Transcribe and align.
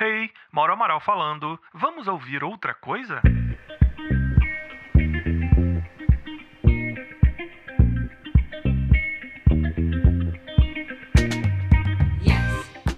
Hey, 0.00 0.30
Mauro 0.52 0.74
Amaral 0.74 1.00
falando. 1.00 1.58
Vamos 1.74 2.06
ouvir 2.06 2.44
outra 2.44 2.72
coisa? 2.72 3.20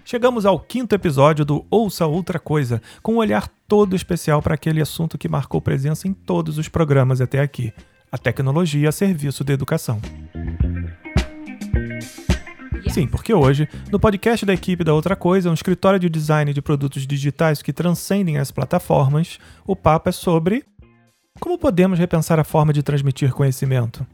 Chegamos 0.05 0.45
ao 0.45 0.61
quinto 0.61 0.95
episódio 0.95 1.43
do 1.43 1.65
Ouça 1.71 2.05
Outra 2.05 2.39
Coisa, 2.39 2.83
com 3.03 3.15
um 3.15 3.17
olhar 3.17 3.49
todo 3.67 3.97
especial 3.97 4.43
para 4.43 4.55
aquele 4.55 4.83
assunto 4.83 5.17
que 5.17 5.27
marcou 5.27 5.63
presença 5.63 6.07
em 6.07 6.13
todos 6.13 6.59
os 6.59 6.69
programas 6.69 7.23
até 7.23 7.41
aqui: 7.41 7.73
a 8.13 8.19
tecnologia 8.19 8.91
a 8.91 8.93
serviço 8.93 9.43
da 9.43 9.55
educação. 9.55 10.03
Sim, 12.93 13.07
porque 13.07 13.33
hoje, 13.33 13.69
no 13.93 14.01
podcast 14.01 14.45
da 14.45 14.53
equipe 14.53 14.83
da 14.83 14.93
Outra 14.93 15.15
Coisa, 15.15 15.49
um 15.49 15.55
escritório 15.55 15.99
de 15.99 16.09
design 16.09 16.53
de 16.53 16.61
produtos 16.61 17.07
digitais 17.07 17.63
que 17.63 17.73
transcendem 17.73 18.37
as 18.37 18.51
plataformas, 18.51 19.39
o 19.65 19.77
papo 19.77 20.09
é 20.09 20.13
sobre 20.13 20.65
como 21.39 21.57
podemos 21.57 22.01
repensar 22.01 22.41
a 22.41 22.45
forma 22.45 22.73
de 22.73 22.83
transmitir 22.83 23.33
conhecimento. 23.33 24.05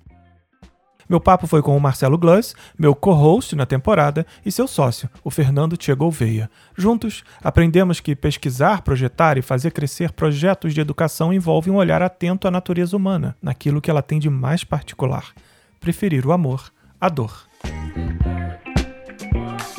Meu 1.09 1.19
papo 1.19 1.47
foi 1.47 1.63
com 1.63 1.75
o 1.75 1.81
Marcelo 1.81 2.19
Glass, 2.19 2.55
meu 2.79 2.95
co-host 2.95 3.57
na 3.57 3.65
temporada, 3.65 4.27
e 4.45 4.53
seu 4.53 4.69
sócio, 4.69 5.09
o 5.25 5.31
Fernando 5.31 5.77
Tchê 5.77 5.95
Gouveia. 5.95 6.51
Juntos, 6.77 7.25
aprendemos 7.43 7.99
que 7.99 8.15
pesquisar, 8.15 8.83
projetar 8.83 9.39
e 9.39 9.43
fazer 9.43 9.71
crescer 9.71 10.13
projetos 10.13 10.75
de 10.75 10.83
educação 10.83 11.33
envolve 11.33 11.71
um 11.71 11.77
olhar 11.77 12.03
atento 12.03 12.47
à 12.47 12.51
natureza 12.51 12.95
humana, 12.95 13.37
naquilo 13.41 13.81
que 13.81 13.91
ela 13.91 14.03
tem 14.03 14.19
de 14.19 14.29
mais 14.29 14.65
particular: 14.65 15.33
preferir 15.81 16.27
o 16.27 16.33
amor 16.33 16.71
à 17.01 17.09
dor. 17.09 17.47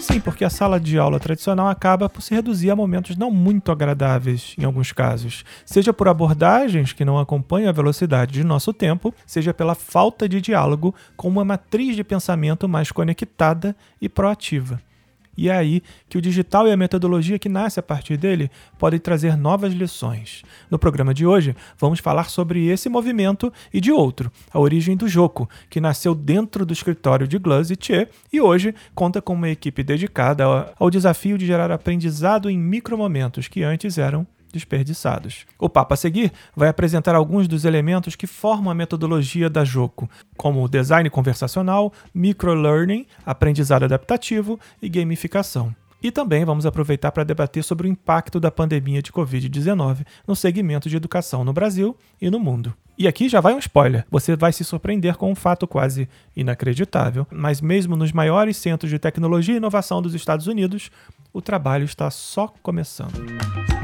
Sim, 0.09 0.21
porque 0.21 0.45
a 0.45 0.49
sala 0.49 0.79
de 0.79 0.97
aula 0.97 1.19
tradicional 1.19 1.67
acaba 1.67 2.07
por 2.07 2.21
se 2.21 2.33
reduzir 2.33 2.71
a 2.71 2.75
momentos 2.77 3.17
não 3.17 3.29
muito 3.29 3.73
agradáveis 3.73 4.55
em 4.57 4.63
alguns 4.63 4.93
casos, 4.93 5.43
seja 5.65 5.91
por 5.91 6.07
abordagens 6.07 6.93
que 6.93 7.03
não 7.03 7.19
acompanham 7.19 7.67
a 7.67 7.73
velocidade 7.73 8.31
de 8.31 8.43
nosso 8.45 8.71
tempo, 8.71 9.13
seja 9.25 9.53
pela 9.53 9.75
falta 9.75 10.27
de 10.29 10.39
diálogo 10.39 10.95
com 11.17 11.27
uma 11.27 11.43
matriz 11.43 11.93
de 11.93 12.05
pensamento 12.05 12.69
mais 12.69 12.89
conectada 12.89 13.75
e 14.01 14.07
proativa. 14.07 14.81
E 15.37 15.49
é 15.49 15.55
aí 15.55 15.83
que 16.09 16.17
o 16.17 16.21
digital 16.21 16.67
e 16.67 16.71
a 16.71 16.77
metodologia 16.77 17.37
que 17.37 17.47
nasce 17.47 17.79
a 17.79 17.83
partir 17.83 18.17
dele 18.17 18.49
podem 18.79 18.99
trazer 18.99 19.37
novas 19.37 19.71
lições. 19.71 20.41
No 20.69 20.79
programa 20.79 21.13
de 21.13 21.25
hoje, 21.25 21.55
vamos 21.77 21.99
falar 21.99 22.29
sobre 22.29 22.67
esse 22.67 22.89
movimento 22.89 23.53
e 23.71 23.79
de 23.79 23.91
outro, 23.91 24.31
a 24.51 24.59
origem 24.59 24.97
do 24.97 25.07
Joco, 25.07 25.47
que 25.69 25.79
nasceu 25.79 26.15
dentro 26.15 26.65
do 26.65 26.73
escritório 26.73 27.27
de 27.27 27.37
Gluz 27.37 27.69
e 27.69 27.75
Tchê 27.75 28.07
e 28.33 28.41
hoje 28.41 28.73
conta 28.95 29.21
com 29.21 29.33
uma 29.33 29.49
equipe 29.49 29.83
dedicada 29.83 30.73
ao 30.79 30.89
desafio 30.89 31.37
de 31.37 31.45
gerar 31.45 31.71
aprendizado 31.71 32.49
em 32.49 32.57
micromomentos 32.57 33.47
que 33.47 33.61
antes 33.61 33.97
eram 33.97 34.25
desperdiçados. 34.57 35.45
O 35.57 35.69
papo 35.69 35.93
a 35.93 35.97
seguir 35.97 36.31
vai 36.55 36.67
apresentar 36.67 37.15
alguns 37.15 37.47
dos 37.47 37.63
elementos 37.63 38.15
que 38.15 38.27
formam 38.27 38.71
a 38.71 38.75
metodologia 38.75 39.49
da 39.49 39.63
Joco, 39.63 40.09
como 40.35 40.67
design 40.67 41.09
conversacional, 41.09 41.93
microlearning, 42.13 43.05
aprendizado 43.25 43.83
adaptativo 43.83 44.59
e 44.81 44.89
gamificação. 44.89 45.73
E 46.01 46.11
também 46.11 46.45
vamos 46.45 46.65
aproveitar 46.65 47.11
para 47.11 47.23
debater 47.23 47.63
sobre 47.63 47.87
o 47.87 47.89
impacto 47.89 48.39
da 48.39 48.51
pandemia 48.51 49.01
de 49.01 49.11
Covid-19 49.11 50.05
no 50.27 50.35
segmento 50.35 50.89
de 50.89 50.95
educação 50.95 51.43
no 51.43 51.53
Brasil 51.53 51.97
e 52.21 52.29
no 52.29 52.39
mundo. 52.39 52.73
E 52.97 53.07
aqui 53.07 53.29
já 53.29 53.39
vai 53.39 53.53
um 53.53 53.59
spoiler: 53.59 54.05
você 54.09 54.35
vai 54.35 54.51
se 54.51 54.63
surpreender 54.63 55.17
com 55.17 55.31
um 55.31 55.35
fato 55.35 55.67
quase 55.67 56.07
inacreditável, 56.35 57.27
mas 57.31 57.61
mesmo 57.61 57.95
nos 57.95 58.11
maiores 58.11 58.57
centros 58.57 58.89
de 58.89 58.99
tecnologia 58.99 59.53
e 59.53 59.57
inovação 59.57 60.01
dos 60.01 60.13
Estados 60.13 60.47
Unidos, 60.47 60.91
o 61.31 61.41
trabalho 61.41 61.85
está 61.85 62.09
só 62.09 62.47
começando. 62.61 63.76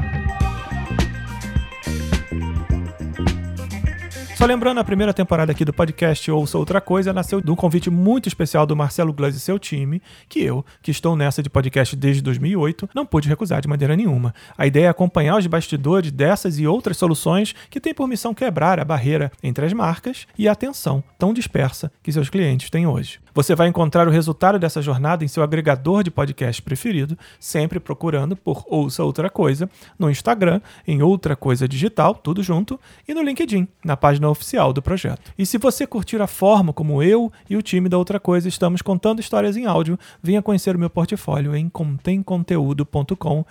Só 4.44 4.48
lembrando, 4.48 4.78
a 4.78 4.84
primeira 4.84 5.14
temporada 5.14 5.52
aqui 5.52 5.64
do 5.64 5.72
podcast 5.72 6.30
Ouça 6.30 6.58
Outra 6.58 6.78
Coisa 6.78 7.14
nasceu 7.14 7.40
de 7.40 7.50
um 7.50 7.56
convite 7.56 7.88
muito 7.88 8.28
especial 8.28 8.66
do 8.66 8.76
Marcelo 8.76 9.10
Glass 9.10 9.34
e 9.34 9.40
seu 9.40 9.58
time, 9.58 10.02
que 10.28 10.38
eu, 10.42 10.62
que 10.82 10.90
estou 10.90 11.16
nessa 11.16 11.42
de 11.42 11.48
podcast 11.48 11.96
desde 11.96 12.20
2008, 12.20 12.90
não 12.94 13.06
pude 13.06 13.26
recusar 13.26 13.62
de 13.62 13.68
maneira 13.68 13.96
nenhuma. 13.96 14.34
A 14.58 14.66
ideia 14.66 14.84
é 14.84 14.88
acompanhar 14.90 15.38
os 15.38 15.46
bastidores 15.46 16.12
dessas 16.12 16.58
e 16.58 16.66
outras 16.66 16.98
soluções 16.98 17.54
que 17.70 17.80
têm 17.80 17.94
por 17.94 18.06
missão 18.06 18.34
quebrar 18.34 18.78
a 18.78 18.84
barreira 18.84 19.32
entre 19.42 19.64
as 19.64 19.72
marcas 19.72 20.26
e 20.36 20.46
a 20.46 20.52
atenção 20.52 21.02
tão 21.18 21.32
dispersa 21.32 21.90
que 22.02 22.12
seus 22.12 22.28
clientes 22.28 22.68
têm 22.68 22.86
hoje. 22.86 23.23
Você 23.34 23.56
vai 23.56 23.66
encontrar 23.66 24.06
o 24.06 24.12
resultado 24.12 24.60
dessa 24.60 24.80
jornada 24.80 25.24
em 25.24 25.28
seu 25.28 25.42
agregador 25.42 26.04
de 26.04 26.10
podcast 26.10 26.62
preferido, 26.62 27.18
sempre 27.40 27.80
procurando 27.80 28.36
por 28.36 28.64
Ouça 28.68 29.02
Outra 29.02 29.28
Coisa, 29.28 29.68
no 29.98 30.08
Instagram, 30.08 30.60
em 30.86 31.02
Outra 31.02 31.34
Coisa 31.34 31.66
Digital, 31.66 32.14
tudo 32.14 32.44
junto, 32.44 32.78
e 33.08 33.12
no 33.12 33.22
LinkedIn, 33.22 33.66
na 33.84 33.96
página 33.96 34.30
oficial 34.30 34.72
do 34.72 34.80
projeto. 34.80 35.32
E 35.36 35.44
se 35.44 35.58
você 35.58 35.84
curtir 35.84 36.22
a 36.22 36.28
forma 36.28 36.72
como 36.72 37.02
eu 37.02 37.32
e 37.50 37.56
o 37.56 37.62
time 37.62 37.88
da 37.88 37.98
Outra 37.98 38.20
Coisa 38.20 38.48
estamos 38.48 38.80
contando 38.80 39.18
histórias 39.20 39.56
em 39.56 39.66
áudio, 39.66 39.98
venha 40.22 40.40
conhecer 40.40 40.76
o 40.76 40.78
meu 40.78 40.88
portfólio 40.88 41.56
em 41.56 41.68
contemconteúdo.com 41.68 43.44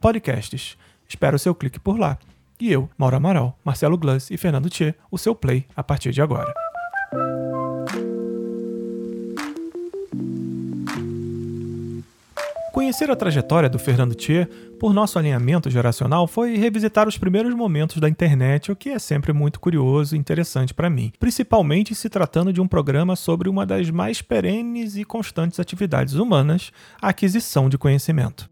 podcasts. 0.00 0.78
Espero 1.08 1.34
o 1.34 1.38
seu 1.38 1.52
clique 1.52 1.80
por 1.80 1.98
lá. 1.98 2.16
E 2.60 2.70
eu, 2.70 2.88
Mauro 2.96 3.16
Amaral, 3.16 3.58
Marcelo 3.64 3.98
Glass 3.98 4.30
e 4.30 4.36
Fernando 4.36 4.70
Tchê, 4.70 4.94
o 5.10 5.18
seu 5.18 5.34
play 5.34 5.66
a 5.74 5.82
partir 5.82 6.12
de 6.12 6.22
agora. 6.22 6.54
Conhecer 12.72 13.10
a 13.10 13.16
trajetória 13.16 13.68
do 13.68 13.80
Fernando 13.80 14.14
Tchê 14.14 14.46
por 14.78 14.94
nosso 14.94 15.18
alinhamento 15.18 15.68
geracional 15.68 16.28
foi 16.28 16.56
revisitar 16.56 17.08
os 17.08 17.18
primeiros 17.18 17.52
momentos 17.52 17.96
da 17.96 18.08
internet, 18.08 18.70
o 18.70 18.76
que 18.76 18.90
é 18.90 18.98
sempre 18.98 19.32
muito 19.32 19.58
curioso 19.58 20.14
e 20.14 20.18
interessante 20.18 20.72
para 20.72 20.88
mim, 20.88 21.12
principalmente 21.18 21.96
se 21.96 22.08
tratando 22.08 22.52
de 22.52 22.60
um 22.60 22.68
programa 22.68 23.16
sobre 23.16 23.48
uma 23.48 23.66
das 23.66 23.90
mais 23.90 24.22
perenes 24.22 24.96
e 24.96 25.04
constantes 25.04 25.58
atividades 25.58 26.14
humanas, 26.14 26.70
a 27.02 27.08
aquisição 27.08 27.68
de 27.68 27.76
conhecimento. 27.76 28.48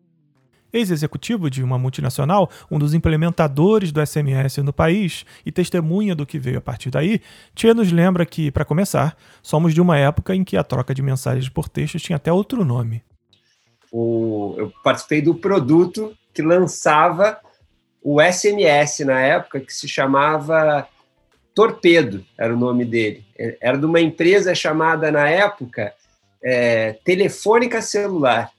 Ex-executivo 0.72 1.48
de 1.48 1.62
uma 1.62 1.78
multinacional, 1.78 2.50
um 2.68 2.78
dos 2.78 2.94
implementadores 2.94 3.92
do 3.92 4.04
SMS 4.04 4.58
no 4.58 4.72
país 4.72 5.24
e 5.46 5.52
testemunha 5.52 6.16
do 6.16 6.26
que 6.26 6.40
veio 6.40 6.58
a 6.58 6.60
partir 6.60 6.90
daí, 6.90 7.20
Tia 7.54 7.72
nos 7.72 7.92
lembra 7.92 8.26
que, 8.26 8.50
para 8.50 8.64
começar, 8.64 9.16
somos 9.40 9.72
de 9.72 9.80
uma 9.80 9.96
época 9.96 10.34
em 10.34 10.42
que 10.42 10.56
a 10.56 10.64
troca 10.64 10.92
de 10.92 11.02
mensagens 11.02 11.48
por 11.48 11.68
texto 11.68 12.00
tinha 12.00 12.16
até 12.16 12.32
outro 12.32 12.64
nome 12.64 13.00
o, 13.92 14.54
eu 14.58 14.72
participei 14.82 15.22
do 15.22 15.34
produto 15.34 16.16
que 16.32 16.42
lançava 16.42 17.38
o 18.02 18.20
SMS 18.22 19.00
na 19.00 19.20
época, 19.20 19.60
que 19.60 19.72
se 19.72 19.88
chamava 19.88 20.88
Torpedo, 21.54 22.24
era 22.36 22.54
o 22.54 22.58
nome 22.58 22.84
dele. 22.84 23.24
Era 23.60 23.76
de 23.76 23.84
uma 23.84 24.00
empresa 24.00 24.54
chamada, 24.54 25.10
na 25.10 25.28
época, 25.28 25.92
é, 26.42 26.92
Telefônica 27.04 27.82
Celular. 27.82 28.50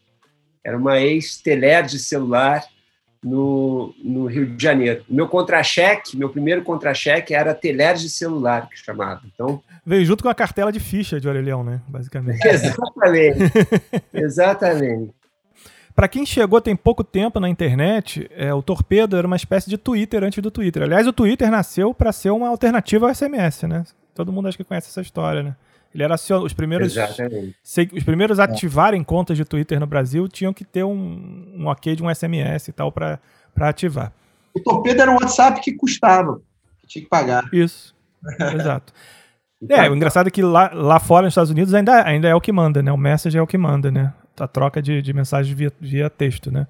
Era 0.63 0.77
uma 0.77 0.99
ex-teler 0.99 1.85
de 1.85 1.97
celular 1.97 2.63
no, 3.23 3.93
no 4.03 4.25
Rio 4.25 4.45
de 4.45 4.61
Janeiro. 4.61 5.03
Meu 5.09 5.27
contra-cheque, 5.27 6.17
meu 6.17 6.29
primeiro 6.29 6.61
contra-cheque 6.63 7.33
era 7.33 7.53
teler 7.53 7.95
de 7.95 8.09
celular, 8.09 8.67
que 8.69 8.77
chamava. 8.77 9.21
Então, 9.33 9.61
Veio 9.85 10.05
junto 10.05 10.23
com 10.23 10.29
a 10.29 10.35
cartela 10.35 10.71
de 10.71 10.79
ficha 10.79 11.19
de 11.19 11.27
orelhão, 11.27 11.63
né? 11.63 11.81
Basicamente. 11.87 12.39
Exatamente. 12.47 13.39
Exatamente. 14.13 15.18
Para 15.95 16.07
quem 16.07 16.25
chegou 16.25 16.61
tem 16.61 16.75
pouco 16.75 17.03
tempo 17.03 17.39
na 17.39 17.49
internet, 17.49 18.29
é, 18.35 18.53
o 18.53 18.61
Torpedo 18.61 19.17
era 19.17 19.27
uma 19.27 19.35
espécie 19.35 19.69
de 19.69 19.77
Twitter 19.77 20.23
antes 20.23 20.41
do 20.41 20.51
Twitter. 20.51 20.83
Aliás, 20.83 21.07
o 21.07 21.13
Twitter 21.13 21.49
nasceu 21.51 21.93
para 21.93 22.11
ser 22.11 22.29
uma 22.29 22.47
alternativa 22.47 23.07
ao 23.07 23.13
SMS, 23.13 23.63
né? 23.63 23.83
Todo 24.13 24.31
mundo 24.31 24.47
acho 24.47 24.57
que 24.57 24.63
conhece 24.63 24.87
essa 24.87 25.01
história, 25.01 25.43
né? 25.43 25.55
Ele 25.93 26.03
era 26.03 26.15
os 26.15 26.53
primeiros 26.53 26.93
se, 27.63 27.89
os 27.93 28.03
primeiros 28.03 28.39
a 28.39 28.43
é. 28.43 28.45
ativarem 28.45 29.03
contas 29.03 29.35
de 29.35 29.43
Twitter 29.43 29.79
no 29.79 29.87
Brasil 29.87 30.27
tinham 30.27 30.53
que 30.53 30.63
ter 30.63 30.83
um, 30.83 31.53
um 31.57 31.67
ok 31.67 31.95
de 31.95 32.03
um 32.03 32.13
SMS 32.13 32.67
e 32.67 32.71
tal 32.71 32.91
para 32.91 33.19
ativar. 33.57 34.13
O 34.53 34.59
Torpedo 34.59 35.01
era 35.01 35.11
um 35.11 35.15
WhatsApp 35.15 35.59
que 35.61 35.73
custava, 35.73 36.41
que 36.79 36.87
tinha 36.87 37.03
que 37.03 37.09
pagar. 37.09 37.43
Isso. 37.51 37.95
Exato. 38.53 38.93
É, 39.67 39.89
o 39.89 39.95
engraçado 39.95 40.27
é 40.27 40.31
que 40.31 40.41
lá, 40.41 40.71
lá 40.73 40.99
fora 40.99 41.25
nos 41.25 41.31
Estados 41.31 41.51
Unidos 41.51 41.73
ainda, 41.73 42.05
ainda 42.05 42.27
é 42.27 42.35
o 42.35 42.39
que 42.39 42.51
manda, 42.51 42.81
né? 42.81 42.91
O 42.91 42.97
message 42.97 43.37
é 43.37 43.41
o 43.41 43.47
que 43.47 43.57
manda, 43.57 43.91
né? 43.91 44.13
A 44.43 44.47
troca 44.47 44.81
de, 44.81 45.01
de 45.01 45.13
mensagens 45.13 45.55
via, 45.55 45.71
via 45.79 46.09
texto, 46.09 46.51
né? 46.51 46.67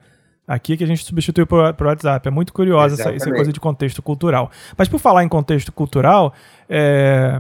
Aqui 0.50 0.76
que 0.76 0.84
a 0.84 0.88
gente 0.88 1.06
substitui 1.06 1.46
por, 1.46 1.60
o 1.60 1.86
WhatsApp. 1.86 2.28
É 2.28 2.32
muito 2.32 2.52
curiosa 2.52 3.00
essa, 3.00 3.14
essa, 3.14 3.30
coisa 3.30 3.54
de 3.54 3.60
contexto 3.60 4.02
cultural. 4.02 4.50
Mas 4.76 4.88
por 4.88 5.00
falar 5.00 5.24
em 5.24 5.30
contexto 5.30 5.72
cultural, 5.72 6.34
é... 6.68 7.40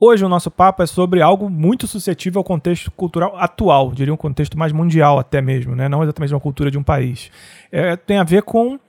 hoje 0.00 0.24
o 0.24 0.28
nosso 0.28 0.50
papo 0.50 0.82
é 0.82 0.86
sobre 0.86 1.22
algo 1.22 1.48
muito 1.48 1.86
suscetível 1.86 2.40
ao 2.40 2.44
contexto 2.44 2.90
cultural 2.90 3.36
atual, 3.36 3.92
diria 3.92 4.12
um 4.12 4.16
contexto 4.16 4.58
mais 4.58 4.72
mundial 4.72 5.16
até 5.16 5.40
mesmo, 5.40 5.76
né? 5.76 5.88
não 5.88 6.02
exatamente 6.02 6.34
uma 6.34 6.40
cultura 6.40 6.72
de 6.72 6.76
um 6.76 6.82
país. 6.82 7.30
É, 7.70 7.94
tem 7.94 8.18
a 8.18 8.24
ver 8.24 8.42
com 8.42 8.80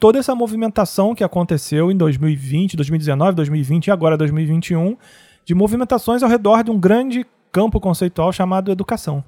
toda 0.00 0.18
essa 0.18 0.34
movimentação 0.34 1.14
que 1.14 1.22
aconteceu 1.22 1.92
em 1.92 1.96
2020, 1.98 2.76
2019, 2.76 3.36
2020 3.36 3.86
e 3.88 3.90
agora 3.90 4.16
2021, 4.16 4.96
de 5.44 5.54
movimentações 5.54 6.22
ao 6.22 6.30
redor 6.30 6.64
de 6.64 6.70
um 6.70 6.80
grande 6.80 7.26
campo 7.52 7.78
conceitual 7.78 8.32
chamado 8.32 8.72
educação 8.72 9.22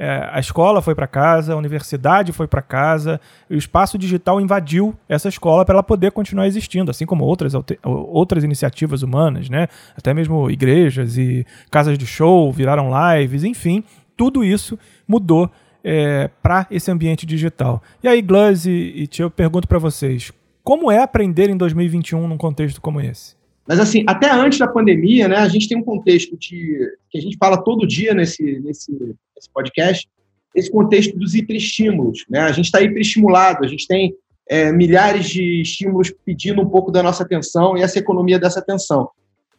é, 0.00 0.30
a 0.30 0.38
escola 0.38 0.80
foi 0.80 0.94
para 0.94 1.08
casa, 1.08 1.52
a 1.52 1.56
universidade 1.56 2.32
foi 2.32 2.46
para 2.46 2.62
casa, 2.62 3.20
o 3.50 3.54
espaço 3.54 3.98
digital 3.98 4.40
invadiu 4.40 4.94
essa 5.08 5.28
escola 5.28 5.64
para 5.64 5.74
ela 5.74 5.82
poder 5.82 6.12
continuar 6.12 6.46
existindo, 6.46 6.88
assim 6.88 7.04
como 7.04 7.24
outras, 7.24 7.52
outras 7.82 8.44
iniciativas 8.44 9.02
humanas, 9.02 9.50
né? 9.50 9.66
Até 9.96 10.14
mesmo 10.14 10.48
igrejas 10.48 11.18
e 11.18 11.44
casas 11.68 11.98
de 11.98 12.06
show 12.06 12.52
viraram 12.52 12.90
lives, 12.92 13.42
enfim, 13.42 13.82
tudo 14.16 14.44
isso 14.44 14.78
mudou 15.06 15.50
é, 15.82 16.30
para 16.40 16.68
esse 16.70 16.92
ambiente 16.92 17.26
digital. 17.26 17.82
E 18.00 18.06
aí, 18.06 18.22
Gluz 18.22 18.66
e, 18.66 18.70
e 18.70 19.06
Tia, 19.08 19.24
eu 19.24 19.30
pergunto 19.30 19.66
para 19.66 19.80
vocês, 19.80 20.30
como 20.62 20.92
é 20.92 21.02
aprender 21.02 21.50
em 21.50 21.56
2021 21.56 22.28
num 22.28 22.38
contexto 22.38 22.80
como 22.80 23.00
esse? 23.00 23.36
Mas, 23.68 23.78
assim, 23.78 24.02
até 24.06 24.32
antes 24.32 24.58
da 24.58 24.66
pandemia, 24.66 25.28
né, 25.28 25.36
a 25.36 25.48
gente 25.48 25.68
tem 25.68 25.76
um 25.76 25.84
contexto 25.84 26.38
de, 26.38 26.90
que 27.10 27.18
a 27.18 27.20
gente 27.20 27.36
fala 27.36 27.62
todo 27.62 27.86
dia 27.86 28.14
nesse, 28.14 28.58
nesse, 28.60 28.90
nesse 28.92 29.50
podcast, 29.52 30.08
esse 30.54 30.70
contexto 30.70 31.18
dos 31.18 31.34
hiperestímulos. 31.34 32.24
Né? 32.30 32.40
A 32.40 32.52
gente 32.52 32.64
está 32.64 32.80
hiperestimulado, 32.80 33.66
a 33.66 33.68
gente 33.68 33.86
tem 33.86 34.14
é, 34.48 34.72
milhares 34.72 35.28
de 35.28 35.60
estímulos 35.60 36.10
pedindo 36.24 36.62
um 36.62 36.68
pouco 36.68 36.90
da 36.90 37.02
nossa 37.02 37.22
atenção 37.22 37.76
e 37.76 37.82
essa 37.82 37.98
economia 37.98 38.38
dessa 38.38 38.60
atenção. 38.60 39.10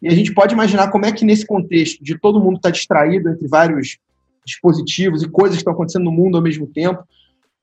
E 0.02 0.08
a 0.08 0.16
gente 0.16 0.34
pode 0.34 0.56
imaginar 0.56 0.90
como 0.90 1.06
é 1.06 1.12
que, 1.12 1.24
nesse 1.24 1.46
contexto 1.46 2.04
de 2.04 2.18
todo 2.18 2.40
mundo 2.40 2.56
estar 2.56 2.70
tá 2.70 2.74
distraído 2.74 3.30
entre 3.30 3.48
vários 3.48 4.00
dispositivos 4.44 5.22
e 5.22 5.30
coisas 5.30 5.58
que 5.58 5.62
estão 5.62 5.74
acontecendo 5.74 6.06
no 6.06 6.12
mundo 6.12 6.36
ao 6.36 6.44
mesmo 6.44 6.66
tempo, 6.66 7.04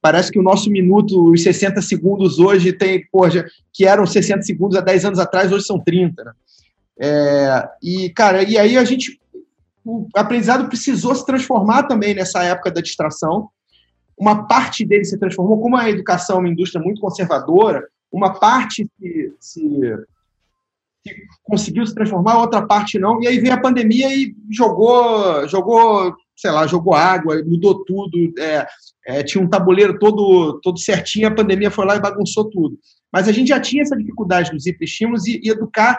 Parece 0.07 0.31
que 0.31 0.39
o 0.39 0.43
nosso 0.43 0.71
minuto, 0.71 1.33
os 1.33 1.43
60 1.43 1.83
segundos 1.83 2.39
hoje 2.39 2.73
tem, 2.73 3.05
poxa, 3.11 3.45
que 3.73 3.85
eram 3.85 4.07
60 4.07 4.43
segundos 4.43 4.79
há 4.79 4.81
10 4.81 5.05
anos 5.05 5.19
atrás, 5.19 5.51
hoje 5.51 5.65
são 5.65 5.81
30. 5.81 6.23
Né? 6.23 6.33
É, 7.01 7.69
e, 7.83 8.11
cara, 8.11 8.45
e 8.45 8.57
aí 8.57 8.79
a 8.79 8.85
gente. 8.85 9.21
O 9.85 10.07
aprendizado 10.15 10.69
precisou 10.69 11.13
se 11.13 11.27
transformar 11.27 11.89
também 11.89 12.15
nessa 12.15 12.41
época 12.45 12.71
da 12.71 12.81
distração. 12.81 13.49
Uma 14.17 14.47
parte 14.47 14.85
dele 14.85 15.05
se 15.05 15.19
transformou, 15.19 15.61
como 15.61 15.77
a 15.77 15.91
educação 15.91 16.37
é 16.37 16.39
uma 16.39 16.49
indústria 16.51 16.81
muito 16.81 17.01
conservadora, 17.01 17.85
uma 18.13 18.39
parte 18.39 18.89
se, 19.01 19.33
se, 19.41 19.61
se 21.05 21.17
conseguiu 21.43 21.85
se 21.85 21.95
transformar, 21.97 22.39
outra 22.39 22.65
parte 22.65 22.97
não. 22.97 23.21
E 23.21 23.27
aí 23.27 23.41
veio 23.41 23.55
a 23.55 23.61
pandemia 23.61 24.07
e 24.15 24.37
jogou, 24.53 25.49
jogou 25.49 26.15
sei 26.37 26.51
lá, 26.51 26.67
jogou 26.67 26.95
água, 26.95 27.43
mudou 27.45 27.85
tudo, 27.85 28.33
é, 28.39 28.67
é, 29.07 29.23
tinha 29.23 29.43
um 29.43 29.49
tabuleiro 29.49 29.99
todo, 29.99 30.61
todo 30.63 30.79
certinho, 30.79 31.29
a 31.29 31.35
pandemia 31.35 31.71
foi 31.71 31.87
lá 31.87 31.97
e 31.97 32.01
bagunçou 32.01 32.51
tudo. 32.51 32.79
Mas 33.13 33.29
a 33.29 33.33
gente 33.33 33.49
já 33.49 33.59
tinha 33.59 33.83
essa 33.83 33.97
dificuldade 33.97 34.51
dos 34.51 34.67
hiperestímulos 34.67 35.27
e, 35.27 35.41
e 35.43 35.49
educar 35.49 35.99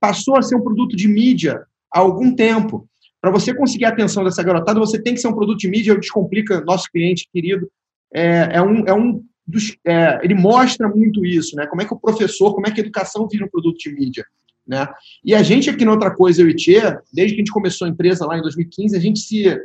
passou 0.00 0.36
a 0.36 0.42
ser 0.42 0.56
um 0.56 0.62
produto 0.62 0.96
de 0.96 1.06
mídia 1.06 1.62
há 1.92 2.00
algum 2.00 2.34
tempo. 2.34 2.88
Para 3.20 3.30
você 3.30 3.54
conseguir 3.54 3.86
a 3.86 3.88
atenção 3.90 4.24
dessa 4.24 4.42
garotada, 4.42 4.78
você 4.78 5.00
tem 5.00 5.14
que 5.14 5.20
ser 5.20 5.28
um 5.28 5.34
produto 5.34 5.58
de 5.58 5.68
mídia, 5.68 5.98
descomplica 5.98 6.60
nosso 6.60 6.90
cliente 6.90 7.28
querido. 7.32 7.70
É, 8.12 8.50
é 8.52 8.62
um, 8.62 8.84
é 8.86 8.94
um 8.94 9.22
dos, 9.46 9.76
é, 9.86 10.18
ele 10.22 10.34
mostra 10.34 10.88
muito 10.88 11.24
isso, 11.24 11.56
né? 11.56 11.66
Como 11.66 11.80
é 11.80 11.84
que 11.84 11.94
o 11.94 11.98
professor, 11.98 12.54
como 12.54 12.66
é 12.66 12.70
que 12.70 12.80
a 12.80 12.84
educação 12.84 13.28
vira 13.28 13.44
um 13.44 13.48
produto 13.48 13.78
de 13.78 13.92
mídia. 13.92 14.24
Né? 14.66 14.86
E 15.24 15.34
a 15.34 15.42
gente 15.42 15.70
aqui 15.70 15.84
na 15.84 15.92
Outra 15.92 16.10
Coisa, 16.10 16.42
eu 16.42 16.48
e 16.48 16.54
Tchê, 16.54 16.80
desde 17.12 17.34
que 17.34 17.40
a 17.40 17.44
gente 17.44 17.52
começou 17.52 17.86
a 17.86 17.90
empresa 17.90 18.26
lá 18.26 18.36
em 18.36 18.42
2015, 18.42 18.96
a 18.96 19.00
gente 19.00 19.20
se 19.20 19.56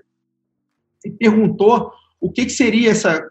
se 1.02 1.10
perguntou 1.12 1.92
o 2.20 2.32
que, 2.32 2.46
que 2.46 2.52
seria 2.52 2.92
essa. 2.92 3.28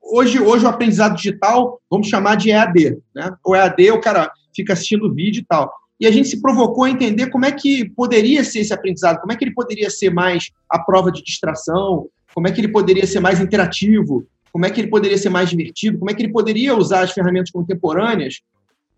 Hoje, 0.00 0.38
hoje 0.40 0.64
o 0.64 0.68
aprendizado 0.68 1.16
digital, 1.16 1.80
vamos 1.90 2.08
chamar 2.08 2.36
de 2.36 2.50
EAD. 2.50 2.98
Né? 3.14 3.34
O 3.44 3.54
EAD, 3.56 3.90
o 3.90 4.00
cara 4.00 4.30
fica 4.54 4.72
assistindo 4.72 5.12
vídeo 5.12 5.40
e 5.40 5.44
tal. 5.44 5.72
E 5.98 6.06
a 6.06 6.10
gente 6.10 6.28
se 6.28 6.40
provocou 6.40 6.84
a 6.84 6.90
entender 6.90 7.30
como 7.30 7.44
é 7.44 7.52
que 7.52 7.88
poderia 7.90 8.44
ser 8.44 8.60
esse 8.60 8.72
aprendizado, 8.72 9.20
como 9.20 9.32
é 9.32 9.36
que 9.36 9.44
ele 9.44 9.54
poderia 9.54 9.90
ser 9.90 10.10
mais 10.10 10.50
a 10.68 10.78
prova 10.78 11.10
de 11.10 11.22
distração, 11.22 12.08
como 12.34 12.48
é 12.48 12.52
que 12.52 12.60
ele 12.60 12.68
poderia 12.68 13.06
ser 13.06 13.20
mais 13.20 13.40
interativo, 13.40 14.26
como 14.52 14.66
é 14.66 14.70
que 14.70 14.80
ele 14.80 14.88
poderia 14.88 15.18
ser 15.18 15.30
mais 15.30 15.50
divertido, 15.50 15.98
como 15.98 16.10
é 16.10 16.14
que 16.14 16.22
ele 16.22 16.32
poderia 16.32 16.76
usar 16.76 17.00
as 17.00 17.12
ferramentas 17.12 17.50
contemporâneas 17.50 18.40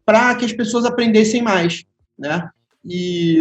para 0.05 0.35
que 0.35 0.45
as 0.45 0.53
pessoas 0.53 0.85
aprendessem 0.85 1.43
mais, 1.43 1.85
né? 2.19 2.49
E 2.85 3.39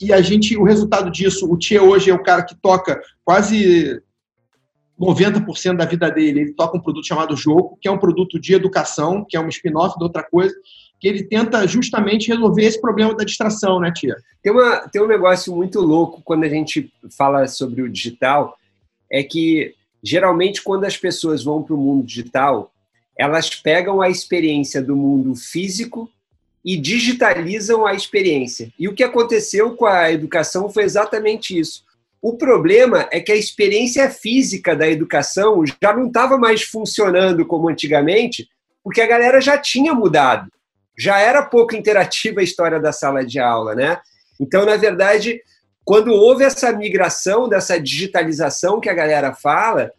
e 0.00 0.12
a 0.12 0.20
gente, 0.20 0.56
o 0.56 0.62
resultado 0.62 1.10
disso, 1.10 1.50
o 1.50 1.56
Tia 1.56 1.82
hoje 1.82 2.10
é 2.10 2.14
o 2.14 2.22
cara 2.22 2.44
que 2.44 2.54
toca 2.54 3.00
quase 3.24 4.00
90% 4.98 5.76
da 5.76 5.84
vida 5.84 6.10
dele, 6.10 6.40
ele 6.40 6.52
toca 6.52 6.76
um 6.76 6.80
produto 6.80 7.06
chamado 7.06 7.36
Jogo, 7.36 7.78
que 7.80 7.88
é 7.88 7.90
um 7.90 7.98
produto 7.98 8.38
de 8.38 8.54
educação, 8.54 9.24
que 9.28 9.36
é 9.36 9.40
um 9.40 9.48
spin-off 9.48 9.96
de 9.96 10.04
outra 10.04 10.22
coisa, 10.22 10.54
que 11.00 11.06
ele 11.06 11.22
tenta 11.22 11.66
justamente 11.66 12.28
resolver 12.28 12.64
esse 12.64 12.80
problema 12.80 13.14
da 13.14 13.24
distração, 13.24 13.78
né, 13.78 13.92
Tia? 13.92 14.16
Tem, 14.42 14.52
uma, 14.52 14.88
tem 14.88 15.00
um 15.00 15.06
negócio 15.06 15.54
muito 15.54 15.80
louco 15.80 16.20
quando 16.24 16.44
a 16.44 16.48
gente 16.48 16.92
fala 17.16 17.46
sobre 17.46 17.82
o 17.82 17.88
digital, 17.88 18.56
é 19.10 19.22
que 19.22 19.74
geralmente 20.02 20.62
quando 20.62 20.84
as 20.84 20.96
pessoas 20.96 21.44
vão 21.44 21.62
para 21.62 21.74
o 21.74 21.78
mundo 21.78 22.04
digital, 22.04 22.72
elas 23.16 23.50
pegam 23.50 24.00
a 24.00 24.08
experiência 24.08 24.82
do 24.82 24.96
mundo 24.96 25.34
físico 25.34 26.08
e 26.68 26.76
digitalizam 26.76 27.86
a 27.86 27.94
experiência. 27.94 28.70
E 28.78 28.86
o 28.86 28.94
que 28.94 29.02
aconteceu 29.02 29.74
com 29.74 29.86
a 29.86 30.12
educação 30.12 30.68
foi 30.68 30.82
exatamente 30.84 31.58
isso. 31.58 31.82
O 32.20 32.36
problema 32.36 33.08
é 33.10 33.20
que 33.20 33.32
a 33.32 33.36
experiência 33.36 34.10
física 34.10 34.76
da 34.76 34.86
educação 34.86 35.64
já 35.64 35.96
não 35.96 36.08
estava 36.08 36.36
mais 36.36 36.62
funcionando 36.64 37.46
como 37.46 37.70
antigamente, 37.70 38.46
porque 38.84 39.00
a 39.00 39.06
galera 39.06 39.40
já 39.40 39.56
tinha 39.56 39.94
mudado. 39.94 40.52
Já 40.94 41.18
era 41.18 41.40
pouco 41.40 41.74
interativa 41.74 42.40
a 42.40 42.44
história 42.44 42.78
da 42.78 42.92
sala 42.92 43.24
de 43.24 43.38
aula, 43.38 43.74
né? 43.74 43.98
Então, 44.38 44.66
na 44.66 44.76
verdade, 44.76 45.40
quando 45.86 46.12
houve 46.12 46.44
essa 46.44 46.70
migração 46.70 47.48
dessa 47.48 47.80
digitalização 47.80 48.78
que 48.78 48.90
a 48.90 48.94
galera 48.94 49.34
fala, 49.34 49.90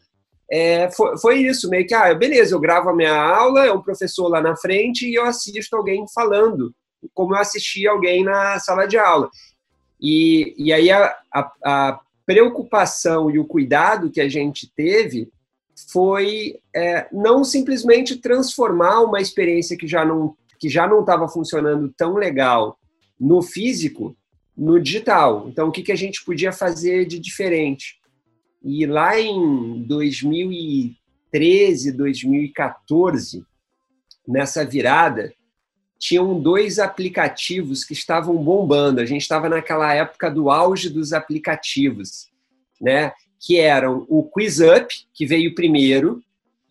é, 0.52 0.90
foi, 0.92 1.18
foi, 1.20 1.38
isso, 1.42 1.70
meio 1.70 1.86
que, 1.86 1.94
ah, 1.94 2.14
beleza, 2.14 2.56
eu 2.56 2.60
gravo 2.60 2.90
a 2.90 2.96
minha 2.96 3.16
aula, 3.16 3.66
é 3.66 3.72
um 3.72 3.82
professor 3.82 4.28
lá 4.28 4.42
na 4.42 4.56
frente 4.56 5.08
e 5.08 5.16
eu 5.16 5.26
assisto 5.26 5.76
alguém 5.76 6.06
falando, 6.14 6.74
como 7.14 7.36
eu 7.36 7.40
assistia 7.40 7.92
alguém 7.92 8.24
na 8.24 8.60
sala 8.60 8.88
de 8.88 8.98
aula. 8.98 9.30
E, 10.02 10.56
e 10.58 10.74
aí 10.74 10.90
a, 10.90 11.16
a, 11.34 11.52
a 11.64 12.00
preocupação 12.26 13.30
e 13.30 13.38
o 13.38 13.46
cuidado 13.46 14.12
que 14.12 14.22
a 14.22 14.30
gente 14.30 14.72
teve 14.76 15.30
foi 15.92 16.60
é, 16.76 17.08
não 17.12 17.44
simplesmente 17.44 18.18
transformar 18.18 19.02
uma 19.02 19.22
experiência 19.22 19.78
que 19.78 19.88
já 19.88 20.04
não 20.06 20.36
que 20.60 20.68
já 20.68 20.86
não 20.86 21.00
estava 21.00 21.26
funcionando 21.30 21.94
tão 21.96 22.16
legal 22.16 22.78
no 23.18 23.42
físico 23.42 24.14
no 24.56 24.78
digital. 24.78 25.48
Então, 25.48 25.70
o 25.70 25.72
que, 25.72 25.82
que 25.82 25.92
a 25.92 25.96
gente 25.96 26.24
podia 26.26 26.52
fazer 26.52 27.06
de 27.06 27.18
diferente? 27.18 27.99
E 28.64 28.86
lá 28.86 29.20
em 29.20 29.82
2013, 29.84 31.92
2014, 31.94 33.44
nessa 34.28 34.66
virada, 34.66 35.34
tinham 35.98 36.40
dois 36.40 36.80
aplicativos 36.80 37.84
que 37.84 37.94
estavam 37.94 38.38
bombando. 38.38 39.02
A 39.02 39.06
gente 39.06 39.22
estava 39.22 39.50
naquela 39.50 39.94
época 39.94 40.30
do 40.30 40.50
auge 40.50 40.90
dos 40.90 41.14
aplicativos, 41.14 42.30
né? 42.82 43.12
Que 43.40 43.58
eram 43.58 44.06
o 44.10 44.24
QuizUp, 44.24 44.88
que 45.14 45.26
veio 45.26 45.56
primeiro, 45.56 46.22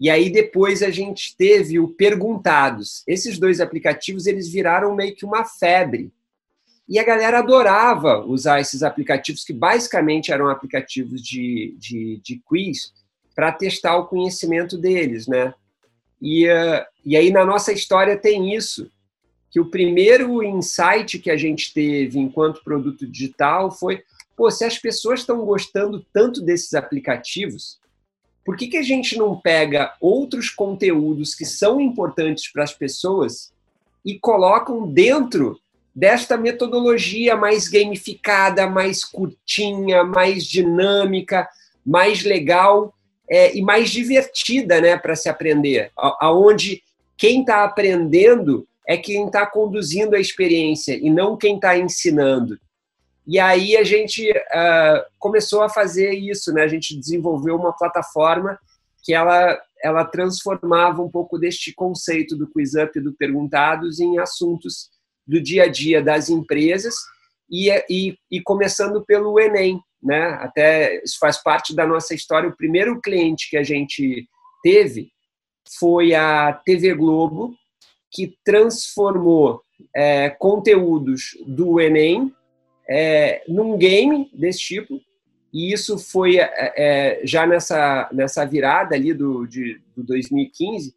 e 0.00 0.09
aí 0.09 0.30
depois 0.30 0.83
a 0.83 0.90
gente 0.90 1.37
teve 1.37 1.78
o 1.78 1.88
Perguntados. 1.88 3.02
Esses 3.07 3.38
dois 3.38 3.61
aplicativos 3.61 4.26
eles 4.26 4.49
viraram 4.49 4.95
meio 4.95 5.14
que 5.14 5.25
uma 5.25 5.45
febre 5.45 6.12
e 6.88 6.99
a 6.99 7.04
galera 7.04 7.40
adorava 7.40 8.25
usar 8.25 8.61
esses 8.61 8.83
aplicativos, 8.83 9.45
que 9.45 9.52
basicamente 9.52 10.33
eram 10.33 10.49
aplicativos 10.49 11.23
de, 11.23 11.76
de, 11.78 12.21
de 12.25 12.40
quiz, 12.49 12.92
para 13.35 13.52
testar 13.52 13.97
o 13.97 14.07
conhecimento 14.07 14.76
deles, 14.76 15.28
né? 15.28 15.54
E, 16.21 16.49
uh, 16.49 16.85
e 17.04 17.16
aí 17.16 17.30
na 17.30 17.45
nossa 17.45 17.73
história 17.73 18.16
tem 18.16 18.54
isso, 18.54 18.90
que 19.50 19.61
o 19.61 19.71
primeiro 19.71 20.42
insight 20.42 21.18
que 21.18 21.30
a 21.30 21.37
gente 21.37 21.73
teve 21.73 22.18
enquanto 22.18 22.64
produto 22.64 23.07
digital 23.07 23.71
foi, 23.71 24.02
pô, 24.37 24.50
se 24.50 24.64
as 24.64 24.78
pessoas 24.78 25.21
estão 25.21 25.45
gostando 25.45 26.04
tanto 26.12 26.42
desses 26.42 26.75
aplicativos, 26.75 27.78
por 28.45 28.57
que, 28.57 28.66
que 28.66 28.76
a 28.76 28.83
gente 28.83 29.16
não 29.16 29.38
pega 29.38 29.95
outros 30.00 30.50
conteúdos 30.50 31.35
que 31.35 31.45
são 31.45 31.80
importantes 31.80 32.50
para 32.50 32.64
as 32.64 32.73
pessoas 32.73 33.52
e 34.04 34.18
colocam 34.18 34.90
dentro 34.90 35.61
desta 35.95 36.37
metodologia 36.37 37.37
mais 37.37 37.68
gamificada, 37.68 38.68
mais 38.68 39.04
curtinha, 39.04 40.04
mais 40.04 40.45
dinâmica, 40.45 41.49
mais 41.85 42.23
legal 42.23 42.95
é, 43.28 43.57
e 43.57 43.62
mais 43.62 43.90
divertida 43.90 44.80
né, 44.80 44.97
para 44.97 45.16
se 45.16 45.28
aprender, 45.28 45.90
aonde 46.21 46.83
quem 47.16 47.40
está 47.40 47.64
aprendendo 47.64 48.66
é 48.87 48.97
quem 48.97 49.26
está 49.26 49.45
conduzindo 49.45 50.16
a 50.16 50.21
experiência 50.21 50.95
e 50.95 51.11
não 51.11 51.37
quem 51.37 51.57
está 51.57 51.76
ensinando. 51.76 52.59
E 53.26 53.38
aí 53.38 53.76
a 53.76 53.85
gente 53.85 54.30
uh, 54.30 55.04
começou 55.18 55.61
a 55.61 55.68
fazer 55.68 56.12
isso, 56.12 56.50
né? 56.54 56.62
A 56.62 56.68
gente 56.68 56.99
desenvolveu 56.99 57.57
uma 57.57 57.76
plataforma 57.76 58.59
que 59.02 59.12
ela, 59.12 59.61
ela 59.83 60.04
transformava 60.07 61.02
um 61.02 61.11
pouco 61.11 61.38
deste 61.38 61.75
conceito 61.75 62.35
do 62.35 62.49
quiz 62.49 62.75
up 62.75 62.99
do 62.99 63.12
perguntados 63.12 64.00
em 64.00 64.18
assuntos 64.18 64.88
do 65.28 65.40
dia 65.40 65.64
a 65.64 65.68
dia 65.68 66.02
das 66.02 66.30
empresas 66.30 66.94
e, 67.50 67.70
e, 67.90 68.16
e 68.30 68.40
começando 68.42 69.04
pelo 69.04 69.38
Enem. 69.38 69.78
né? 70.02 70.38
Até 70.40 71.02
isso 71.04 71.18
faz 71.20 71.42
parte 71.42 71.76
da 71.76 71.87
nossa 71.87 72.14
história. 72.14 72.49
O 72.49 72.56
primeiro 72.56 72.99
cliente 73.00 73.50
que 73.50 73.56
a 73.58 73.62
gente 73.62 74.26
teve 74.62 75.11
foi 75.78 76.14
a 76.14 76.52
TV 76.52 76.94
Globo, 76.94 77.54
que 78.11 78.35
transformou 78.42 79.62
é, 79.94 80.30
conteúdos 80.30 81.37
do 81.47 81.78
Enem 81.78 82.32
é, 82.88 83.42
num 83.47 83.76
game 83.76 84.30
desse 84.32 84.61
tipo. 84.61 84.99
E 85.52 85.73
isso 85.73 85.99
foi 85.99 86.38
é, 86.38 86.50
é 86.76 87.20
já 87.25 87.47
nessa, 87.47 88.08
nessa 88.12 88.44
virada 88.47 88.94
ali 88.94 89.12
do, 89.12 89.47
de, 89.47 89.80
do 89.94 90.02
2015. 90.04 90.94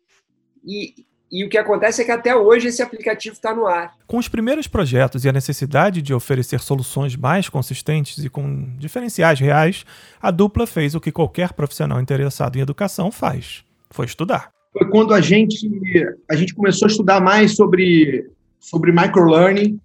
E, 0.66 0.94
e 1.32 1.46
o 1.46 1.50
que 1.50 1.58
acontece 1.58 2.02
é 2.02 2.06
que 2.06 2.12
até 2.12 2.36
hoje 2.36 2.68
esse 2.68 2.82
aplicativo 2.82 3.34
está 3.34 3.56
no 3.56 3.66
ar. 3.66 3.94
Com 4.06 4.18
os 4.18 4.28
primeiros 4.28 4.68
projetos 4.68 5.24
e 5.24 5.30
a 5.30 5.32
necessidade 5.32 6.02
de 6.02 6.14
oferecer 6.14 6.60
soluções 6.60 7.16
mais 7.16 7.48
consistentes 7.48 8.24
e 8.24 8.30
com 8.30 8.76
diferenciais 8.78 9.40
reais, 9.40 9.86
a 10.22 10.30
dupla 10.30 10.68
fez 10.68 10.94
o 10.94 11.00
que 11.00 11.12
qualquer 11.12 11.54
profissional 11.54 12.02
interessado 12.02 12.58
em 12.58 12.62
educação 12.62 13.12
faz: 13.12 13.64
foi 13.90 14.06
estudar. 14.06 14.52
Foi 14.74 14.90
quando 14.90 15.14
a 15.14 15.22
gente, 15.22 15.70
a 16.30 16.36
gente 16.36 16.54
começou 16.54 16.86
a 16.86 16.92
estudar 16.92 17.22
mais 17.22 17.56
sobre, 17.56 18.30
sobre 18.60 18.92
microlearning 18.92 19.80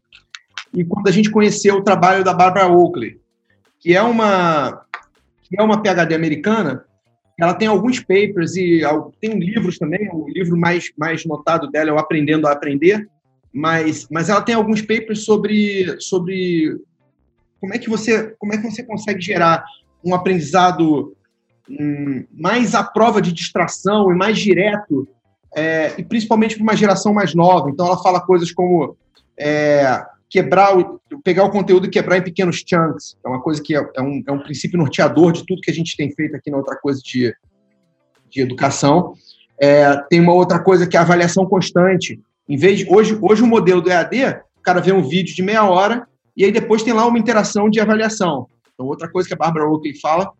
e 0.74 0.84
quando 0.84 1.08
a 1.08 1.12
gente 1.12 1.30
conheceu 1.30 1.76
o 1.76 1.82
trabalho 1.82 2.24
da 2.24 2.34
Barbara 2.34 2.68
Oakley, 2.68 3.20
que 3.80 3.94
é 3.94 4.02
uma, 4.02 4.82
que 5.44 5.58
é 5.58 5.62
uma 5.62 5.80
PhD 5.80 6.14
americana 6.14 6.84
ela 7.38 7.54
tem 7.54 7.68
alguns 7.68 8.00
papers 8.00 8.56
e 8.56 8.80
tem 9.20 9.38
livros 9.38 9.78
também. 9.78 10.08
O 10.12 10.28
livro 10.28 10.56
mais, 10.56 10.90
mais 10.96 11.24
notado 11.26 11.70
dela 11.70 11.90
é 11.90 11.92
o 11.92 11.98
Aprendendo 11.98 12.46
a 12.46 12.52
Aprender, 12.52 13.08
mas, 13.52 14.06
mas 14.10 14.28
ela 14.28 14.40
tem 14.40 14.54
alguns 14.54 14.80
papers 14.80 15.24
sobre, 15.24 15.96
sobre 16.00 16.78
como 17.60 17.74
é 17.74 17.78
que 17.78 17.90
você 17.90 18.34
como 18.38 18.54
é 18.54 18.56
que 18.58 18.70
você 18.70 18.82
consegue 18.82 19.20
gerar 19.20 19.64
um 20.04 20.14
aprendizado 20.14 21.14
hum, 21.68 22.24
mais 22.32 22.74
à 22.74 22.82
prova 22.82 23.20
de 23.20 23.32
distração 23.32 24.10
e 24.10 24.14
mais 24.14 24.38
direto 24.38 25.08
é, 25.54 25.94
e 25.98 26.04
principalmente 26.04 26.54
para 26.54 26.62
uma 26.62 26.76
geração 26.76 27.12
mais 27.12 27.34
nova. 27.34 27.70
Então 27.70 27.86
ela 27.86 28.02
fala 28.02 28.20
coisas 28.20 28.52
como 28.52 28.96
é, 29.38 30.04
quebrar 30.28 30.76
o, 30.76 31.00
pegar 31.23 31.45
o 31.45 31.50
conteúdo 31.50 31.87
e 31.87 31.90
quebrar 31.90 32.18
em 32.18 32.23
pequenos 32.23 32.64
chunks. 32.66 33.16
É 33.25 33.28
uma 33.28 33.40
coisa 33.40 33.62
que 33.62 33.76
é, 33.76 33.90
é, 33.95 34.02
um, 34.02 34.23
é 34.26 34.33
um 34.33 34.40
princípio 34.40 34.78
norteador 34.78 35.33
de 35.33 35.45
tudo 35.47 35.61
que 35.61 35.71
a 35.71 35.75
gente 35.75 35.97
tem 35.97 36.11
feito 36.11 36.37
aqui 36.37 36.50
na 36.50 36.56
outra 36.56 36.76
coisa 36.76 37.00
de, 37.02 37.35
de 38.30 38.40
educação. 38.40 39.14
É, 39.61 39.97
tem 40.09 40.21
uma 40.21 40.35
outra 40.35 40.59
coisa 40.59 40.87
que 40.87 40.97
é 40.97 41.00
a 41.00 41.02
avaliação 41.02 41.47
constante. 41.47 42.21
Em 42.49 42.56
vez 42.56 42.80
de, 42.80 42.92
hoje, 42.92 43.18
hoje 43.21 43.42
o 43.42 43.47
modelo 43.47 43.80
do 43.80 43.90
EAD, 43.90 44.40
o 44.56 44.62
cara 44.62 44.80
vê 44.80 44.92
um 44.92 45.02
vídeo 45.02 45.35
de 45.35 45.42
meia 45.42 45.64
hora 45.64 46.06
e 46.37 46.45
aí 46.45 46.52
depois 46.52 46.83
tem 46.83 46.92
lá 46.92 47.06
uma 47.06 47.18
interação 47.18 47.71
de 47.71 47.80
avaliação. 47.80 48.49
Então, 48.75 48.87
outra 48.87 49.11
coisa 49.11 49.28
que 49.28 49.35
a 49.35 49.38
Barbara 49.38 49.68
Oakley 49.68 49.99
fala 49.99 50.30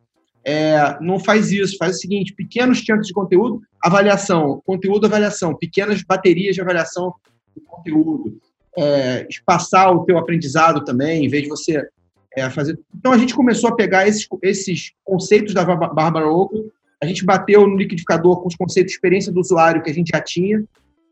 é, 0.45 0.97
não 1.01 1.19
faz 1.19 1.51
isso, 1.51 1.77
faz 1.77 1.97
o 1.97 1.99
seguinte, 1.99 2.35
pequenos 2.35 2.79
chunks 2.79 3.09
de 3.09 3.13
conteúdo, 3.13 3.61
avaliação, 3.83 4.63
conteúdo, 4.65 5.07
avaliação, 5.07 5.57
pequenas 5.57 6.03
baterias 6.03 6.55
de 6.55 6.61
avaliação 6.61 7.15
de 7.57 7.63
conteúdo 7.65 8.39
é, 8.77 9.27
espaçar 9.29 9.93
o 9.93 10.05
teu 10.05 10.19
aprendizado 10.19 10.85
também, 10.85 11.25
em 11.25 11.29
vez 11.29 11.45
de 11.45 11.49
você 11.49 11.89
é, 12.37 12.51
fazer. 12.51 12.79
Então 12.95 13.13
a 13.13 13.19
gente 13.19 13.35
começou 13.35 13.71
a 13.71 13.75
pegar 13.75 14.07
esses, 14.07 14.27
esses 14.43 14.93
conceitos 15.05 15.55
da 15.55 15.65
Bárbara 15.65 16.29
Oakley, 16.29 16.65
a 17.03 17.07
gente 17.07 17.25
bateu 17.25 17.67
no 17.67 17.77
liquidificador 17.77 18.41
com 18.41 18.49
os 18.49 18.57
conceitos 18.57 18.93
de 18.93 18.97
experiência 18.97 19.33
do 19.33 19.41
usuário 19.41 19.83
que 19.83 19.91
a 19.91 19.95
gente 19.95 20.11
já 20.15 20.21
tinha. 20.21 20.65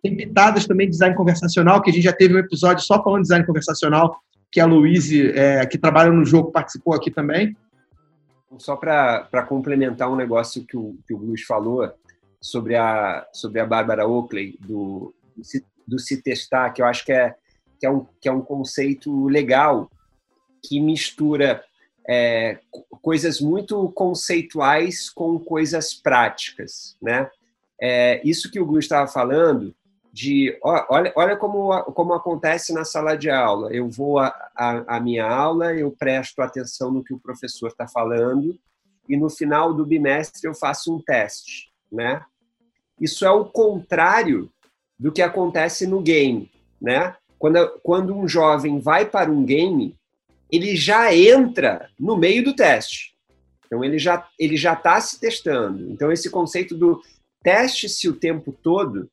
Tem 0.03 0.17
pitadas 0.17 0.67
também 0.67 0.87
de 0.87 0.93
design 0.93 1.15
conversacional, 1.15 1.81
que 1.83 1.91
a 1.91 1.93
gente 1.93 2.05
já 2.05 2.13
teve 2.13 2.35
um 2.35 2.39
episódio 2.39 2.85
só 2.85 3.03
falando 3.03 3.23
de 3.23 3.29
design 3.29 3.47
conversacional, 3.47 4.19
que 4.51 4.61
a 4.61 4.67
Luíse, 4.67 5.31
é, 5.31 5.65
que 5.67 5.79
trabalha 5.79 6.11
no 6.11 6.25
jogo, 6.25 6.51
participou 6.51 6.95
aqui 6.95 7.11
também. 7.11 7.57
Só 8.59 8.77
para 8.77 9.43
complementar 9.49 10.11
um 10.11 10.17
negócio 10.17 10.65
que 10.65 10.77
o, 10.77 10.97
que 11.07 11.13
o 11.13 11.19
Luiz 11.19 11.43
falou 11.43 11.91
sobre 12.41 12.77
a, 12.77 13.27
sobre 13.33 13.61
a 13.61 13.67
Bárbara 13.67 14.07
Oakley, 14.07 14.57
do, 14.61 15.15
do 15.87 15.99
se 15.99 16.23
testar, 16.23 16.71
que 16.71 16.81
eu 16.81 16.87
acho 16.87 17.05
que 17.05 17.13
é, 17.13 17.35
que 17.79 17.87
é 17.87 17.91
um, 17.91 18.07
que 18.21 18.29
é 18.29 18.33
um 18.33 18.43
conceito 18.43 19.27
legal 19.27 19.91
que 20.63 20.81
mistura 20.81 21.63
é, 22.09 22.59
coisas 23.03 23.41
muito 23.41 23.91
conceituais 23.93 25.11
com 25.11 25.39
coisas 25.39 25.95
práticas, 25.95 26.97
né? 27.01 27.31
É, 27.81 28.21
isso 28.25 28.51
que 28.51 28.61
o 28.61 28.67
Gu 28.67 28.79
estava 28.79 29.11
falando 29.11 29.75
de 30.13 30.57
olha, 30.63 31.13
olha 31.17 31.37
como, 31.37 31.83
como 31.93 32.15
acontece 32.15 32.73
na 32.73 32.85
sala 32.85 33.17
de 33.17 33.29
aula. 33.29 33.73
Eu 33.73 33.89
vou 33.89 34.19
à 34.21 35.01
minha 35.03 35.27
aula, 35.27 35.75
eu 35.75 35.91
presto 35.91 36.41
atenção 36.41 36.91
no 36.91 37.03
que 37.03 37.13
o 37.13 37.19
professor 37.19 37.67
está 37.67 37.89
falando 37.89 38.57
e 39.09 39.17
no 39.17 39.29
final 39.29 39.75
do 39.75 39.85
bimestre 39.85 40.47
eu 40.47 40.55
faço 40.55 40.95
um 40.95 41.01
teste, 41.01 41.73
né? 41.91 42.25
Isso 43.01 43.25
é 43.25 43.31
o 43.31 43.45
contrário 43.45 44.51
do 44.97 45.11
que 45.11 45.21
acontece 45.21 45.85
no 45.87 46.01
game, 46.01 46.49
né? 46.81 47.17
Quando, 47.45 47.81
quando 47.83 48.17
um 48.17 48.27
jovem 48.27 48.79
vai 48.79 49.05
para 49.05 49.31
um 49.31 49.45
game, 49.45 49.95
ele 50.51 50.75
já 50.75 51.15
entra 51.15 51.91
no 52.01 52.17
meio 52.17 52.43
do 52.43 52.57
teste. 52.57 53.15
Então, 53.67 53.85
ele 53.85 53.99
já 53.99 54.27
ele 54.39 54.57
já 54.57 54.73
está 54.73 54.99
se 54.99 55.21
testando. 55.21 55.93
Então, 55.93 56.11
esse 56.11 56.31
conceito 56.31 56.75
do 56.75 57.03
teste-se 57.43 58.09
o 58.09 58.15
tempo 58.15 58.51
todo 58.51 59.11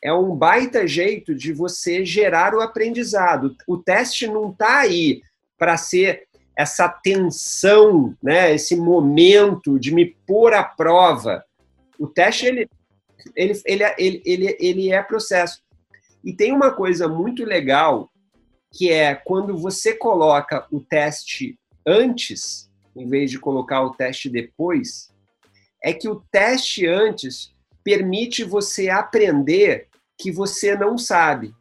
é 0.00 0.12
um 0.12 0.36
baita 0.36 0.86
jeito 0.86 1.34
de 1.34 1.52
você 1.52 2.04
gerar 2.04 2.54
o 2.54 2.60
aprendizado. 2.60 3.56
O 3.66 3.76
teste 3.76 4.28
não 4.28 4.52
está 4.52 4.78
aí 4.78 5.20
para 5.58 5.76
ser 5.76 6.28
essa 6.56 6.88
tensão, 6.88 8.16
né, 8.22 8.54
esse 8.54 8.76
momento 8.76 9.80
de 9.80 9.92
me 9.92 10.14
pôr 10.24 10.54
à 10.54 10.62
prova. 10.62 11.44
O 11.98 12.06
teste 12.06 12.46
ele, 12.46 12.68
ele, 13.34 13.60
ele, 13.66 13.84
ele, 13.98 14.22
ele, 14.24 14.56
ele 14.60 14.92
é 14.92 15.02
processo. 15.02 15.63
E 16.24 16.32
tem 16.32 16.52
uma 16.52 16.72
coisa 16.72 17.06
muito 17.06 17.44
legal 17.44 18.10
que 18.72 18.90
é 18.90 19.14
quando 19.14 19.56
você 19.56 19.94
coloca 19.94 20.66
o 20.72 20.80
teste 20.80 21.58
antes, 21.86 22.70
em 22.96 23.06
vez 23.06 23.30
de 23.30 23.38
colocar 23.38 23.82
o 23.82 23.90
teste 23.90 24.28
depois, 24.28 25.12
é 25.82 25.92
que 25.92 26.08
o 26.08 26.24
teste 26.32 26.86
antes 26.86 27.54
permite 27.84 28.42
você 28.42 28.88
aprender 28.88 29.88
que 30.18 30.32
você 30.32 30.74
não 30.74 30.96
sabe. 30.96 31.54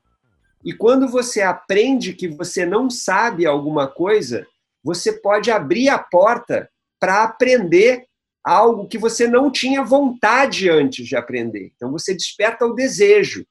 E 0.64 0.72
quando 0.72 1.08
você 1.10 1.42
aprende 1.42 2.14
que 2.14 2.30
você 2.30 2.66
não 2.66 2.90
sabe 2.90 3.46
alguma 3.46 3.88
coisa, 3.88 4.48
você 4.82 5.12
pode 5.12 5.52
abrir 5.52 5.90
a 5.90 6.00
porta 6.00 6.70
para 7.00 7.24
aprender 7.24 8.06
algo 8.44 8.88
que 8.88 8.98
você 8.98 9.28
não 9.28 9.52
tinha 9.52 9.84
vontade 9.84 10.70
antes 10.70 11.06
de 11.06 11.18
aprender. 11.18 11.72
Então 11.76 11.92
você 11.92 12.14
desperta 12.14 12.66
o 12.66 12.74
desejo. 12.74 13.46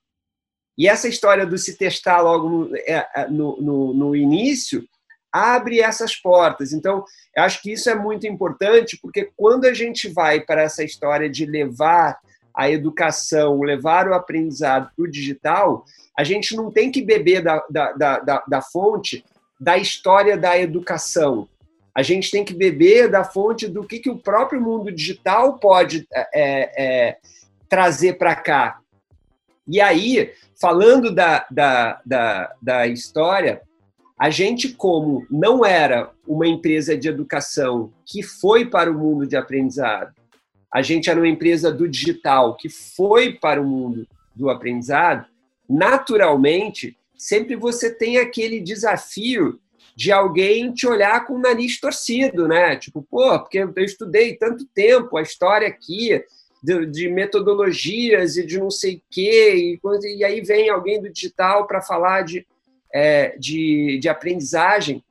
E 0.76 0.88
essa 0.88 1.08
história 1.08 1.44
do 1.44 1.58
se 1.58 1.76
testar 1.76 2.20
logo 2.20 2.48
no, 2.48 2.76
é, 2.76 3.06
é, 3.14 3.28
no, 3.28 3.60
no, 3.60 3.94
no 3.94 4.16
início 4.16 4.84
abre 5.30 5.80
essas 5.80 6.14
portas. 6.14 6.72
Então, 6.72 7.04
acho 7.36 7.62
que 7.62 7.72
isso 7.72 7.88
é 7.88 7.94
muito 7.94 8.26
importante, 8.26 8.98
porque 9.00 9.30
quando 9.36 9.64
a 9.64 9.72
gente 9.72 10.08
vai 10.08 10.40
para 10.40 10.62
essa 10.62 10.84
história 10.84 11.28
de 11.28 11.46
levar 11.46 12.18
a 12.54 12.70
educação, 12.70 13.62
levar 13.62 14.08
o 14.08 14.14
aprendizado 14.14 14.90
para 14.94 15.04
o 15.04 15.10
digital, 15.10 15.84
a 16.16 16.22
gente 16.22 16.54
não 16.54 16.70
tem 16.70 16.90
que 16.90 17.00
beber 17.02 17.42
da, 17.42 17.64
da, 17.70 17.92
da, 17.92 18.44
da, 18.46 18.60
fonte 18.60 19.24
da 19.58 19.78
história 19.78 20.36
da 20.36 20.58
educação. 20.58 21.48
A 21.94 22.02
gente 22.02 22.30
tem 22.30 22.44
que 22.44 22.54
beber 22.54 23.10
da 23.10 23.24
fonte 23.24 23.66
do 23.66 23.84
que, 23.84 23.98
que 23.98 24.10
o 24.10 24.18
próprio 24.18 24.60
mundo 24.60 24.92
digital 24.92 25.58
pode 25.58 26.06
é, 26.12 26.28
é, 26.34 27.16
trazer 27.68 28.18
para 28.18 28.34
cá. 28.34 28.81
E 29.66 29.80
aí, 29.80 30.32
falando 30.60 31.14
da, 31.14 31.46
da, 31.50 32.00
da, 32.04 32.54
da 32.60 32.86
história, 32.86 33.62
a 34.18 34.30
gente, 34.30 34.72
como 34.72 35.26
não 35.30 35.64
era 35.64 36.10
uma 36.26 36.46
empresa 36.46 36.96
de 36.96 37.08
educação 37.08 37.92
que 38.04 38.22
foi 38.22 38.66
para 38.66 38.90
o 38.90 38.98
mundo 38.98 39.26
de 39.26 39.36
aprendizado, 39.36 40.14
a 40.72 40.80
gente 40.80 41.10
era 41.10 41.20
uma 41.20 41.28
empresa 41.28 41.70
do 41.70 41.88
digital 41.88 42.56
que 42.56 42.68
foi 42.68 43.34
para 43.34 43.60
o 43.60 43.66
mundo 43.66 44.06
do 44.34 44.48
aprendizado, 44.48 45.26
naturalmente, 45.68 46.96
sempre 47.16 47.56
você 47.56 47.94
tem 47.94 48.18
aquele 48.18 48.60
desafio 48.60 49.60
de 49.94 50.10
alguém 50.10 50.72
te 50.72 50.86
olhar 50.86 51.26
com 51.26 51.34
o 51.34 51.40
nariz 51.40 51.78
torcido, 51.78 52.48
né? 52.48 52.76
Tipo, 52.76 53.02
pô, 53.02 53.38
porque 53.38 53.58
eu 53.58 53.72
estudei 53.84 54.36
tanto 54.36 54.64
tempo 54.66 55.16
a 55.16 55.22
história 55.22 55.68
aqui, 55.68 56.24
de, 56.62 56.86
de, 56.86 57.08
metodologias 57.08 58.36
e 58.36 58.46
de 58.46 58.58
não 58.58 58.70
sei 58.70 58.96
o 58.96 59.02
quê, 59.10 59.78
e, 59.82 60.16
e 60.16 60.24
aí 60.24 60.40
vem 60.40 60.70
alguém 60.70 61.00
do 61.00 61.10
digital 61.10 61.66
para 61.66 61.82
falar 61.82 62.22
de, 62.22 62.46
é, 62.92 63.36
de, 63.38 63.98
de 64.00 64.08
aprendizagem. 64.08 65.02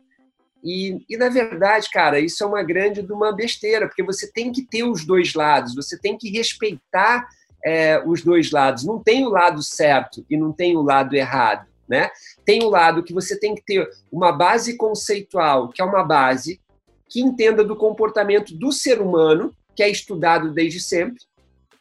E, 0.63 1.03
e, 1.09 1.17
na 1.17 1.27
verdade, 1.27 1.89
cara, 1.89 2.19
isso 2.19 2.43
é 2.43 2.47
uma 2.47 2.63
grande 2.63 3.01
de 3.01 3.11
uma 3.11 3.31
besteira, 3.31 3.87
porque 3.87 4.03
você 4.03 4.31
tem 4.31 4.51
que 4.51 4.63
ter 4.63 4.83
os 4.83 5.05
dois 5.05 5.33
lados, 5.33 5.75
você 5.75 5.97
tem 5.97 6.17
que 6.17 6.29
respeitar 6.29 7.27
é, 7.65 8.01
os 8.05 8.23
dois 8.23 8.51
lados. 8.51 8.85
Não 8.85 8.99
tem 8.99 9.25
o 9.25 9.29
lado 9.29 9.61
certo 9.63 10.25
e 10.29 10.37
não 10.37 10.51
tem 10.51 10.77
o 10.77 10.81
lado 10.81 11.15
errado. 11.15 11.67
Né? 11.87 12.09
Tem 12.45 12.63
o 12.63 12.69
lado 12.69 13.03
que 13.03 13.13
você 13.13 13.37
tem 13.37 13.53
que 13.53 13.63
ter 13.65 13.89
uma 14.09 14.31
base 14.31 14.77
conceitual, 14.77 15.67
que 15.69 15.81
é 15.81 15.85
uma 15.85 16.03
base 16.03 16.61
que 17.09 17.19
entenda 17.19 17.65
do 17.65 17.75
comportamento 17.75 18.55
do 18.55 18.71
ser 18.71 19.01
humano, 19.01 19.53
que 19.75 19.83
é 19.83 19.89
estudado 19.89 20.53
desde 20.53 20.79
sempre, 20.79 21.21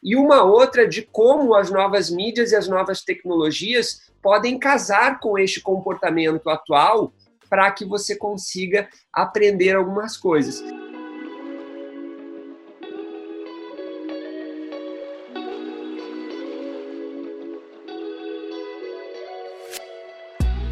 e 0.03 0.15
uma 0.15 0.43
outra 0.43 0.87
de 0.87 1.03
como 1.03 1.53
as 1.53 1.69
novas 1.69 2.09
mídias 2.09 2.51
e 2.51 2.55
as 2.55 2.67
novas 2.67 3.01
tecnologias 3.01 4.11
podem 4.21 4.57
casar 4.57 5.19
com 5.19 5.37
este 5.37 5.61
comportamento 5.61 6.49
atual 6.49 7.13
para 7.49 7.69
que 7.71 7.85
você 7.85 8.15
consiga 8.15 8.87
aprender 9.13 9.75
algumas 9.75 10.17
coisas. 10.17 10.63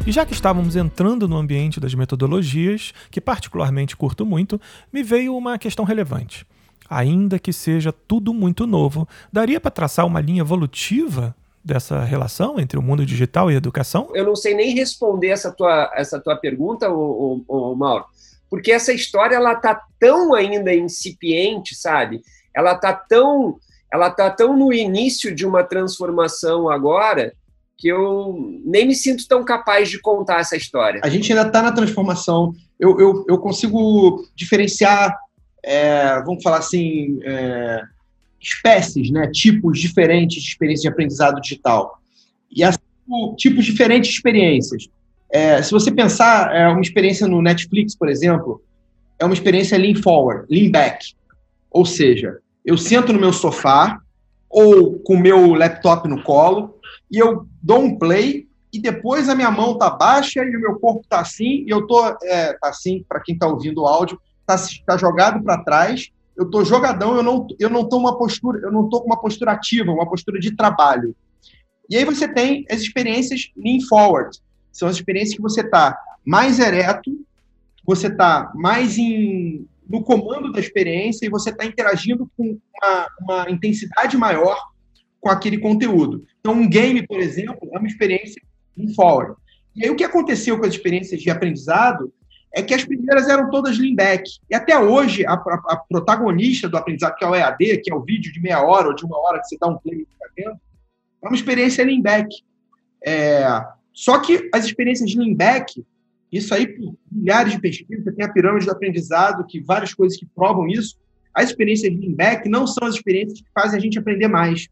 E 0.06 0.12
já 0.12 0.24
que 0.24 0.32
estávamos 0.32 0.74
entrando 0.74 1.28
no 1.28 1.36
ambiente 1.36 1.78
das 1.78 1.94
metodologias, 1.94 2.92
que 3.10 3.20
particularmente 3.20 3.94
curto 3.94 4.24
muito, 4.24 4.60
me 4.92 5.02
veio 5.02 5.36
uma 5.36 5.58
questão 5.58 5.84
relevante. 5.84 6.46
Ainda 6.90 7.38
que 7.38 7.52
seja 7.52 7.92
tudo 7.92 8.34
muito 8.34 8.66
novo, 8.66 9.08
daria 9.32 9.60
para 9.60 9.70
traçar 9.70 10.04
uma 10.04 10.20
linha 10.20 10.40
evolutiva 10.40 11.36
dessa 11.64 12.00
relação 12.00 12.58
entre 12.58 12.78
o 12.78 12.82
mundo 12.82 13.06
digital 13.06 13.50
e 13.50 13.54
a 13.54 13.58
educação? 13.58 14.10
Eu 14.12 14.24
não 14.24 14.34
sei 14.34 14.54
nem 14.54 14.74
responder 14.74 15.28
essa 15.28 15.52
tua, 15.52 15.90
essa 15.94 16.18
tua 16.18 16.34
pergunta, 16.34 16.90
ô, 16.90 17.44
ô, 17.46 17.70
ô 17.70 17.76
Mauro, 17.76 18.04
porque 18.50 18.72
essa 18.72 18.92
história 18.92 19.36
ela 19.36 19.54
tá 19.54 19.80
tão 19.98 20.34
ainda 20.34 20.74
incipiente, 20.74 21.76
sabe? 21.76 22.20
Ela 22.54 22.74
tá 22.74 22.92
tão 22.92 23.58
ela 23.92 24.08
tá 24.10 24.30
tão 24.30 24.56
no 24.56 24.72
início 24.72 25.34
de 25.34 25.44
uma 25.44 25.64
transformação 25.64 26.68
agora 26.68 27.32
que 27.76 27.88
eu 27.88 28.60
nem 28.64 28.86
me 28.86 28.94
sinto 28.94 29.26
tão 29.26 29.42
capaz 29.42 29.88
de 29.88 29.98
contar 29.98 30.40
essa 30.40 30.54
história. 30.54 31.00
A 31.02 31.08
gente 31.08 31.32
ainda 31.32 31.46
está 31.46 31.62
na 31.62 31.72
transformação. 31.72 32.52
Eu, 32.78 33.00
eu, 33.00 33.24
eu, 33.26 33.38
consigo 33.38 34.22
diferenciar, 34.36 35.16
é, 35.62 36.20
vamos 36.22 36.42
falar 36.42 36.58
assim, 36.58 37.18
é, 37.24 37.82
espécies, 38.40 39.10
né, 39.10 39.30
tipos 39.32 39.78
diferentes 39.78 40.42
de 40.42 40.48
experiência 40.48 40.82
de 40.82 40.88
aprendizado 40.88 41.40
digital. 41.40 42.00
E 42.50 42.64
assim, 42.64 42.78
tipos 43.36 43.64
diferentes 43.64 44.10
de 44.10 44.16
experiências. 44.16 44.88
É, 45.32 45.62
se 45.62 45.70
você 45.70 45.92
pensar, 45.92 46.54
é, 46.54 46.68
uma 46.68 46.80
experiência 46.80 47.26
no 47.26 47.40
Netflix, 47.40 47.94
por 47.94 48.08
exemplo, 48.08 48.62
é 49.18 49.24
uma 49.24 49.34
experiência 49.34 49.78
lean 49.78 49.94
forward, 49.94 50.46
lean 50.50 50.70
back. 50.70 51.14
Ou 51.70 51.84
seja, 51.84 52.38
eu 52.64 52.76
sento 52.76 53.12
no 53.12 53.20
meu 53.20 53.32
sofá 53.32 54.00
ou 54.48 54.98
com 55.00 55.14
o 55.14 55.20
meu 55.20 55.54
laptop 55.54 56.08
no 56.08 56.22
colo 56.22 56.74
e 57.10 57.18
eu 57.18 57.46
dou 57.62 57.80
um 57.80 57.96
play 57.96 58.48
e 58.72 58.80
depois 58.80 59.28
a 59.28 59.34
minha 59.34 59.50
mão 59.50 59.78
tá 59.78 59.90
baixa 59.90 60.44
e 60.44 60.56
o 60.56 60.60
meu 60.60 60.78
corpo 60.78 61.04
tá 61.08 61.20
assim 61.20 61.64
e 61.66 61.70
eu 61.70 61.86
tô 61.86 62.04
é, 62.24 62.52
tá 62.54 62.68
assim 62.68 63.04
para 63.08 63.20
quem 63.20 63.38
tá 63.38 63.46
ouvindo 63.46 63.82
o 63.82 63.86
áudio 63.86 64.20
tá, 64.56 64.64
tá 64.86 64.96
jogado 64.96 65.42
para 65.42 65.62
trás 65.62 66.10
eu 66.36 66.48
tô 66.48 66.64
jogadão 66.64 67.16
eu 67.16 67.22
não 67.22 67.46
eu 67.58 67.70
não 67.70 67.88
tô 67.88 67.98
uma 67.98 68.16
postura 68.16 68.60
eu 68.62 68.72
não 68.72 68.88
tô 68.88 69.00
com 69.00 69.06
uma 69.06 69.20
postura 69.20 69.52
ativa 69.52 69.90
uma 69.90 70.08
postura 70.08 70.38
de 70.38 70.56
trabalho 70.56 71.14
e 71.88 71.96
aí 71.96 72.04
você 72.04 72.28
tem 72.28 72.64
as 72.70 72.80
experiências 72.80 73.50
lean 73.56 73.80
forward 73.88 74.38
são 74.72 74.88
as 74.88 74.96
experiências 74.96 75.34
que 75.34 75.42
você 75.42 75.62
tá 75.62 75.98
mais 76.24 76.58
ereto 76.58 77.10
você 77.84 78.08
tá 78.08 78.52
mais 78.54 78.98
em 78.98 79.66
no 79.90 80.04
comando 80.04 80.52
da 80.52 80.60
experiência 80.60 81.26
e 81.26 81.28
você 81.28 81.50
está 81.50 81.64
interagindo 81.64 82.30
com 82.36 82.56
uma, 82.76 83.08
uma 83.20 83.50
intensidade 83.50 84.16
maior 84.16 84.56
com 85.20 85.28
aquele 85.28 85.58
conteúdo. 85.58 86.24
Então, 86.38 86.54
um 86.54 86.68
game, 86.68 87.04
por 87.04 87.18
exemplo, 87.18 87.68
é 87.72 87.78
uma 87.78 87.88
experiência 87.88 88.40
em 88.78 88.94
forward. 88.94 89.34
E 89.74 89.84
aí, 89.84 89.90
o 89.90 89.96
que 89.96 90.04
aconteceu 90.04 90.58
com 90.58 90.64
as 90.64 90.74
experiências 90.74 91.20
de 91.20 91.28
aprendizado 91.28 92.12
é 92.52 92.62
que 92.62 92.74
as 92.74 92.84
primeiras 92.84 93.28
eram 93.28 93.50
todas 93.50 93.78
lean 93.78 93.94
back. 93.94 94.28
E 94.48 94.54
até 94.54 94.78
hoje, 94.78 95.24
a, 95.24 95.34
a, 95.34 95.62
a, 95.68 95.76
protagonista 95.76 96.68
do 96.68 96.76
aprendizado, 96.76 97.16
que 97.16 97.24
é 97.24 97.28
o 97.28 97.34
EAD, 97.34 97.78
que 97.78 97.92
é 97.92 97.94
o 97.94 98.02
vídeo 98.02 98.32
de 98.32 98.40
meia 98.40 98.62
hora 98.62 98.88
ou 98.88 98.94
de 98.94 99.04
uma 99.04 99.18
hora 99.18 99.40
que 99.40 99.46
você 99.46 99.56
dá 99.58 99.68
um 99.68 99.78
play 99.78 100.02
e 100.02 100.06
fica 100.06 100.30
vendo, 100.36 100.60
é 101.22 101.28
uma 101.28 101.36
experiência 101.36 101.84
lean 101.84 102.00
back. 102.00 102.28
É, 103.06 103.64
só 103.92 104.18
que 104.18 104.48
as 104.52 104.64
experiências 104.64 105.08
de 105.08 105.18
lean 105.18 105.34
back, 105.34 105.84
isso 106.32 106.52
aí 106.52 106.66
por 106.66 106.94
milhares 107.10 107.52
de 107.52 107.60
pesquisas, 107.60 108.14
tem 108.14 108.24
a 108.24 108.32
pirâmide 108.32 108.66
do 108.66 108.72
aprendizado, 108.72 109.46
que 109.46 109.60
várias 109.60 109.94
coisas 109.94 110.18
que 110.18 110.26
provam 110.26 110.66
isso, 110.66 110.98
as 111.32 111.50
experiências 111.50 111.92
de 111.92 111.98
lean 111.98 112.14
back 112.14 112.48
não 112.48 112.66
são 112.66 112.88
as 112.88 112.96
experiências 112.96 113.40
que 113.40 113.48
fazem 113.54 113.78
a 113.78 113.82
gente 113.82 113.98
aprender 113.98 114.28
mais 114.28 114.68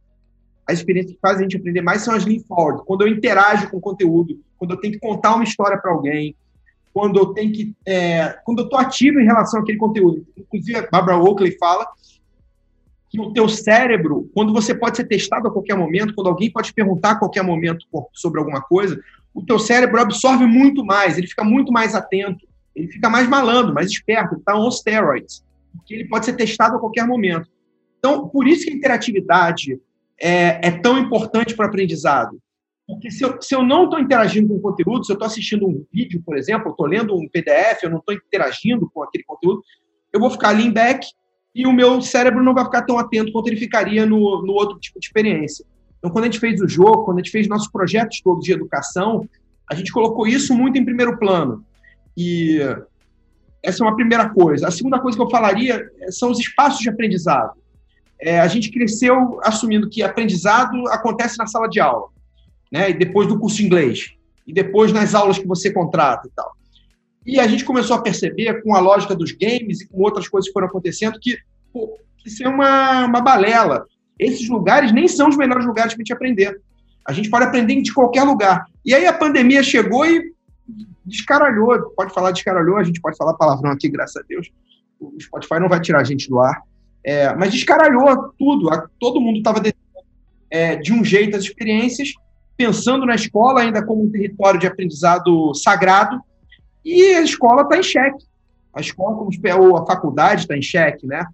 as 0.69 0.81
experiências 0.81 1.15
que 1.15 1.21
fazem 1.21 1.41
a 1.41 1.49
gente 1.49 1.57
aprender 1.57 1.81
mais 1.81 2.03
são 2.03 2.15
as 2.15 2.27
lean 2.27 2.41
forward. 2.41 2.83
Quando 2.85 3.01
eu 3.01 3.09
interajo 3.09 3.71
com 3.71 3.79
o 3.79 3.81
conteúdo, 3.81 4.39
quando 4.59 4.73
eu 4.73 4.77
tenho 4.77 4.93
que 4.93 5.01
contar 5.01 5.35
uma 5.35 5.43
história 5.43 5.79
para 5.79 5.91
alguém, 5.91 6.37
quando 6.99 7.17
eu 7.17 7.27
tenho 7.27 7.53
que, 7.53 7.73
é, 7.87 8.41
quando 8.45 8.59
eu 8.59 8.65
estou 8.65 8.77
ativo 8.77 9.21
em 9.21 9.25
relação 9.25 9.61
àquele 9.61 9.79
conteúdo. 9.79 10.27
Inclusive, 10.37 10.79
a 10.81 10.91
Barbara 10.91 11.17
Oakley 11.17 11.57
fala 11.57 11.87
que 13.09 13.21
o 13.21 13.33
teu 13.33 13.49
cérebro, 13.49 14.29
quando 14.35 14.53
você 14.53 14.75
pode 14.75 14.97
ser 14.97 15.05
testado 15.05 15.47
a 15.47 15.51
qualquer 15.53 15.77
momento, 15.77 16.13
quando 16.13 16.27
alguém 16.27 16.51
pode 16.51 16.75
perguntar 16.75 17.13
a 17.13 17.15
qualquer 17.15 17.45
momento 17.45 17.87
sobre 18.13 18.41
alguma 18.41 18.61
coisa, 18.61 19.01
o 19.33 19.45
teu 19.45 19.61
cérebro 19.61 20.01
absorve 20.01 20.45
muito 20.45 20.85
mais, 20.85 21.17
ele 21.17 21.29
fica 21.29 21.45
muito 21.45 21.71
mais 21.71 21.95
atento, 21.95 22.45
ele 22.75 22.89
fica 22.89 23.09
mais 23.09 23.29
malandro, 23.29 23.73
mais 23.73 23.89
esperto, 23.93 24.35
está 24.35 24.59
on 24.59 24.69
steroids, 24.69 25.45
porque 25.77 25.95
ele 25.95 26.09
pode 26.09 26.25
ser 26.25 26.33
testado 26.33 26.79
a 26.79 26.81
qualquer 26.81 27.07
momento. 27.07 27.49
Então, 28.01 28.29
por 28.29 28.49
isso 28.49 28.65
que 28.65 28.73
a 28.73 28.75
interatividade, 28.75 29.81
é, 30.21 30.67
é 30.67 30.71
tão 30.73 30.99
importante 30.99 31.55
para 31.55 31.67
o 31.67 31.69
aprendizado. 31.69 32.37
Porque 32.89 33.11
se 33.11 33.23
eu, 33.23 33.41
se 33.41 33.55
eu 33.55 33.63
não 33.63 33.85
estou 33.85 34.01
interagindo 34.01 34.49
com 34.49 34.55
o 34.55 34.61
conteúdo, 34.61 35.05
se 35.05 35.13
eu 35.13 35.15
estou 35.15 35.27
assistindo 35.27 35.69
um 35.69 35.85
vídeo, 35.93 36.23
por 36.25 36.37
exemplo, 36.37 36.71
estou 36.71 36.87
lendo 36.87 37.15
um 37.15 37.29
PDF, 37.29 37.83
eu 37.83 37.91
não 37.91 37.99
estou 37.99 38.15
interagindo 38.15 38.91
com 38.91 39.03
aquele 39.03 39.25
conteúdo, 39.25 39.63
eu 40.13 40.19
vou 40.19 40.31
ficar 40.31 40.49
ali 40.49 40.65
em 40.65 40.73
back 40.73 41.07
e 41.55 41.67
o 41.67 41.73
meu 41.73 42.01
cérebro 42.01 42.43
não 42.43 42.55
vai 42.55 42.65
ficar 42.65 42.83
tão 42.83 42.99
atento 42.99 43.31
quanto 43.31 43.49
ele 43.49 43.57
ficaria 43.57 44.07
no, 44.07 44.43
no 44.43 44.53
outro 44.55 44.79
tipo 44.79 44.99
de 44.99 45.07
experiência. 45.07 45.65
Então, 45.99 46.11
quando 46.11 46.25
a 46.25 46.27
gente 46.29 46.41
fez 46.41 46.61
o 46.61 46.69
jogo, 46.69 47.05
quando 47.05 47.19
a 47.19 47.23
gente 47.23 47.33
fez 47.33 47.47
nossos 47.47 47.69
projetos 47.71 48.21
todos 48.23 48.43
de 48.43 48.53
educação, 48.53 49.29
a 49.71 49.75
gente 49.75 49.93
colocou 49.93 50.27
isso 50.27 50.55
muito 50.55 50.79
em 50.79 50.85
primeiro 50.85 51.19
plano. 51.19 51.65
E 52.17 52.59
essa 53.63 53.85
é 53.85 53.87
uma 53.87 53.97
primeira 53.97 54.31
coisa. 54.31 54.69
A 54.69 54.71
segunda 54.71 54.99
coisa 54.99 55.17
que 55.17 55.23
eu 55.23 55.31
falaria 55.31 55.91
são 56.11 56.31
os 56.31 56.39
espaços 56.39 56.81
de 56.81 56.89
aprendizado 56.89 57.53
é, 58.21 58.41
a 58.41 58.49
gente 58.49 58.71
cresceu 58.71 59.39
assumindo 59.43 59.89
que 59.89 60.03
aprendizado 60.03 60.89
acontece 60.89 61.39
na 61.39 61.47
sala 61.47 61.69
de 61.69 61.81
aula, 61.81 62.09
né? 62.71 62.91
E 62.91 62.95
depois 62.95 63.27
do 63.29 63.39
curso 63.39 63.63
inglês, 63.63 64.15
e 64.47 64.53
depois 64.53 64.93
nas 64.93 65.15
aulas 65.15 65.39
que 65.39 65.47
você 65.47 65.73
contrata 65.73 66.27
e 66.27 66.31
tal. 66.35 66.53
E 67.27 67.39
a 67.39 67.47
gente 67.47 67.65
começou 67.65 67.97
a 67.97 68.03
perceber, 68.03 68.63
com 68.63 68.75
a 68.75 68.81
lógica 68.81 69.15
dos 69.15 69.33
games 69.33 69.83
e 69.83 69.89
com 69.89 70.01
outras 70.01 70.27
coisas 70.29 70.49
que 70.49 70.53
foram 70.53 70.67
acontecendo, 70.67 71.19
que, 71.21 71.37
pô, 71.73 71.99
isso 72.25 72.43
é 72.43 72.49
uma, 72.49 73.05
uma 73.05 73.21
balela. 73.21 73.85
Esses 74.19 74.49
lugares 74.49 74.93
nem 74.93 75.07
são 75.07 75.29
os 75.29 75.37
melhores 75.37 75.67
lugares 75.67 75.93
para 75.93 76.01
a 76.01 76.05
gente 76.05 76.13
aprender. 76.13 76.59
A 77.07 77.13
gente 77.13 77.29
pode 77.29 77.45
aprender 77.45 77.81
de 77.83 77.93
qualquer 77.93 78.23
lugar. 78.23 78.65
E 78.85 78.95
aí 78.95 79.07
a 79.07 79.13
pandemia 79.13 79.63
chegou 79.63 80.07
e 80.07 80.33
descaralhou. 81.05 81.91
Pode 81.97 82.13
falar 82.13 82.33
descaralhou, 82.33 82.77
a 82.77 82.85
gente 82.85 83.01
pode 83.01 83.17
falar 83.17 83.35
palavrão 83.35 83.71
aqui, 83.71 83.89
graças 83.89 84.17
a 84.17 84.27
Deus. 84.27 84.51
O 84.99 85.15
Spotify 85.21 85.61
não 85.61 85.69
vai 85.69 85.81
tirar 85.81 86.01
a 86.01 86.05
gente 86.05 86.29
do 86.29 86.41
ar. 86.41 86.63
É, 87.05 87.35
mas 87.35 87.53
descaralhou 87.53 88.33
tudo. 88.39 88.69
Todo 88.99 89.21
mundo 89.21 89.39
estava 89.39 89.63
é, 90.51 90.77
de 90.77 90.93
um 90.93 91.05
jeito 91.05 91.37
as 91.37 91.45
experiências, 91.45 92.13
pensando 92.59 93.07
na 93.07 93.15
escola 93.15 93.61
ainda 93.61 93.87
como 93.87 94.03
um 94.03 94.11
território 94.11 94.59
de 94.59 94.67
aprendizado 94.67 95.55
sagrado, 95.55 96.21
e 96.85 97.15
a 97.15 97.23
escola 97.23 97.63
está 97.63 97.79
em 97.79 97.83
xeque. 97.83 98.27
A 98.75 98.81
escola, 98.81 99.17
como 99.17 99.31
ou 99.61 99.77
a 99.77 99.87
faculdade, 99.87 100.43
está 100.43 100.57
em 100.57 100.63
xeque, 100.63 101.07
né? 101.07 101.25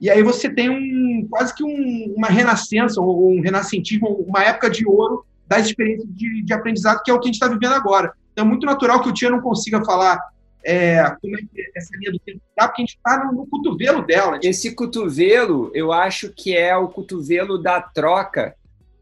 E 0.00 0.08
aí 0.08 0.22
você 0.22 0.48
tem 0.48 0.70
um 0.70 1.28
quase 1.28 1.54
que 1.54 1.62
um, 1.62 2.14
uma 2.16 2.28
renascença, 2.28 3.00
ou 3.00 3.30
um 3.30 3.42
renascentismo, 3.42 4.08
uma 4.26 4.42
época 4.42 4.70
de 4.70 4.86
ouro 4.88 5.26
das 5.46 5.66
experiências 5.66 6.08
de, 6.14 6.42
de 6.42 6.52
aprendizado, 6.54 7.02
que 7.04 7.10
é 7.10 7.14
o 7.14 7.20
que 7.20 7.26
a 7.26 7.30
gente 7.30 7.34
está 7.34 7.48
vivendo 7.48 7.74
agora. 7.74 8.14
Então 8.32 8.46
é 8.46 8.48
muito 8.48 8.64
natural 8.64 9.02
que 9.02 9.10
o 9.10 9.12
Tia 9.12 9.28
não 9.28 9.40
consiga 9.42 9.84
falar 9.84 10.18
é, 10.64 11.02
como 11.20 11.36
é 11.36 11.40
que 11.40 11.70
essa 11.76 11.94
linha 11.98 12.12
do 12.12 12.18
tempo 12.20 12.40
está, 12.48 12.68
porque 12.68 12.82
a 12.82 12.84
gente 12.86 12.96
está 12.96 13.24
no, 13.24 13.32
no, 13.32 13.46
cotovelo 13.46 14.02
dela. 14.06 14.38
Esse 14.42 14.74
cotovelo, 14.74 15.70
eu 15.74 15.92
acho 15.92 16.30
que 16.30 16.56
é 16.56 16.74
o 16.74 16.88
cotovelo 16.88 17.58
da 17.58 17.82
troca 17.82 18.54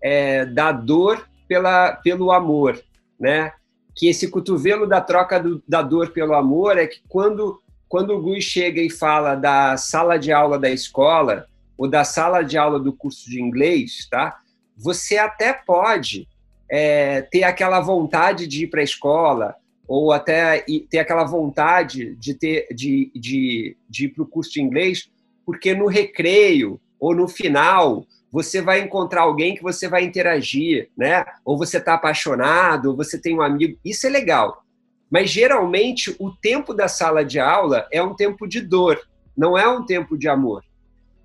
é, 0.02 0.44
da 0.46 0.72
dor 0.72 1.28
pela, 1.48 1.92
pelo 1.92 2.30
amor, 2.30 2.80
né? 3.18 3.52
Que 3.96 4.08
esse 4.08 4.28
cotovelo 4.28 4.86
da 4.86 5.00
troca 5.00 5.40
do, 5.40 5.62
da 5.66 5.82
dor 5.82 6.10
pelo 6.10 6.34
amor 6.34 6.78
é 6.78 6.86
que 6.86 7.00
quando, 7.08 7.60
quando 7.88 8.14
o 8.14 8.22
Gui 8.22 8.40
chega 8.40 8.80
e 8.80 8.90
fala 8.90 9.34
da 9.34 9.76
sala 9.76 10.18
de 10.18 10.30
aula 10.30 10.58
da 10.58 10.70
escola 10.70 11.46
ou 11.76 11.88
da 11.88 12.04
sala 12.04 12.42
de 12.42 12.56
aula 12.56 12.78
do 12.78 12.92
curso 12.92 13.28
de 13.28 13.42
inglês, 13.42 14.06
tá? 14.10 14.38
Você 14.76 15.16
até 15.18 15.52
pode 15.52 16.28
é, 16.70 17.22
ter 17.22 17.44
aquela 17.44 17.80
vontade 17.80 18.46
de 18.46 18.64
ir 18.64 18.66
para 18.68 18.80
a 18.80 18.84
escola, 18.84 19.56
ou 19.88 20.12
até 20.12 20.64
ter 20.90 20.98
aquela 20.98 21.24
vontade 21.24 22.14
de, 22.16 22.34
ter, 22.34 22.66
de, 22.74 23.10
de, 23.14 23.76
de 23.88 24.04
ir 24.04 24.08
para 24.10 24.22
o 24.22 24.26
curso 24.26 24.52
de 24.52 24.60
inglês, 24.60 25.08
porque 25.46 25.74
no 25.74 25.86
recreio 25.86 26.78
ou 27.00 27.14
no 27.14 27.26
final 27.26 28.04
você 28.30 28.60
vai 28.60 28.80
encontrar 28.80 29.22
alguém 29.22 29.54
que 29.54 29.62
você 29.62 29.88
vai 29.88 30.04
interagir, 30.04 30.90
né? 30.96 31.24
Ou 31.44 31.56
você 31.56 31.78
está 31.78 31.94
apaixonado, 31.94 32.90
ou 32.90 32.96
você 32.96 33.18
tem 33.18 33.34
um 33.34 33.42
amigo. 33.42 33.78
Isso 33.84 34.06
é 34.06 34.10
legal. 34.10 34.62
Mas 35.10 35.30
geralmente 35.30 36.14
o 36.18 36.30
tempo 36.30 36.74
da 36.74 36.88
sala 36.88 37.24
de 37.24 37.40
aula 37.40 37.86
é 37.90 38.02
um 38.02 38.14
tempo 38.14 38.46
de 38.46 38.60
dor, 38.60 39.00
não 39.36 39.56
é 39.56 39.66
um 39.66 39.84
tempo 39.84 40.18
de 40.18 40.28
amor. 40.28 40.62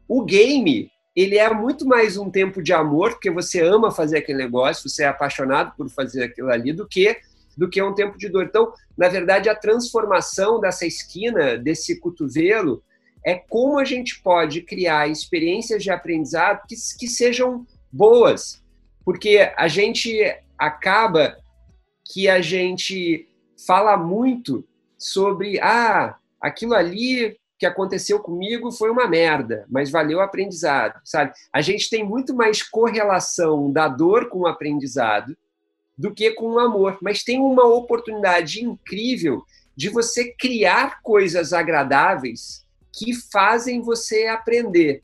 O 0.07 0.23
game, 0.23 0.89
ele 1.15 1.37
é 1.37 1.53
muito 1.53 1.85
mais 1.85 2.15
um 2.17 2.29
tempo 2.29 2.61
de 2.61 2.71
amor, 2.71 3.11
porque 3.11 3.29
você 3.29 3.61
ama 3.61 3.91
fazer 3.91 4.19
aquele 4.19 4.37
negócio, 4.37 4.89
você 4.89 5.03
é 5.03 5.07
apaixonado 5.07 5.73
por 5.75 5.89
fazer 5.89 6.23
aquilo 6.23 6.49
ali, 6.49 6.71
do 6.71 6.87
que 6.87 7.17
do 7.55 7.69
que 7.69 7.81
um 7.81 7.93
tempo 7.93 8.17
de 8.17 8.29
dor. 8.29 8.45
Então, 8.45 8.73
na 8.97 9.07
verdade, 9.07 9.49
a 9.49 9.55
transformação 9.55 10.59
dessa 10.59 10.85
esquina, 10.85 11.57
desse 11.57 11.99
cotovelo, 11.99 12.83
é 13.25 13.35
como 13.35 13.79
a 13.79 13.85
gente 13.85 14.21
pode 14.21 14.61
criar 14.61 15.07
experiências 15.07 15.81
de 15.81 15.91
aprendizado 15.91 16.63
que, 16.67 16.75
que 16.99 17.07
sejam 17.07 17.65
boas, 17.91 18.63
porque 19.05 19.51
a 19.55 19.67
gente 19.67 20.19
acaba 20.57 21.37
que 22.11 22.27
a 22.27 22.41
gente 22.41 23.27
fala 23.65 23.95
muito 23.95 24.65
sobre 24.97 25.59
ah, 25.61 26.17
aquilo 26.41 26.73
ali 26.73 27.37
que 27.57 27.65
aconteceu 27.65 28.19
comigo 28.19 28.71
foi 28.71 28.89
uma 28.89 29.07
merda, 29.07 29.65
mas 29.69 29.89
valeu 29.89 30.17
o 30.17 30.21
aprendizado, 30.21 30.99
sabe? 31.05 31.31
A 31.51 31.61
gente 31.61 31.89
tem 31.89 32.03
muito 32.03 32.35
mais 32.35 32.61
correlação 32.61 33.71
da 33.71 33.87
dor 33.87 34.27
com 34.27 34.39
o 34.39 34.47
aprendizado 34.47 35.35
do 35.97 36.13
que 36.13 36.31
com 36.31 36.53
o 36.53 36.59
amor, 36.59 36.97
mas 37.01 37.23
tem 37.23 37.39
uma 37.39 37.65
oportunidade 37.65 38.63
incrível 38.63 39.43
de 39.75 39.89
você 39.89 40.33
criar 40.33 41.01
coisas 41.01 41.53
agradáveis 41.53 42.62
que 42.93 43.13
fazem 43.31 43.81
você 43.81 44.27
aprender. 44.27 45.03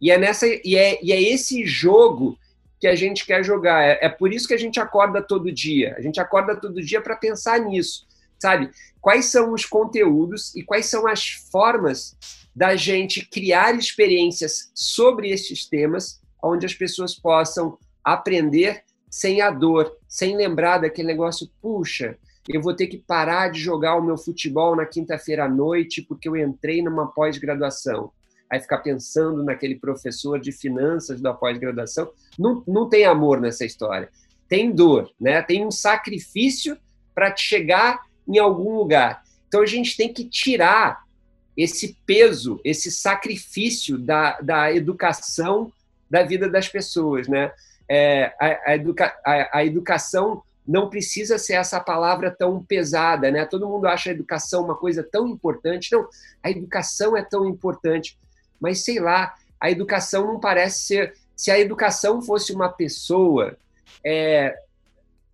E 0.00 0.10
é 0.10 0.18
nessa 0.18 0.46
e 0.46 0.76
é, 0.76 0.98
e 1.02 1.12
é 1.12 1.20
esse 1.20 1.64
jogo 1.66 2.38
que 2.78 2.86
a 2.86 2.94
gente 2.94 3.26
quer 3.26 3.44
jogar. 3.44 3.82
É, 3.82 3.98
é 4.02 4.08
por 4.08 4.32
isso 4.32 4.48
que 4.48 4.54
a 4.54 4.58
gente 4.58 4.80
acorda 4.80 5.22
todo 5.22 5.52
dia. 5.52 5.94
A 5.96 6.00
gente 6.00 6.20
acorda 6.20 6.56
todo 6.56 6.82
dia 6.82 7.00
para 7.00 7.16
pensar 7.16 7.60
nisso, 7.60 8.06
sabe? 8.38 8.70
Quais 9.00 9.26
são 9.26 9.52
os 9.52 9.64
conteúdos 9.64 10.54
e 10.54 10.62
quais 10.62 10.86
são 10.86 11.06
as 11.06 11.28
formas 11.50 12.16
da 12.54 12.74
gente 12.76 13.26
criar 13.26 13.74
experiências 13.74 14.70
sobre 14.74 15.30
esses 15.30 15.66
temas, 15.66 16.20
onde 16.42 16.66
as 16.66 16.74
pessoas 16.74 17.14
possam 17.14 17.78
aprender 18.04 18.82
sem 19.10 19.40
a 19.40 19.50
dor, 19.50 19.96
sem 20.08 20.36
lembrar 20.36 20.78
daquele 20.78 21.08
negócio, 21.08 21.50
puxa, 21.60 22.16
eu 22.54 22.62
vou 22.62 22.74
ter 22.74 22.86
que 22.86 22.98
parar 22.98 23.48
de 23.48 23.60
jogar 23.60 23.96
o 23.96 24.02
meu 24.02 24.16
futebol 24.16 24.74
na 24.74 24.86
quinta-feira 24.86 25.44
à 25.44 25.48
noite 25.48 26.02
porque 26.02 26.28
eu 26.28 26.36
entrei 26.36 26.82
numa 26.82 27.06
pós-graduação 27.06 28.12
aí 28.50 28.60
ficar 28.60 28.78
pensando 28.78 29.44
naquele 29.44 29.76
professor 29.76 30.40
de 30.40 30.50
finanças 30.50 31.20
da 31.20 31.32
pós-graduação. 31.32 32.10
Não, 32.36 32.64
não 32.66 32.88
tem 32.88 33.04
amor 33.04 33.40
nessa 33.40 33.64
história. 33.64 34.10
Tem 34.48 34.72
dor, 34.72 35.08
né? 35.20 35.40
tem 35.40 35.64
um 35.64 35.70
sacrifício 35.70 36.76
para 37.14 37.34
chegar 37.36 38.00
em 38.26 38.38
algum 38.38 38.74
lugar. 38.74 39.22
Então 39.46 39.62
a 39.62 39.66
gente 39.66 39.96
tem 39.96 40.12
que 40.12 40.24
tirar 40.24 41.04
esse 41.56 41.96
peso, 42.04 42.60
esse 42.64 42.90
sacrifício 42.90 43.96
da, 43.96 44.40
da 44.40 44.74
educação 44.74 45.72
da 46.10 46.24
vida 46.24 46.48
das 46.48 46.68
pessoas. 46.68 47.28
Né? 47.28 47.52
É, 47.88 48.34
a, 48.40 48.70
a, 48.70 48.74
educa, 48.74 49.16
a, 49.24 49.58
a 49.58 49.64
educação 49.64 50.42
não 50.70 50.88
precisa 50.88 51.38
ser 51.38 51.54
essa 51.54 51.80
palavra 51.80 52.30
tão 52.30 52.62
pesada, 52.62 53.30
né? 53.30 53.44
Todo 53.44 53.68
mundo 53.68 53.86
acha 53.86 54.10
a 54.10 54.12
educação 54.12 54.64
uma 54.64 54.76
coisa 54.76 55.02
tão 55.02 55.26
importante. 55.26 55.92
Não, 55.92 56.08
a 56.42 56.50
educação 56.50 57.16
é 57.16 57.22
tão 57.22 57.46
importante 57.46 58.16
mas 58.60 58.84
sei 58.84 59.00
lá, 59.00 59.34
a 59.58 59.70
educação 59.70 60.26
não 60.26 60.38
parece 60.38 60.84
ser. 60.84 61.14
Se 61.34 61.50
a 61.50 61.58
educação 61.58 62.20
fosse 62.20 62.52
uma 62.52 62.68
pessoa, 62.68 63.56
é, 64.04 64.54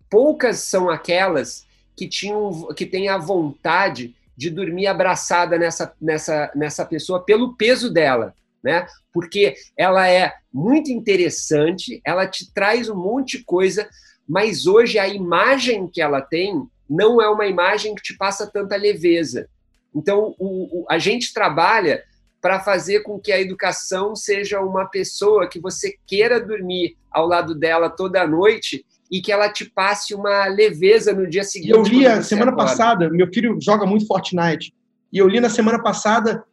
poucas 0.09 0.59
são 0.59 0.89
aquelas 0.89 1.67
que 1.95 2.07
tinham 2.07 2.67
que 2.73 2.85
têm 2.85 3.09
a 3.09 3.17
vontade 3.17 4.15
de 4.35 4.49
dormir 4.49 4.87
abraçada 4.87 5.57
nessa, 5.57 5.93
nessa, 5.99 6.51
nessa 6.55 6.85
pessoa 6.85 7.23
pelo 7.23 7.55
peso 7.55 7.91
dela, 7.91 8.33
né? 8.63 8.87
Porque 9.11 9.55
ela 9.75 10.07
é 10.07 10.33
muito 10.53 10.91
interessante, 10.91 11.99
ela 12.05 12.25
te 12.25 12.51
traz 12.53 12.87
um 12.87 12.95
monte 12.95 13.39
de 13.39 13.43
coisa, 13.43 13.89
mas 14.27 14.65
hoje 14.65 14.99
a 14.99 15.07
imagem 15.07 15.87
que 15.87 16.01
ela 16.01 16.21
tem 16.21 16.67
não 16.89 17.21
é 17.21 17.29
uma 17.29 17.47
imagem 17.47 17.95
que 17.95 18.01
te 18.01 18.17
passa 18.17 18.49
tanta 18.51 18.75
leveza. 18.75 19.47
Então, 19.95 20.35
o, 20.37 20.81
o, 20.81 20.85
a 20.89 20.97
gente 20.97 21.33
trabalha 21.33 22.03
para 22.41 22.59
fazer 22.59 23.01
com 23.01 23.19
que 23.19 23.31
a 23.31 23.39
educação 23.39 24.15
seja 24.15 24.61
uma 24.61 24.85
pessoa 24.85 25.49
que 25.49 25.59
você 25.59 25.95
queira 26.05 26.39
dormir 26.39 26.95
ao 27.11 27.27
lado 27.27 27.55
dela 27.55 27.89
toda 27.89 28.27
noite 28.27 28.85
e 29.11 29.21
que 29.21 29.31
ela 29.31 29.49
te 29.49 29.65
passe 29.65 30.13
uma 30.13 30.45
leveza 30.47 31.13
no 31.13 31.27
dia 31.27 31.43
seguinte. 31.43 31.71
Eu 31.71 31.81
li 31.83 32.05
a 32.05 32.21
semana 32.21 32.51
acorda. 32.51 32.69
passada, 32.69 33.09
meu 33.09 33.27
filho 33.33 33.57
joga 33.59 33.85
muito 33.85 34.05
Fortnite, 34.05 34.73
e 35.11 35.17
eu 35.17 35.27
li 35.27 35.39
na 35.39 35.49
semana 35.49 35.81
passada 35.81 36.43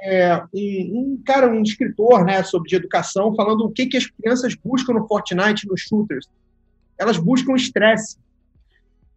é, 0.00 0.42
um, 0.52 1.16
um, 1.16 1.22
cara, 1.24 1.48
um 1.48 1.62
escritor 1.62 2.24
né, 2.24 2.42
sobre 2.42 2.74
educação, 2.74 3.34
falando 3.34 3.64
o 3.64 3.70
que, 3.70 3.86
que 3.86 3.96
as 3.96 4.06
crianças 4.06 4.54
buscam 4.54 4.94
no 4.94 5.06
Fortnite, 5.06 5.66
nos 5.68 5.82
shooters. 5.82 6.26
Elas 6.98 7.16
buscam 7.18 7.54
estresse. 7.54 8.16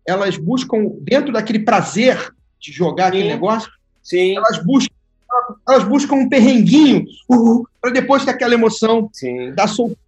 Elas 0.05 0.37
buscam, 0.37 0.91
dentro 1.01 1.33
daquele 1.33 1.59
prazer 1.59 2.33
de 2.59 2.71
jogar 2.71 3.05
Sim. 3.05 3.09
aquele 3.09 3.27
negócio, 3.29 3.71
Sim. 4.01 4.37
elas 4.37 4.63
buscam 4.63 4.97
elas 5.67 5.83
buscam 5.83 6.15
um 6.15 6.29
perrenguinho 6.29 7.05
uh, 7.29 7.63
para 7.81 7.91
depois 7.91 8.25
ter 8.25 8.31
aquela 8.31 8.53
emoção 8.53 9.09
Sim. 9.13 9.53
da 9.53 9.67
soltura. 9.67 9.99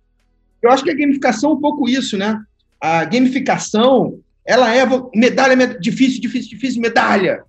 Eu 0.61 0.71
acho 0.71 0.83
que 0.83 0.91
a 0.91 0.95
gamificação 0.95 1.51
é 1.51 1.53
um 1.53 1.61
pouco 1.61 1.87
isso, 1.87 2.17
né? 2.17 2.41
A 2.81 3.05
gamificação, 3.05 4.19
ela 4.45 4.73
é 4.73 4.85
medalha 5.15 5.55
difícil, 5.79 6.19
difícil, 6.19 6.49
difícil, 6.49 6.81
medalha. 6.81 7.43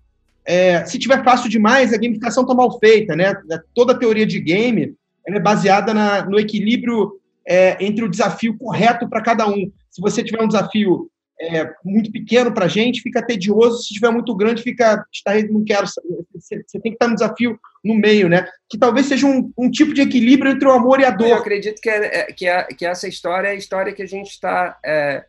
É, 0.44 0.84
se 0.84 0.98
tiver 0.98 1.22
fácil 1.24 1.48
demais, 1.48 1.92
a 1.92 1.96
gamificação 1.96 2.42
está 2.42 2.54
mal 2.54 2.78
feita, 2.78 3.16
né? 3.16 3.34
Toda 3.74 3.92
a 3.92 3.98
teoria 3.98 4.26
de 4.26 4.38
game 4.40 4.94
é 5.26 5.40
baseada 5.40 5.92
na, 5.92 6.24
no 6.24 6.38
equilíbrio 6.38 7.20
é, 7.46 7.76
entre 7.84 8.04
o 8.04 8.08
desafio 8.08 8.56
correto 8.56 9.08
para 9.08 9.22
cada 9.22 9.48
um. 9.48 9.70
Se 9.90 10.00
você 10.00 10.22
tiver 10.22 10.42
um 10.42 10.48
desafio 10.48 11.10
é, 11.40 11.72
muito 11.84 12.12
pequeno 12.12 12.52
para 12.52 12.66
a 12.66 12.68
gente, 12.68 13.00
fica 13.00 13.24
tedioso. 13.24 13.78
Se 13.78 13.92
estiver 13.92 14.10
muito 14.10 14.34
grande, 14.34 14.62
fica. 14.62 15.04
Não 15.50 15.64
quero. 15.64 15.86
Você, 15.86 16.62
você, 16.62 16.80
tem 16.80 16.92
que 16.92 16.96
estar 16.96 17.08
no 17.08 17.14
desafio 17.14 17.58
no 17.82 17.94
meio, 17.94 18.28
né? 18.28 18.46
Que 18.68 18.78
talvez 18.78 19.06
seja 19.06 19.26
um, 19.26 19.50
um 19.56 19.70
tipo 19.70 19.94
de 19.94 20.02
equilíbrio 20.02 20.52
entre 20.52 20.68
o 20.68 20.72
amor 20.72 21.00
e 21.00 21.04
a 21.04 21.10
dor. 21.10 21.28
Eu 21.28 21.36
acredito 21.36 21.80
que, 21.80 21.88
é, 21.88 22.20
é 22.20 22.32
que, 22.32 22.46
é, 22.46 22.64
que 22.64 22.84
essa 22.84 23.08
história 23.08 23.48
é 23.48 23.52
a 23.52 23.54
história 23.54 23.92
que 23.92 24.02
a 24.02 24.06
gente 24.06 24.30
está 24.30 24.78
é, 24.84 25.24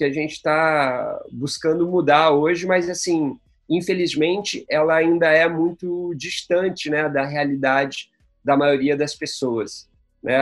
que 0.00 0.04
a 0.04 0.10
gente 0.10 0.32
está 0.32 1.20
buscando 1.30 1.86
mudar 1.86 2.30
hoje, 2.30 2.66
mas 2.66 2.88
assim, 2.88 3.38
infelizmente, 3.68 4.64
ela 4.66 4.94
ainda 4.94 5.26
é 5.26 5.46
muito 5.46 6.14
distante, 6.16 6.88
né, 6.88 7.06
da 7.06 7.26
realidade 7.26 8.08
da 8.42 8.56
maioria 8.56 8.96
das 8.96 9.14
pessoas. 9.14 9.90
Né? 10.22 10.34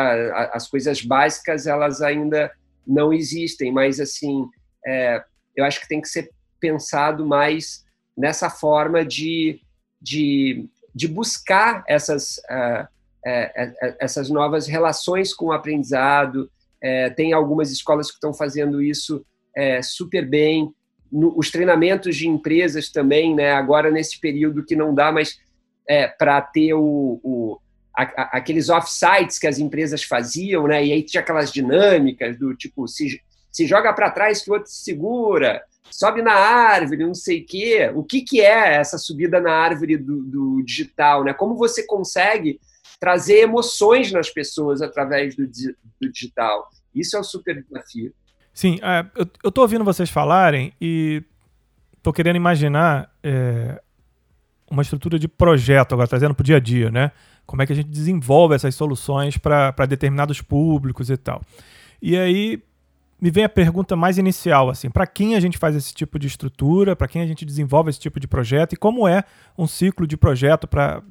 As 0.52 0.68
coisas 0.68 1.02
básicas 1.02 1.66
elas 1.66 2.00
ainda 2.00 2.52
não 2.88 3.12
existem, 3.12 3.70
mas 3.70 4.00
assim 4.00 4.48
é, 4.86 5.22
eu 5.54 5.64
acho 5.64 5.80
que 5.80 5.88
tem 5.88 6.00
que 6.00 6.08
ser 6.08 6.30
pensado 6.60 7.26
mais 7.26 7.84
nessa 8.16 8.48
forma 8.48 9.04
de, 9.04 9.60
de, 10.00 10.68
de 10.94 11.06
buscar 11.06 11.84
essas, 11.86 12.38
uh, 12.50 12.88
essas 14.00 14.30
novas 14.30 14.66
relações 14.66 15.34
com 15.34 15.46
o 15.46 15.52
aprendizado. 15.52 16.50
Tem 17.16 17.32
algumas 17.32 17.70
escolas 17.70 18.08
que 18.08 18.14
estão 18.14 18.32
fazendo 18.32 18.80
isso 18.80 19.24
super 19.82 20.26
bem. 20.26 20.72
No, 21.10 21.36
os 21.36 21.50
treinamentos 21.50 22.16
de 22.16 22.28
empresas 22.28 22.90
também, 22.90 23.34
né? 23.34 23.52
agora 23.52 23.90
nesse 23.90 24.20
período 24.20 24.64
que 24.64 24.76
não 24.76 24.94
dá 24.94 25.12
mais 25.12 25.38
para 26.18 26.40
ter 26.40 26.74
o, 26.74 27.20
o 27.22 27.58
a, 28.02 28.38
aqueles 28.38 28.68
off-sites 28.68 29.38
que 29.38 29.46
as 29.46 29.58
empresas 29.58 30.04
faziam, 30.04 30.68
né? 30.68 30.84
e 30.84 30.92
aí 30.92 31.02
tinha 31.02 31.20
aquelas 31.20 31.52
dinâmicas 31.52 32.38
do 32.38 32.54
tipo, 32.54 32.86
se, 32.86 33.20
se 33.50 33.66
joga 33.66 33.92
para 33.92 34.10
trás 34.10 34.42
que 34.42 34.50
o 34.50 34.54
outro 34.54 34.70
se 34.70 34.84
segura, 34.84 35.62
sobe 35.90 36.22
na 36.22 36.34
árvore, 36.34 37.04
não 37.04 37.14
sei 37.14 37.40
o 37.40 37.46
quê. 37.46 37.90
O 37.94 38.04
que, 38.04 38.20
que 38.20 38.40
é 38.40 38.74
essa 38.74 38.98
subida 38.98 39.40
na 39.40 39.52
árvore 39.52 39.96
do, 39.96 40.22
do 40.22 40.62
digital? 40.62 41.24
Né? 41.24 41.32
Como 41.32 41.56
você 41.56 41.84
consegue 41.84 42.60
trazer 43.00 43.40
emoções 43.40 44.12
nas 44.12 44.30
pessoas 44.30 44.80
através 44.80 45.34
do, 45.34 45.46
do 45.46 46.12
digital? 46.12 46.68
Isso 46.94 47.16
é 47.16 47.20
um 47.20 47.24
super 47.24 47.62
desafio. 47.62 48.12
Sim, 48.52 48.78
é, 48.82 49.06
eu 49.42 49.48
estou 49.48 49.62
ouvindo 49.62 49.84
vocês 49.84 50.10
falarem 50.10 50.72
e 50.80 51.22
estou 51.96 52.12
querendo 52.12 52.36
imaginar 52.36 53.12
é, 53.22 53.80
uma 54.70 54.82
estrutura 54.82 55.18
de 55.18 55.26
projeto 55.26 55.92
agora, 55.92 56.08
trazendo 56.08 56.34
para 56.34 56.42
o 56.42 56.44
dia 56.44 56.56
a 56.56 56.60
dia, 56.60 56.90
né? 56.90 57.12
Como 57.48 57.62
é 57.62 57.66
que 57.66 57.72
a 57.72 57.76
gente 57.76 57.88
desenvolve 57.88 58.54
essas 58.54 58.74
soluções 58.74 59.38
para 59.38 59.86
determinados 59.88 60.42
públicos 60.42 61.08
e 61.08 61.16
tal. 61.16 61.40
E 62.00 62.14
aí, 62.14 62.62
me 63.18 63.30
vem 63.30 63.42
a 63.42 63.48
pergunta 63.48 63.96
mais 63.96 64.18
inicial, 64.18 64.68
assim, 64.68 64.90
para 64.90 65.06
quem 65.06 65.34
a 65.34 65.40
gente 65.40 65.56
faz 65.56 65.74
esse 65.74 65.94
tipo 65.94 66.18
de 66.18 66.26
estrutura, 66.26 66.94
para 66.94 67.08
quem 67.08 67.22
a 67.22 67.26
gente 67.26 67.46
desenvolve 67.46 67.88
esse 67.88 67.98
tipo 67.98 68.20
de 68.20 68.28
projeto 68.28 68.74
e 68.74 68.76
como 68.76 69.08
é 69.08 69.24
um 69.56 69.66
ciclo 69.66 70.06
de 70.06 70.14
projeto 70.14 70.68
para 70.68 71.02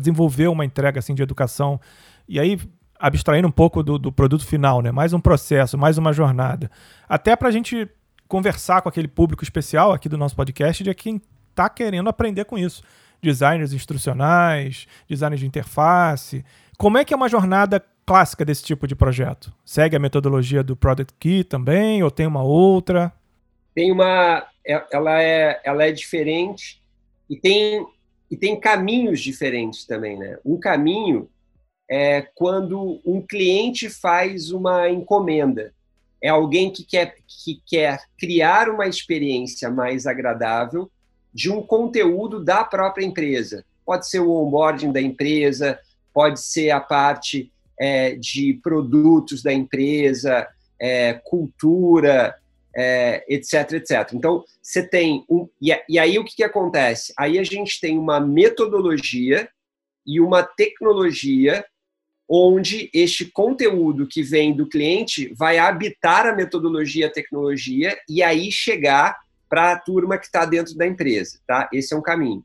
desenvolver 0.00 0.48
uma 0.48 0.64
entrega 0.64 0.98
assim 0.98 1.14
de 1.14 1.22
educação 1.22 1.80
e 2.28 2.40
aí 2.40 2.58
abstraindo 2.98 3.46
um 3.46 3.52
pouco 3.52 3.80
do, 3.80 4.00
do 4.00 4.10
produto 4.10 4.44
final, 4.44 4.82
né? 4.82 4.90
Mais 4.90 5.12
um 5.12 5.20
processo, 5.20 5.78
mais 5.78 5.96
uma 5.96 6.12
jornada, 6.12 6.68
até 7.08 7.36
para 7.36 7.46
a 7.46 7.52
gente 7.52 7.88
conversar 8.26 8.82
com 8.82 8.88
aquele 8.88 9.06
público 9.06 9.44
especial 9.44 9.92
aqui 9.92 10.08
do 10.08 10.18
nosso 10.18 10.34
podcast 10.34 10.82
de 10.82 10.92
quem 10.92 11.22
está 11.50 11.68
querendo 11.68 12.10
aprender 12.10 12.46
com 12.46 12.58
isso. 12.58 12.82
Designers 13.22 13.72
instrucionais, 13.72 14.86
designers 15.08 15.40
de 15.40 15.46
interface. 15.46 16.44
Como 16.76 16.98
é 16.98 17.04
que 17.04 17.12
é 17.12 17.16
uma 17.16 17.28
jornada 17.28 17.84
clássica 18.06 18.44
desse 18.44 18.62
tipo 18.62 18.86
de 18.86 18.94
projeto? 18.94 19.52
Segue 19.64 19.96
a 19.96 19.98
metodologia 19.98 20.62
do 20.62 20.76
Product 20.76 21.14
Key 21.18 21.44
também, 21.44 22.02
ou 22.02 22.10
tem 22.10 22.26
uma 22.26 22.42
outra? 22.42 23.12
Tem 23.74 23.92
uma. 23.92 24.46
É, 24.66 24.84
ela 24.92 25.22
é, 25.22 25.60
ela 25.64 25.84
é 25.84 25.92
diferente 25.92 26.82
e 27.28 27.36
tem, 27.36 27.86
e 28.30 28.36
tem 28.36 28.58
caminhos 28.58 29.20
diferentes 29.20 29.84
também, 29.84 30.18
né? 30.18 30.38
Um 30.44 30.58
caminho 30.58 31.28
é 31.90 32.22
quando 32.34 33.00
um 33.04 33.20
cliente 33.20 33.88
faz 33.88 34.50
uma 34.50 34.88
encomenda. 34.90 35.72
É 36.22 36.28
alguém 36.28 36.70
que 36.70 36.84
quer, 36.84 37.16
que 37.26 37.62
quer 37.66 38.00
criar 38.18 38.68
uma 38.68 38.86
experiência 38.86 39.70
mais 39.70 40.06
agradável 40.06 40.90
de 41.32 41.50
um 41.50 41.62
conteúdo 41.62 42.42
da 42.42 42.64
própria 42.64 43.04
empresa. 43.04 43.64
Pode 43.84 44.08
ser 44.08 44.20
o 44.20 44.30
onboarding 44.30 44.92
da 44.92 45.00
empresa, 45.00 45.78
pode 46.12 46.40
ser 46.40 46.70
a 46.70 46.80
parte 46.80 47.52
é, 47.78 48.16
de 48.16 48.54
produtos 48.62 49.42
da 49.42 49.52
empresa, 49.52 50.46
é, 50.80 51.14
cultura, 51.14 52.34
é, 52.76 53.24
etc, 53.28 53.72
etc. 53.72 54.12
Então, 54.12 54.44
você 54.62 54.86
tem 54.86 55.24
um. 55.28 55.48
E, 55.60 55.70
e 55.88 55.98
aí 55.98 56.18
o 56.18 56.24
que, 56.24 56.36
que 56.36 56.44
acontece? 56.44 57.12
Aí 57.18 57.38
a 57.38 57.44
gente 57.44 57.80
tem 57.80 57.98
uma 57.98 58.20
metodologia 58.20 59.48
e 60.06 60.20
uma 60.20 60.42
tecnologia 60.42 61.64
onde 62.28 62.90
este 62.92 63.24
conteúdo 63.24 64.06
que 64.06 64.22
vem 64.22 64.54
do 64.54 64.68
cliente 64.68 65.32
vai 65.34 65.58
habitar 65.58 66.26
a 66.26 66.34
metodologia, 66.34 67.06
a 67.06 67.12
tecnologia 67.12 67.98
e 68.08 68.22
aí 68.22 68.52
chegar 68.52 69.16
para 69.48 69.72
a 69.72 69.78
turma 69.78 70.18
que 70.18 70.26
está 70.26 70.44
dentro 70.44 70.76
da 70.76 70.86
empresa, 70.86 71.38
tá? 71.46 71.68
Esse 71.72 71.94
é 71.94 71.96
um 71.96 72.02
caminho. 72.02 72.44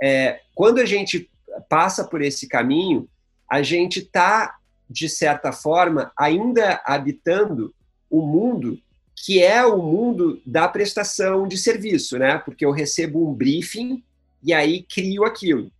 É, 0.00 0.40
quando 0.54 0.78
a 0.78 0.84
gente 0.84 1.30
passa 1.68 2.04
por 2.04 2.22
esse 2.22 2.48
caminho, 2.48 3.08
a 3.50 3.62
gente 3.62 4.00
está 4.00 4.56
de 4.88 5.08
certa 5.08 5.52
forma 5.52 6.12
ainda 6.16 6.82
habitando 6.84 7.74
o 8.10 8.22
mundo 8.22 8.78
que 9.24 9.40
é 9.40 9.64
o 9.64 9.80
mundo 9.80 10.42
da 10.44 10.66
prestação 10.66 11.46
de 11.46 11.56
serviço, 11.56 12.18
né? 12.18 12.38
Porque 12.38 12.64
eu 12.64 12.72
recebo 12.72 13.28
um 13.28 13.32
briefing 13.32 14.02
e 14.42 14.52
aí 14.52 14.82
crio 14.82 15.24
aquilo. 15.24 15.70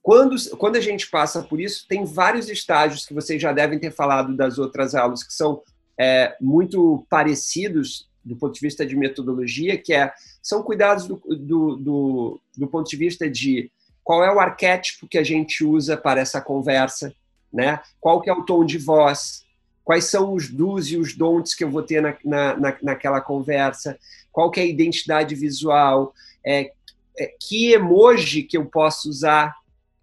Quando, 0.00 0.34
quando 0.56 0.76
a 0.76 0.80
gente 0.80 1.10
passa 1.10 1.42
por 1.42 1.60
isso, 1.60 1.86
tem 1.86 2.06
vários 2.06 2.48
estágios 2.48 3.04
que 3.04 3.12
vocês 3.12 3.42
já 3.42 3.52
devem 3.52 3.78
ter 3.78 3.90
falado 3.90 4.34
das 4.34 4.58
outras 4.58 4.94
aulas, 4.94 5.22
que 5.22 5.34
são 5.34 5.60
é, 6.00 6.34
muito 6.40 7.06
parecidos 7.10 8.07
do 8.28 8.36
ponto 8.36 8.54
de 8.54 8.60
vista 8.60 8.84
de 8.84 8.94
metodologia, 8.94 9.76
que 9.76 9.92
é, 9.92 10.12
são 10.42 10.62
cuidados 10.62 11.06
do, 11.06 11.16
do, 11.16 11.76
do, 11.76 12.40
do 12.56 12.66
ponto 12.66 12.88
de 12.88 12.96
vista 12.96 13.28
de 13.28 13.70
qual 14.04 14.24
é 14.24 14.32
o 14.32 14.40
arquétipo 14.40 15.08
que 15.08 15.18
a 15.18 15.24
gente 15.24 15.64
usa 15.64 15.96
para 15.96 16.20
essa 16.20 16.40
conversa, 16.40 17.12
né? 17.52 17.80
qual 18.00 18.20
que 18.20 18.30
é 18.30 18.32
o 18.32 18.44
tom 18.44 18.64
de 18.64 18.78
voz, 18.78 19.44
quais 19.84 20.04
são 20.04 20.34
os 20.34 20.48
do's 20.48 20.90
e 20.90 20.96
os 20.96 21.14
don'ts 21.14 21.54
que 21.54 21.64
eu 21.64 21.70
vou 21.70 21.82
ter 21.82 22.02
na, 22.02 22.16
na, 22.24 22.76
naquela 22.82 23.20
conversa, 23.20 23.98
qual 24.30 24.50
que 24.50 24.60
é 24.60 24.62
a 24.62 24.66
identidade 24.66 25.34
visual, 25.34 26.14
é, 26.44 26.72
é, 27.18 27.34
que 27.40 27.72
emoji 27.72 28.42
que 28.42 28.56
eu 28.56 28.66
posso 28.66 29.08
usar, 29.08 29.54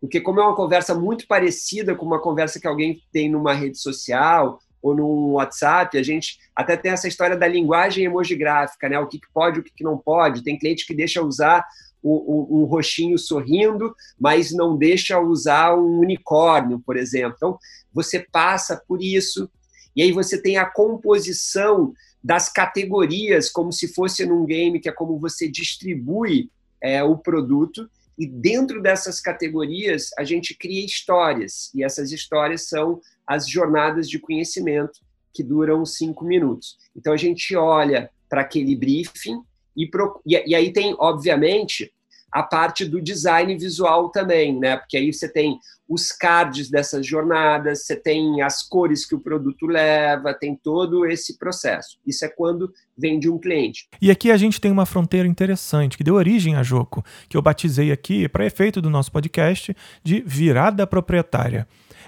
porque 0.02 0.20
como 0.20 0.40
é 0.40 0.44
uma 0.44 0.56
conversa 0.56 0.94
muito 0.94 1.26
parecida 1.28 1.96
com 1.96 2.06
uma 2.06 2.20
conversa 2.20 2.60
que 2.60 2.68
alguém 2.68 3.02
tem 3.12 3.30
numa 3.30 3.54
rede 3.54 3.78
social 3.78 4.60
ou 4.86 4.94
no 4.94 5.32
WhatsApp, 5.32 5.98
a 5.98 6.04
gente 6.04 6.38
até 6.56 6.78
tem 6.78 6.92
essa 6.92 7.08
história 7.08 7.36
da 7.36 7.48
linguagem 7.48 8.06
emojigráfica, 8.06 8.88
né? 8.88 9.00
O 9.00 9.08
que, 9.08 9.20
pode, 9.34 9.60
o 9.60 9.64
que, 9.64 9.84
não 9.84 9.98
pode. 9.98 10.44
Tem 10.44 10.60
cliente 10.60 10.86
que 10.86 10.94
deixa 10.94 11.24
usar 11.24 11.66
um, 12.04 12.48
um, 12.52 12.66
roxinho 12.66 13.18
sorrindo, 13.18 13.96
mas 14.20 14.52
não 14.52 14.78
deixa 14.78 15.20
usar 15.20 15.76
um 15.76 15.98
unicórnio, 15.98 16.80
por 16.86 16.98
exemplo. 16.98 17.34
Então, 17.36 17.58
você 17.92 18.20
passa 18.32 18.80
por 18.88 19.02
isso, 19.02 19.50
e 19.96 20.04
aí 20.04 20.12
você 20.12 20.40
tem 20.40 20.58
a 20.58 20.68
composição 20.68 21.92
das 22.24 22.48
categorias, 22.48 23.50
como 23.50 23.72
se 23.72 23.92
fosse 23.92 24.24
num 24.24 24.46
game, 24.46 24.80
que 24.80 24.88
é 24.88 24.92
como 24.92 25.18
você 25.18 25.48
distribui 25.48 26.52
é, 26.80 27.04
o 27.04 27.18
produto, 27.18 27.90
e 28.20 28.28
dentro 28.28 28.84
dessas 28.84 29.20
categorias, 29.20 30.10
a 30.16 30.24
gente 30.24 30.56
cria 30.56 30.86
histórias, 30.86 31.72
e 31.74 31.84
essas 31.84 32.12
histórias 32.12 32.70
são 32.70 33.02
as 33.28 33.50
jornadas 33.50 34.10
de 34.10 34.20
conhecimento, 34.20 35.00
que 35.34 35.44
duram 35.44 35.86
cinco 35.86 36.24
minutos. 36.24 36.78
Então, 36.96 37.14
a 37.14 37.18
gente 37.18 37.56
olha 37.56 38.10
para 38.30 38.42
aquele 38.42 38.76
briefing, 38.76 39.42
e, 39.76 39.88
pro... 39.88 40.22
e 40.26 40.56
aí 40.56 40.72
tem, 40.72 40.96
obviamente, 40.98 41.92
a 42.36 42.44
parte 42.44 42.84
do 42.84 43.02
design 43.02 43.56
visual 43.58 44.10
também, 44.10 44.60
né? 44.60 44.76
Porque 44.76 44.98
aí 44.98 45.14
você 45.14 45.32
tem 45.32 45.58
os 45.88 46.12
cards 46.12 46.70
dessas 46.70 47.08
jornadas, 47.08 47.86
você 47.86 47.96
tem 47.96 48.42
as 48.42 48.62
cores 48.62 49.06
que 49.06 49.16
o 49.16 49.22
produto 49.22 49.66
leva, 49.66 50.34
tem 50.34 50.54
todo 50.54 51.06
esse 51.06 51.38
processo. 51.38 51.98
Isso 52.06 52.26
é 52.26 52.28
quando 52.28 52.74
vem 52.98 53.20
de 53.20 53.30
um 53.30 53.40
cliente. 53.40 53.88
E 54.02 54.12
aqui 54.12 54.32
a 54.32 54.38
gente 54.38 54.60
tem 54.60 54.70
uma 54.70 54.86
fronteira 54.86 55.26
interessante 55.26 55.98
que 55.98 56.04
deu 56.04 56.16
origem 56.16 56.56
a 56.56 56.64
Joco, 56.64 57.06
que 57.30 57.38
eu 57.38 57.42
batizei 57.42 57.90
aqui, 57.90 58.28
para 58.28 58.46
efeito 58.46 58.82
do 58.82 58.90
nosso 58.90 59.14
podcast, 59.14 59.74
de 60.04 60.22
virada 60.26 60.86
proprietária. 60.86 61.66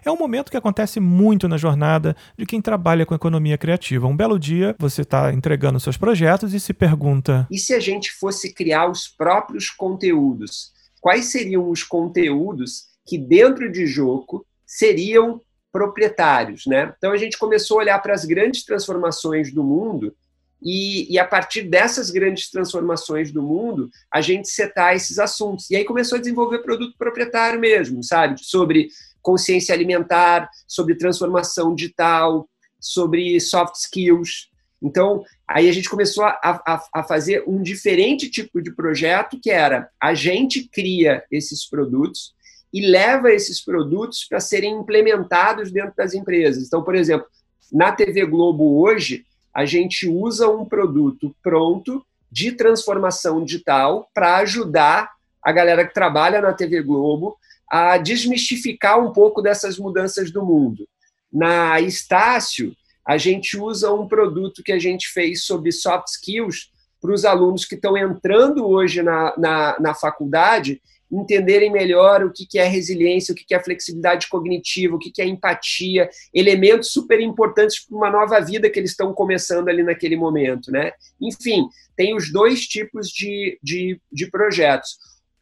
É 0.08 0.12
um 0.12 0.16
momento 0.16 0.50
que 0.50 0.56
acontece 0.56 1.02
muito 1.02 1.50
na 1.50 1.58
jornada 1.58 2.16
de 2.38 2.46
quem 2.46 2.62
trabalha 2.62 3.06
com 3.06 3.14
economia 3.14 3.58
criativa. 3.58 4.08
Um 4.08 4.16
belo 4.16 4.40
dia, 4.40 4.74
você 4.80 5.02
está 5.02 5.34
entregando 5.34 5.82
seus 5.82 5.98
projetos 5.98 6.54
e 6.54 6.62
se 6.62 6.74
pergunta: 6.74 7.46
e 7.52 7.58
se 7.60 7.74
a 7.74 7.80
gente 7.82 8.14
fosse 8.14 8.54
criar 8.54 8.90
os 8.90 9.10
próprios 9.10 9.70
conteúdos? 9.70 10.72
Quais 11.02 11.26
seriam 11.26 11.70
os 11.70 11.84
conteúdos 11.84 12.86
que, 13.06 13.18
dentro 13.18 13.70
de 13.70 13.86
jogo, 13.86 14.46
seriam 14.66 15.42
proprietários? 15.74 16.66
Né? 16.66 16.94
Então, 16.98 17.12
a 17.12 17.18
gente 17.18 17.38
começou 17.38 17.78
a 17.78 17.82
olhar 17.82 18.02
para 18.02 18.14
as 18.14 18.24
grandes 18.24 18.64
transformações 18.64 19.54
do 19.54 19.62
mundo. 19.62 20.16
E, 20.64 21.14
e, 21.14 21.20
a 21.20 21.26
partir 21.26 21.64
dessas 21.64 22.10
grandes 22.10 22.50
transformações 22.50 23.30
do 23.32 23.44
mundo, 23.44 23.90
a 24.12 24.22
gente 24.22 24.48
setar 24.48 24.96
esses 24.96 25.20
assuntos. 25.20 25.70
E 25.70 25.76
aí 25.76 25.84
começou 25.84 26.18
a 26.18 26.20
desenvolver 26.20 26.60
produto 26.60 26.96
proprietário 26.98 27.60
mesmo, 27.60 28.02
sabe? 28.02 28.40
Sobre 28.42 28.88
consciência 29.28 29.76
alimentar, 29.76 30.50
sobre 30.66 30.96
transformação 30.96 31.76
digital, 31.76 32.48
sobre 32.80 33.38
soft 33.42 33.76
skills. 33.76 34.50
Então, 34.82 35.22
aí 35.46 35.68
a 35.68 35.72
gente 35.74 35.90
começou 35.90 36.24
a, 36.24 36.40
a, 36.42 36.82
a, 36.94 37.04
fazer 37.04 37.44
um 37.46 37.62
diferente 37.62 38.30
tipo 38.30 38.62
de 38.62 38.74
projeto, 38.74 39.38
que 39.38 39.50
era 39.50 39.90
a 40.02 40.14
gente 40.14 40.70
cria 40.70 41.26
esses 41.30 41.68
produtos 41.70 42.34
e 42.74 42.88
leva 42.88 43.30
esses 43.34 43.62
produtos 43.62 44.24
para 44.24 44.40
serem 44.40 44.80
implementados 44.80 45.74
dentro 45.74 45.94
das 45.98 46.14
empresas. 46.14 46.66
Então, 46.66 46.82
por 46.82 46.96
exemplo, 46.96 47.28
na 47.70 47.92
TV 47.92 48.26
Globo 48.26 48.80
hoje, 48.80 49.26
a 49.54 49.66
gente 49.66 50.08
usa 50.08 50.48
um 50.48 50.64
produto 50.64 51.36
pronto 51.44 52.02
de 52.32 52.54
transformação 52.54 53.44
digital 53.44 54.10
para 54.14 54.38
ajudar 54.38 55.12
a 55.44 55.52
galera 55.52 55.86
que 55.86 55.94
trabalha 55.94 56.40
na 56.40 56.54
TV 56.54 56.82
Globo 56.82 57.36
a 57.70 57.98
desmistificar 57.98 59.00
um 59.00 59.12
pouco 59.12 59.42
dessas 59.42 59.78
mudanças 59.78 60.32
do 60.32 60.46
mundo. 60.46 60.88
Na 61.32 61.80
Estácio, 61.82 62.74
a 63.06 63.18
gente 63.18 63.58
usa 63.58 63.92
um 63.92 64.08
produto 64.08 64.64
que 64.64 64.72
a 64.72 64.80
gente 64.80 65.08
fez 65.10 65.46
sobre 65.46 65.72
soft 65.72 66.08
skills 66.08 66.72
para 67.02 67.14
os 67.14 67.26
alunos 67.26 67.66
que 67.66 67.76
estão 67.76 67.98
entrando 67.98 68.68
hoje 68.68 69.02
na, 69.02 69.34
na, 69.38 69.80
na 69.80 69.94
faculdade 69.94 70.82
entenderem 71.12 71.72
melhor 71.72 72.24
o 72.24 72.32
que, 72.32 72.46
que 72.46 72.60
é 72.60 72.66
resiliência, 72.66 73.32
o 73.32 73.36
que, 73.36 73.46
que 73.46 73.56
é 73.56 73.64
flexibilidade 73.64 74.28
cognitiva, 74.28 74.96
o 74.96 75.00
que, 75.00 75.12
que 75.12 75.22
é 75.22 75.26
empatia, 75.26 76.10
elementos 76.34 76.92
super 76.92 77.20
importantes 77.22 77.86
para 77.86 77.98
uma 77.98 78.10
nova 78.10 78.40
vida 78.42 78.70
que 78.70 78.78
eles 78.78 78.92
estão 78.92 79.14
começando 79.14 79.70
ali 79.70 79.84
naquele 79.84 80.18
momento. 80.18 80.72
Né? 80.72 80.92
Enfim, 81.22 81.68
tem 81.96 82.16
os 82.16 82.32
dois 82.32 82.68
tipos 82.68 83.08
de, 83.08 83.58
de, 83.64 84.00
de 84.12 84.30
projetos. 84.30 84.98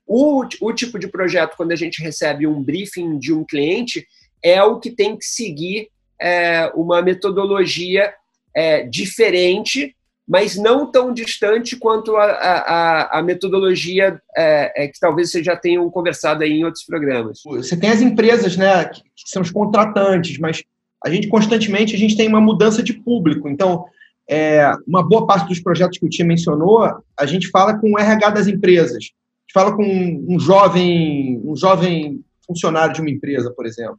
O, 0.07 0.43
o 0.61 0.73
tipo 0.73 0.99
de 0.99 1.07
projeto, 1.07 1.55
quando 1.57 1.71
a 1.71 1.75
gente 1.75 2.01
recebe 2.01 2.45
um 2.45 2.61
briefing 2.61 3.17
de 3.17 3.33
um 3.33 3.43
cliente, 3.43 4.05
é 4.43 4.61
o 4.61 4.79
que 4.79 4.91
tem 4.91 5.17
que 5.17 5.25
seguir 5.25 5.89
é, 6.21 6.71
uma 6.75 7.01
metodologia 7.01 8.13
é, 8.55 8.83
diferente, 8.83 9.95
mas 10.27 10.55
não 10.55 10.91
tão 10.91 11.13
distante 11.13 11.75
quanto 11.75 12.15
a, 12.15 12.23
a, 12.25 13.19
a 13.19 13.23
metodologia 13.23 14.19
é, 14.37 14.83
é, 14.83 14.87
que 14.87 14.99
talvez 14.99 15.31
vocês 15.31 15.45
já 15.45 15.55
tenham 15.55 15.89
conversado 15.89 16.43
aí 16.43 16.51
em 16.51 16.63
outros 16.63 16.83
programas. 16.83 17.41
Você 17.45 17.75
tem 17.75 17.89
as 17.89 18.01
empresas, 18.01 18.55
né, 18.55 18.85
que 18.85 19.01
são 19.25 19.41
os 19.41 19.51
contratantes, 19.51 20.37
mas 20.37 20.63
a 21.03 21.09
gente 21.09 21.27
constantemente 21.27 21.95
a 21.95 21.99
gente 21.99 22.15
tem 22.15 22.27
uma 22.27 22.41
mudança 22.41 22.81
de 22.81 22.93
público. 22.93 23.49
Então, 23.49 23.85
é, 24.27 24.71
uma 24.87 25.07
boa 25.07 25.27
parte 25.27 25.47
dos 25.47 25.59
projetos 25.59 25.99
que 25.99 26.05
o 26.05 26.09
Tia 26.09 26.25
mencionou, 26.25 26.83
a 27.17 27.25
gente 27.25 27.49
fala 27.49 27.77
com 27.77 27.91
o 27.91 27.99
RH 27.99 28.29
das 28.31 28.47
empresas 28.47 29.11
fala 29.55 29.73
com 29.73 30.25
um 30.27 30.37
jovem, 30.37 31.41
um 31.45 31.55
jovem 31.55 32.21
funcionário 32.45 32.93
de 32.93 32.99
uma 32.99 33.09
empresa, 33.09 33.53
por 33.55 33.65
exemplo. 33.65 33.97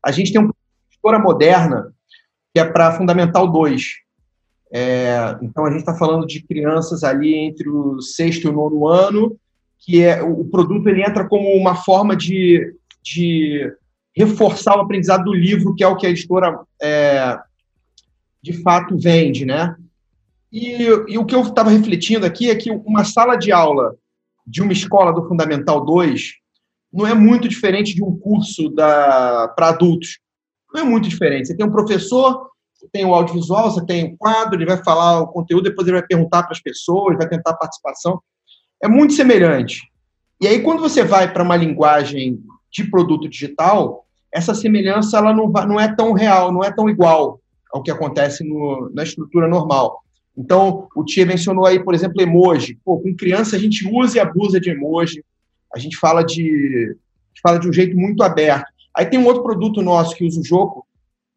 A 0.00 0.12
gente 0.12 0.32
tem 0.32 0.40
uma 0.40 0.54
gestora 0.88 1.18
moderna 1.18 1.92
que 2.54 2.60
é 2.60 2.64
para 2.64 2.92
Fundamental 2.92 3.50
2. 3.50 3.82
É, 4.72 5.36
então, 5.42 5.64
a 5.64 5.70
gente 5.70 5.80
está 5.80 5.94
falando 5.94 6.24
de 6.28 6.40
crianças 6.44 7.02
ali 7.02 7.34
entre 7.34 7.68
o 7.68 8.00
sexto 8.00 8.44
e 8.44 8.50
o 8.50 8.52
nono 8.52 8.86
ano, 8.86 9.36
que 9.80 10.00
é 10.00 10.22
o 10.22 10.44
produto 10.44 10.88
ele 10.88 11.02
entra 11.02 11.28
como 11.28 11.48
uma 11.56 11.74
forma 11.74 12.14
de, 12.14 12.72
de 13.02 13.72
reforçar 14.16 14.76
o 14.76 14.82
aprendizado 14.82 15.24
do 15.24 15.34
livro, 15.34 15.74
que 15.74 15.82
é 15.82 15.88
o 15.88 15.96
que 15.96 16.06
a 16.06 16.10
editora 16.10 16.60
é, 16.80 17.36
de 18.40 18.52
fato 18.62 18.96
vende, 18.96 19.44
né? 19.44 19.74
E, 20.52 20.84
e 21.08 21.18
o 21.18 21.24
que 21.24 21.34
eu 21.34 21.42
estava 21.42 21.70
refletindo 21.70 22.24
aqui 22.24 22.48
é 22.48 22.54
que 22.54 22.70
uma 22.70 23.02
sala 23.02 23.34
de 23.34 23.50
aula 23.50 23.96
de 24.46 24.62
uma 24.62 24.72
escola 24.72 25.12
do 25.12 25.26
Fundamental 25.26 25.84
2 25.84 26.34
não 26.92 27.06
é 27.06 27.14
muito 27.14 27.48
diferente 27.48 27.94
de 27.94 28.04
um 28.04 28.16
curso 28.16 28.70
para 28.72 29.52
adultos. 29.58 30.18
Não 30.72 30.82
é 30.82 30.84
muito 30.84 31.08
diferente. 31.08 31.48
Você 31.48 31.56
tem 31.56 31.66
um 31.66 31.72
professor, 31.72 32.50
você 32.72 32.88
tem 32.92 33.04
o 33.04 33.14
audiovisual, 33.14 33.70
você 33.70 33.84
tem 33.84 34.12
o 34.12 34.16
quadro, 34.16 34.56
ele 34.56 34.66
vai 34.66 34.82
falar 34.84 35.20
o 35.20 35.28
conteúdo, 35.28 35.64
depois 35.64 35.88
ele 35.88 35.98
vai 35.98 36.06
perguntar 36.06 36.44
para 36.44 36.52
as 36.52 36.60
pessoas, 36.60 37.16
vai 37.16 37.28
tentar 37.28 37.54
participação 37.54 38.20
é 38.84 38.88
muito 38.88 39.14
semelhante. 39.14 39.82
E 40.38 40.46
aí, 40.46 40.62
quando 40.62 40.80
você 40.80 41.02
vai 41.02 41.32
para 41.32 41.42
uma 41.42 41.56
linguagem 41.56 42.38
de 42.70 42.84
produto 42.90 43.26
digital, 43.26 44.04
essa 44.30 44.54
semelhança 44.54 45.16
ela 45.16 45.32
não, 45.32 45.48
não 45.48 45.80
é 45.80 45.94
tão 45.94 46.12
real, 46.12 46.52
não 46.52 46.62
é 46.62 46.70
tão 46.70 46.90
igual 46.90 47.40
ao 47.72 47.82
que 47.82 47.90
acontece 47.90 48.44
no, 48.44 48.90
na 48.94 49.02
estrutura 49.02 49.48
normal. 49.48 50.03
Então, 50.36 50.88
o 50.96 51.04
Tia 51.04 51.24
mencionou 51.24 51.66
aí, 51.66 51.82
por 51.82 51.94
exemplo, 51.94 52.20
emoji. 52.20 52.78
Pô, 52.84 52.98
com 52.98 53.14
criança 53.14 53.56
a 53.56 53.58
gente 53.58 53.88
usa 53.88 54.16
e 54.16 54.20
abusa 54.20 54.60
de 54.60 54.70
emoji. 54.70 55.24
A 55.72 55.78
gente 55.78 55.96
fala 55.96 56.22
de, 56.22 56.96
fala 57.42 57.58
de 57.58 57.68
um 57.68 57.72
jeito 57.72 57.96
muito 57.96 58.22
aberto. 58.22 58.66
Aí 58.96 59.06
tem 59.06 59.18
um 59.18 59.26
outro 59.26 59.42
produto 59.42 59.82
nosso 59.82 60.14
que 60.14 60.24
usa 60.24 60.40
o 60.40 60.44
jogo, 60.44 60.86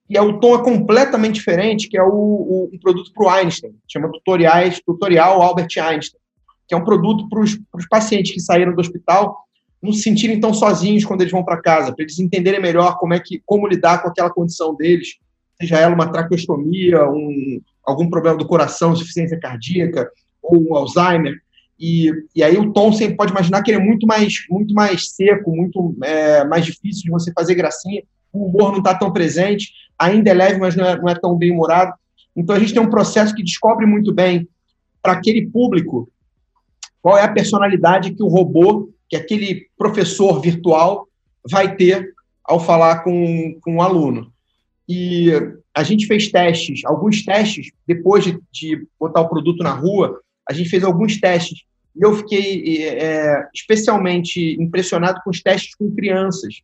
e 0.09 0.15
é 0.15 0.21
o 0.21 0.39
tom 0.39 0.55
é 0.55 0.63
completamente 0.63 1.35
diferente, 1.35 1.89
que 1.89 1.97
é 1.97 2.03
o, 2.03 2.07
o 2.07 2.69
um 2.73 2.79
produto 2.79 3.11
para 3.13 3.25
o 3.25 3.29
Einstein, 3.29 3.75
chama 3.87 4.11
tutoriais, 4.11 4.79
tutorial 4.85 5.41
Albert 5.41 5.67
Einstein 5.77 6.19
que 6.67 6.75
é 6.75 6.77
um 6.77 6.83
produto 6.83 7.29
para 7.29 7.39
os 7.39 7.87
pacientes 7.89 8.33
que 8.33 8.41
saíram 8.41 8.75
do 8.75 8.81
hospital 8.81 9.47
não 9.81 9.93
se 9.93 10.01
sentirem 10.01 10.39
tão 10.39 10.53
sozinhos 10.53 11.05
quando 11.05 11.21
eles 11.21 11.31
vão 11.31 11.43
para 11.43 11.61
casa, 11.61 11.93
para 11.93 12.03
eles 12.03 12.19
entenderem 12.19 12.59
melhor 12.59 12.97
como 12.97 13.13
é 13.13 13.19
que 13.19 13.41
como 13.45 13.67
lidar 13.67 14.01
com 14.01 14.09
aquela 14.09 14.29
condição 14.29 14.75
deles, 14.75 15.17
seja 15.61 15.77
ela 15.77 15.93
uma 15.93 16.11
traqueostomia, 16.11 17.07
um, 17.07 17.61
algum 17.87 18.09
problema 18.09 18.37
do 18.37 18.45
coração, 18.45 18.91
insuficiência 18.91 19.39
cardíaca 19.39 20.11
ou 20.43 20.75
Alzheimer. 20.75 21.41
E, 21.79 22.11
e 22.35 22.43
aí 22.43 22.57
o 22.57 22.73
tom 22.73 22.91
você 22.91 23.09
pode 23.09 23.31
imaginar 23.31 23.61
que 23.63 23.71
ele 23.71 23.79
é 23.79 23.83
muito 23.83 24.05
mais 24.05 24.33
muito 24.49 24.73
mais 24.73 25.11
seco, 25.11 25.55
muito 25.55 25.95
é, 26.03 26.43
mais 26.43 26.65
difícil 26.65 27.03
de 27.03 27.11
você 27.11 27.31
fazer 27.31 27.55
gracinha. 27.55 28.03
O 28.33 28.47
humor 28.47 28.71
não 28.71 28.79
está 28.79 28.93
tão 28.93 29.11
presente, 29.11 29.71
ainda 29.97 30.29
é 30.29 30.33
leve, 30.33 30.59
mas 30.59 30.75
não 30.75 30.85
é, 30.85 30.97
não 30.97 31.07
é 31.07 31.15
tão 31.15 31.35
bem 31.37 31.51
humorado. 31.51 31.93
Então 32.35 32.55
a 32.55 32.59
gente 32.59 32.73
tem 32.73 32.81
um 32.81 32.89
processo 32.89 33.33
que 33.33 33.43
descobre 33.43 33.85
muito 33.85 34.13
bem 34.13 34.47
para 35.01 35.13
aquele 35.13 35.47
público 35.47 36.09
qual 37.01 37.17
é 37.17 37.23
a 37.23 37.31
personalidade 37.31 38.13
que 38.13 38.21
o 38.21 38.27
robô, 38.27 38.89
que 39.07 39.15
aquele 39.15 39.67
professor 39.77 40.41
virtual 40.41 41.07
vai 41.49 41.75
ter 41.75 42.13
ao 42.43 42.59
falar 42.59 43.03
com, 43.03 43.57
com 43.61 43.73
o 43.73 43.75
um 43.75 43.81
aluno. 43.81 44.31
E 44.87 45.31
a 45.73 45.83
gente 45.83 46.07
fez 46.07 46.31
testes, 46.31 46.81
alguns 46.85 47.23
testes, 47.23 47.71
depois 47.85 48.23
de, 48.23 48.39
de, 48.51 48.87
botar 48.99 49.21
o 49.21 49.29
produto 49.29 49.61
na 49.63 49.73
rua, 49.73 50.21
a 50.49 50.53
gente 50.53 50.69
fez 50.69 50.83
alguns 50.83 51.19
testes. 51.19 51.63
E 51.95 52.01
eu 52.01 52.15
fiquei 52.15 52.87
é, 52.87 53.47
especialmente 53.53 54.55
impressionado 54.59 55.19
com 55.23 55.29
os 55.29 55.41
testes 55.41 55.75
com 55.75 55.93
crianças. 55.93 56.61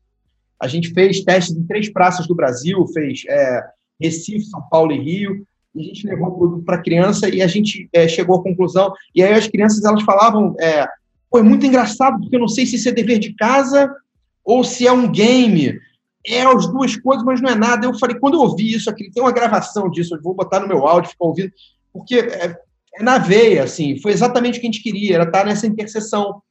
A 0.59 0.67
gente 0.67 0.93
fez 0.93 1.21
testes 1.23 1.55
em 1.55 1.63
três 1.65 1.91
praças 1.91 2.25
do 2.25 2.35
Brasil, 2.35 2.87
fez 2.93 3.23
é, 3.27 3.63
Recife, 3.99 4.45
São 4.45 4.61
Paulo 4.69 4.93
e 4.93 4.99
Rio, 4.99 5.45
e 5.75 5.81
a 5.81 5.83
gente 5.83 6.07
levou 6.07 6.27
o 6.29 6.37
produto 6.37 6.63
para 6.63 6.81
criança 6.81 7.27
e 7.27 7.41
a 7.41 7.47
gente 7.47 7.89
é, 7.91 8.07
chegou 8.07 8.39
à 8.39 8.43
conclusão. 8.43 8.93
E 9.13 9.23
aí 9.23 9.33
as 9.33 9.47
crianças 9.47 9.83
elas 9.83 10.03
falavam: 10.03 10.55
é, 10.59 10.87
Pô, 11.29 11.39
é 11.39 11.43
muito 11.43 11.65
engraçado, 11.65 12.19
porque 12.19 12.35
eu 12.35 12.39
não 12.39 12.47
sei 12.47 12.63
se 12.65 12.75
isso 12.75 12.87
é 12.87 12.91
dever 12.91 13.17
de 13.17 13.33
casa 13.33 13.91
ou 14.45 14.63
se 14.63 14.85
é 14.85 14.91
um 14.91 15.11
game. 15.11 15.79
É 16.25 16.41
as 16.41 16.67
duas 16.67 16.95
coisas, 16.95 17.23
mas 17.23 17.41
não 17.41 17.49
é 17.49 17.55
nada. 17.55 17.85
Eu 17.85 17.97
falei, 17.97 18.17
quando 18.17 18.35
eu 18.35 18.41
ouvi 18.41 18.73
isso 18.73 18.89
aqui, 18.89 19.11
tem 19.11 19.21
uma 19.21 19.31
gravação 19.31 19.89
disso, 19.89 20.15
eu 20.15 20.21
vou 20.21 20.33
botar 20.33 20.59
no 20.59 20.67
meu 20.67 20.87
áudio, 20.87 21.11
ficar 21.11 21.25
ouvindo, 21.25 21.51
porque 21.91 22.15
é, 22.15 22.57
é 22.95 23.03
na 23.03 23.17
veia, 23.17 23.63
assim, 23.63 23.99
foi 23.99 24.11
exatamente 24.11 24.57
o 24.57 24.61
que 24.61 24.67
a 24.67 24.71
gente 24.71 24.83
queria, 24.83 25.15
era 25.15 25.23
estar 25.23 25.45
nessa 25.45 25.67
interseção 25.67 26.41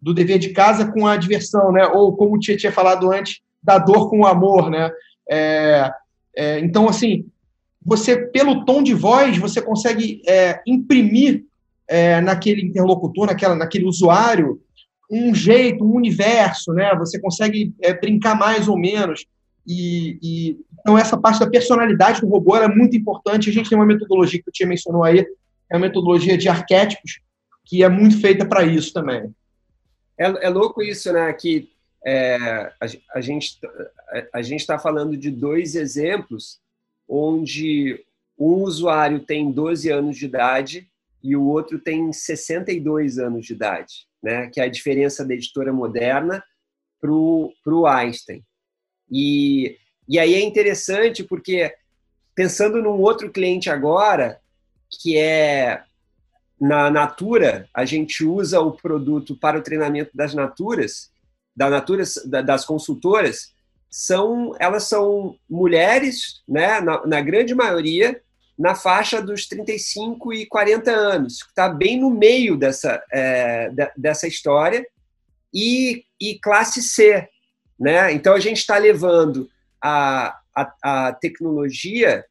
do 0.00 0.14
dever 0.14 0.38
de 0.38 0.50
casa 0.50 0.90
com 0.90 1.06
a 1.06 1.16
diversão, 1.16 1.70
né? 1.70 1.86
Ou 1.86 2.16
como 2.16 2.34
o 2.34 2.38
Tia 2.38 2.56
tinha 2.56 2.72
falado 2.72 3.12
antes, 3.12 3.40
da 3.62 3.78
dor 3.78 4.08
com 4.08 4.20
o 4.20 4.26
amor, 4.26 4.70
né? 4.70 4.90
É, 5.30 5.92
é, 6.36 6.58
então, 6.60 6.88
assim, 6.88 7.26
você, 7.84 8.16
pelo 8.16 8.64
tom 8.64 8.82
de 8.82 8.94
voz, 8.94 9.36
você 9.38 9.60
consegue 9.60 10.22
é, 10.26 10.60
imprimir 10.66 11.44
é, 11.86 12.20
naquele 12.20 12.62
interlocutor, 12.62 13.26
naquela, 13.26 13.54
naquele 13.54 13.84
usuário, 13.84 14.60
um 15.10 15.34
jeito, 15.34 15.84
um 15.84 15.94
universo, 15.94 16.72
né? 16.72 16.94
Você 16.96 17.20
consegue 17.20 17.74
é, 17.82 17.92
brincar 17.92 18.38
mais 18.38 18.68
ou 18.68 18.78
menos. 18.78 19.26
E, 19.66 20.18
e, 20.22 20.60
então 20.80 20.96
essa 20.96 21.18
parte 21.18 21.40
da 21.40 21.50
personalidade 21.50 22.20
do 22.20 22.28
robô 22.28 22.56
é 22.56 22.68
muito 22.68 22.96
importante. 22.96 23.50
A 23.50 23.52
gente 23.52 23.68
tem 23.68 23.76
uma 23.76 23.86
metodologia 23.86 24.40
que 24.40 24.48
o 24.48 24.52
Tia 24.52 24.66
mencionou 24.66 25.02
aí, 25.02 25.26
é 25.70 25.76
a 25.76 25.78
metodologia 25.78 26.38
de 26.38 26.48
arquétipos, 26.48 27.20
que 27.64 27.82
é 27.82 27.88
muito 27.88 28.20
feita 28.20 28.46
para 28.46 28.64
isso 28.64 28.92
também. 28.92 29.34
É, 30.16 30.46
é, 30.46 30.48
louco 30.48 30.82
isso, 30.82 31.12
né? 31.12 31.32
Que 31.32 31.68
é, 32.04 32.36
a, 32.80 32.86
a, 33.14 33.20
gente 33.20 33.58
a 34.32 34.42
gente 34.42 34.60
está 34.60 34.78
falando 34.78 35.16
de 35.16 35.30
dois 35.30 35.74
exemplos 35.74 36.60
onde 37.08 38.04
um 38.38 38.62
usuário 38.62 39.20
tem 39.20 39.50
12 39.50 39.90
anos 39.90 40.16
de 40.16 40.24
idade 40.24 40.89
e 41.22 41.36
o 41.36 41.44
outro 41.44 41.78
tem 41.78 42.12
62 42.12 43.18
anos 43.18 43.46
de 43.46 43.52
idade, 43.52 44.06
né? 44.22 44.48
que 44.48 44.60
é 44.60 44.64
a 44.64 44.70
diferença 44.70 45.24
da 45.24 45.34
editora 45.34 45.72
moderna 45.72 46.42
para 47.00 47.10
o 47.12 47.86
Einstein. 47.86 48.44
E, 49.10 49.76
e 50.08 50.18
aí 50.18 50.34
é 50.34 50.40
interessante 50.40 51.24
porque, 51.24 51.74
pensando 52.34 52.82
num 52.82 53.00
outro 53.00 53.30
cliente 53.30 53.70
agora, 53.70 54.40
que 54.88 55.16
é 55.16 55.82
na 56.60 56.90
Natura, 56.90 57.68
a 57.74 57.84
gente 57.84 58.24
usa 58.24 58.60
o 58.60 58.72
produto 58.72 59.34
para 59.34 59.58
o 59.58 59.62
treinamento 59.62 60.10
das 60.14 60.34
Naturas, 60.34 61.10
da 61.56 61.70
Naturas, 61.70 62.14
das 62.26 62.64
consultoras, 62.64 63.54
são 63.90 64.54
elas 64.58 64.84
são 64.84 65.36
mulheres, 65.48 66.42
né, 66.46 66.80
na, 66.80 67.04
na 67.06 67.20
grande 67.20 67.54
maioria, 67.54 68.22
na 68.60 68.74
faixa 68.74 69.22
dos 69.22 69.46
35 69.48 70.34
e 70.34 70.44
40 70.44 70.90
anos, 70.90 71.38
está 71.38 71.66
bem 71.66 71.98
no 71.98 72.10
meio 72.10 72.58
dessa, 72.58 73.02
é, 73.10 73.70
dessa 73.96 74.28
história, 74.28 74.86
e, 75.52 76.04
e 76.20 76.38
classe 76.38 76.82
C. 76.82 77.26
Né? 77.78 78.12
Então, 78.12 78.34
a 78.34 78.38
gente 78.38 78.58
está 78.58 78.76
levando 78.76 79.48
a, 79.82 80.38
a, 80.54 80.74
a 80.82 81.12
tecnologia 81.14 82.22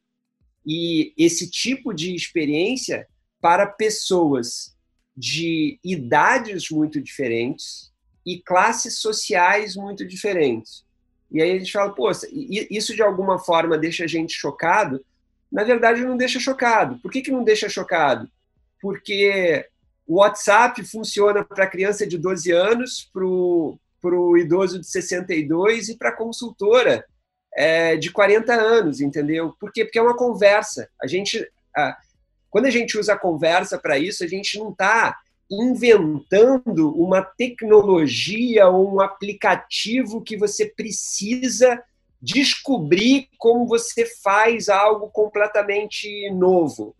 e 0.64 1.12
esse 1.18 1.50
tipo 1.50 1.92
de 1.92 2.14
experiência 2.14 3.08
para 3.40 3.66
pessoas 3.66 4.76
de 5.16 5.80
idades 5.82 6.70
muito 6.70 7.00
diferentes 7.00 7.90
e 8.24 8.38
classes 8.38 9.00
sociais 9.00 9.74
muito 9.74 10.06
diferentes. 10.06 10.84
E 11.28 11.42
aí 11.42 11.50
a 11.50 11.58
gente 11.58 11.72
fala, 11.72 11.92
pô, 11.92 12.08
isso 12.70 12.94
de 12.94 13.02
alguma 13.02 13.36
forma 13.36 13.76
deixa 13.76 14.04
a 14.04 14.06
gente 14.06 14.32
chocado. 14.32 15.04
Na 15.50 15.64
verdade, 15.64 16.04
não 16.04 16.16
deixa 16.16 16.38
chocado. 16.38 16.98
Por 16.98 17.10
que, 17.10 17.22
que 17.22 17.30
não 17.30 17.42
deixa 17.42 17.68
chocado? 17.68 18.28
Porque 18.80 19.66
o 20.06 20.16
WhatsApp 20.16 20.82
funciona 20.84 21.44
para 21.44 21.66
criança 21.66 22.06
de 22.06 22.18
12 22.18 22.50
anos, 22.50 23.10
para 23.12 23.24
o 23.24 24.36
idoso 24.36 24.80
de 24.80 24.86
62 24.86 25.88
e 25.88 25.96
para 25.96 26.16
consultora 26.16 27.04
é, 27.54 27.96
de 27.96 28.10
40 28.10 28.52
anos, 28.52 29.00
entendeu? 29.00 29.54
Por 29.58 29.72
quê? 29.72 29.84
Porque 29.84 29.98
é 29.98 30.02
uma 30.02 30.16
conversa. 30.16 30.88
A 31.02 31.06
gente, 31.06 31.46
a, 31.76 31.96
quando 32.48 32.66
a 32.66 32.70
gente 32.70 32.98
usa 32.98 33.14
a 33.14 33.18
conversa 33.18 33.78
para 33.78 33.98
isso, 33.98 34.24
a 34.24 34.26
gente 34.26 34.58
não 34.58 34.70
está 34.70 35.16
inventando 35.50 36.94
uma 36.96 37.22
tecnologia 37.22 38.68
ou 38.68 38.94
um 38.94 39.00
aplicativo 39.00 40.22
que 40.22 40.36
você 40.36 40.66
precisa 40.66 41.82
descobrir 42.20 43.28
como 43.38 43.66
você 43.66 44.04
faz 44.22 44.68
algo 44.68 45.08
completamente 45.08 46.30
novo. 46.30 46.94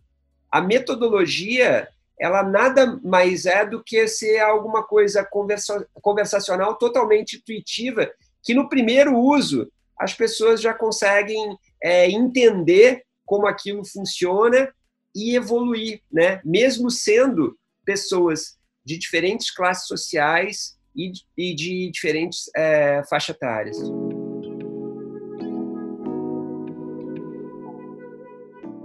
A 0.51 0.61
metodologia, 0.61 1.87
ela 2.19 2.43
nada 2.43 2.99
mais 3.03 3.45
é 3.45 3.65
do 3.65 3.83
que 3.83 4.07
ser 4.07 4.39
alguma 4.39 4.83
coisa 4.83 5.23
conversa 5.23 5.87
conversacional 6.01 6.75
totalmente 6.75 7.37
intuitiva, 7.37 8.11
que 8.43 8.53
no 8.53 8.67
primeiro 8.67 9.17
uso 9.17 9.71
as 9.97 10.13
pessoas 10.13 10.59
já 10.59 10.73
conseguem 10.73 11.55
é, 11.81 12.09
entender 12.09 13.03
como 13.25 13.45
aquilo 13.45 13.85
funciona 13.85 14.73
e 15.15 15.35
evoluir, 15.35 16.01
né? 16.11 16.41
Mesmo 16.43 16.89
sendo 16.89 17.55
pessoas 17.85 18.57
de 18.83 18.97
diferentes 18.97 19.51
classes 19.53 19.87
sociais 19.87 20.75
e, 20.95 21.11
de 21.55 21.91
diferentes 21.91 22.49
é, 22.55 23.03
faixas 23.09 23.35
etárias. 23.35 23.77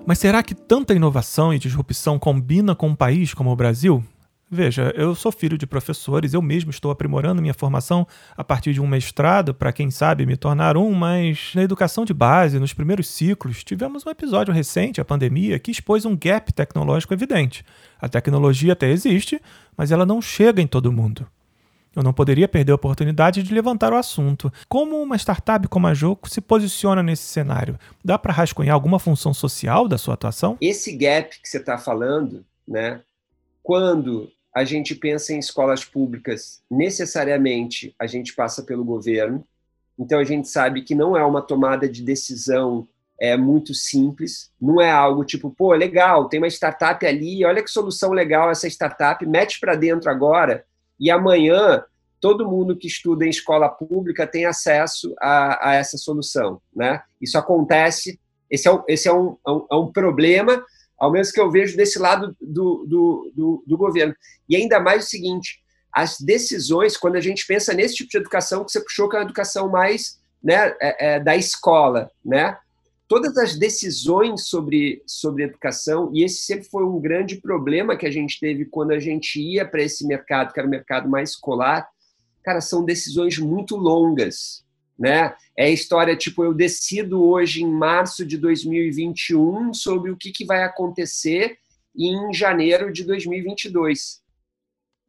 Mas 0.07 0.21
será 0.21 0.41
que 0.41 0.55
tanta 0.55 0.95
inovação 0.95 1.53
e 1.53 1.59
disrupção 1.59 2.17
combina 2.17 2.77
com 2.77 2.91
um 2.91 2.95
país 2.95 3.35
como 3.35 3.51
o 3.51 3.57
Brasil? 3.57 4.05
Veja, 4.49 4.95
eu 4.95 5.13
sou 5.17 5.33
filho 5.33 5.59
de 5.59 5.67
professores, 5.67 6.33
eu 6.33 6.41
mesmo 6.41 6.71
estou 6.71 6.93
aprimorando 6.93 7.43
minha 7.43 7.53
formação 7.53 8.07
a 8.37 8.45
partir 8.45 8.73
de 8.73 8.81
um 8.81 8.87
mestrado 8.87 9.53
para 9.53 9.73
quem 9.73 9.91
sabe 9.91 10.25
me 10.25 10.37
tornar 10.37 10.77
um, 10.77 10.95
mas 10.95 11.51
na 11.57 11.65
educação 11.65 12.05
de 12.05 12.15
base, 12.15 12.61
nos 12.61 12.73
primeiros 12.73 13.09
ciclos, 13.09 13.65
tivemos 13.65 14.07
um 14.07 14.11
episódio 14.11 14.55
recente, 14.55 15.01
a 15.01 15.05
pandemia, 15.05 15.59
que 15.59 15.73
expôs 15.73 16.05
um 16.05 16.17
gap 16.17 16.53
tecnológico 16.53 17.13
evidente. 17.13 17.65
A 18.01 18.09
tecnologia 18.09 18.75
até 18.75 18.89
existe, 18.89 19.43
mas 19.77 19.91
ela 19.91 20.07
não 20.07 20.23
chega 20.23 20.63
em 20.63 20.69
todo 20.69 20.93
mundo. 20.93 21.27
Eu 21.97 22.03
não 22.03 22.13
poderia 22.13 22.47
perder 22.47 22.73
a 22.73 22.75
oportunidade 22.75 23.43
de 23.43 23.55
levantar 23.55 23.91
o 23.91 23.97
assunto. 23.97 24.53
Como 24.69 25.01
uma 25.01 25.17
startup 25.17 25.67
como 25.67 25.87
a 25.87 25.95
Joco 25.95 26.29
se 26.29 26.43
posiciona 26.43 27.03
nesse 27.03 27.23
cenário? 27.23 27.79
Dá 28.05 28.19
para 28.19 28.35
rascunhar 28.35 28.75
alguma 28.75 28.99
função 28.99 29.33
social 29.33 29.89
da 29.89 29.97
sua 29.97 30.13
atuação? 30.13 30.59
Esse 30.61 30.95
gap 30.95 31.41
que 31.41 31.49
você 31.49 31.57
está 31.57 31.79
falando, 31.79 32.45
né? 32.69 33.01
Quando 33.63 34.31
a 34.55 34.63
gente 34.63 34.95
pensa 34.95 35.33
em 35.33 35.39
escolas 35.39 35.87
públicas, 35.87 36.61
necessariamente 36.71 37.95
a 37.99 38.07
gente 38.07 38.35
passa 38.35 38.63
pelo 38.63 38.85
governo. 38.85 39.43
Então 39.99 40.19
a 40.19 40.25
gente 40.25 40.49
sabe 40.49 40.83
que 40.83 40.95
não 40.95 41.17
é 41.17 41.25
uma 41.25 41.41
tomada 41.41 41.89
de 41.89 42.03
decisão 42.03 42.87
é 43.19 43.35
muito 43.35 43.73
simples, 43.73 44.51
não 44.61 44.79
é 44.79 44.91
algo 44.91 45.25
tipo, 45.25 45.49
pô, 45.51 45.73
legal, 45.73 46.29
tem 46.29 46.39
uma 46.39 46.49
startup 46.49 47.07
ali, 47.07 47.43
olha 47.47 47.63
que 47.63 47.71
solução 47.71 48.13
legal 48.13 48.51
essa 48.51 48.69
startup, 48.69 49.25
mete 49.25 49.59
para 49.59 49.75
dentro 49.75 50.11
agora 50.11 50.67
e 50.99 51.11
amanhã 51.11 51.85
todo 52.21 52.49
mundo 52.49 52.77
que 52.77 52.87
estuda 52.87 53.25
em 53.25 53.31
escola 53.31 53.69
pública 53.69 54.27
tem 54.27 54.47
acesso 54.47 55.15
a, 55.21 55.71
a 55.71 55.75
essa 55.75 55.97
solução, 55.97 56.61
né? 56.75 57.03
Isso 57.21 57.39
acontece, 57.39 58.19
esse 58.51 58.67
é 58.67 58.73
um, 58.73 58.83
esse 58.89 59.09
é 59.09 59.11
é 59.11 59.15
um, 59.15 59.37
é 59.47 59.75
um 59.75 59.93
problema, 59.93 60.65
ao 60.99 61.13
menos 61.13 61.31
que 61.31 61.41
eu 61.41 61.51
vejo 61.51 61.77
desse 61.77 61.99
lado 61.99 62.35
do, 62.41 62.87
do, 62.87 63.33
do, 63.35 63.65
do 63.67 63.77
governo. 63.77 64.15
E 64.49 64.57
ainda 64.57 64.81
mais 64.81 65.05
o 65.05 65.09
seguinte, 65.09 65.61
as 65.93 66.19
decisões, 66.21 66.97
quando 66.97 67.17
a 67.17 67.21
gente 67.21 67.47
pensa 67.47 67.73
nesse 67.73 67.97
tipo 67.97 68.11
de 68.11 68.19
educação 68.19 68.65
que 68.65 68.73
você 68.73 68.81
puxou, 68.81 69.09
que 69.09 69.17
é 69.17 69.21
a 69.21 69.23
educação 69.23 69.71
mais 69.71 70.19
né, 70.43 70.75
é, 70.81 71.15
é, 71.15 71.21
da 71.21 71.37
escola, 71.37 72.11
né? 72.25 72.57
Todas 73.09 73.37
as 73.37 73.57
decisões 73.57 74.49
sobre, 74.49 75.03
sobre 75.07 75.45
educação, 75.45 76.11
e 76.13 76.25
esse 76.25 76.43
sempre 76.43 76.69
foi 76.69 76.85
um 76.85 77.01
grande 77.01 77.37
problema 77.41 77.97
que 77.97 78.07
a 78.07 78.11
gente 78.11 78.39
teve 78.41 78.65
quando 78.65 78.93
a 78.93 78.99
gente 78.99 79.41
ia 79.41 79.65
para 79.65 79.83
esse 79.83 80.07
mercado, 80.07 80.53
que 80.53 80.59
era 80.59 80.67
o 80.67 80.71
mercado 80.71 81.09
mais 81.09 81.31
escolar, 81.31 81.89
cara, 82.43 82.61
são 82.61 82.85
decisões 82.85 83.39
muito 83.39 83.77
longas, 83.77 84.65
né? 84.99 85.35
É 85.57 85.71
história 85.71 86.17
tipo, 86.17 86.43
eu 86.45 86.55
decido 86.55 87.23
hoje 87.23 87.63
em 87.63 87.71
março 87.71 88.25
de 88.25 88.39
2021 88.39 89.75
sobre 89.75 90.11
o 90.11 90.17
que, 90.17 90.31
que 90.31 90.45
vai 90.45 90.63
acontecer 90.63 91.59
em 91.97 92.33
janeiro 92.33 92.93
de 92.93 93.05
2022 93.05 94.25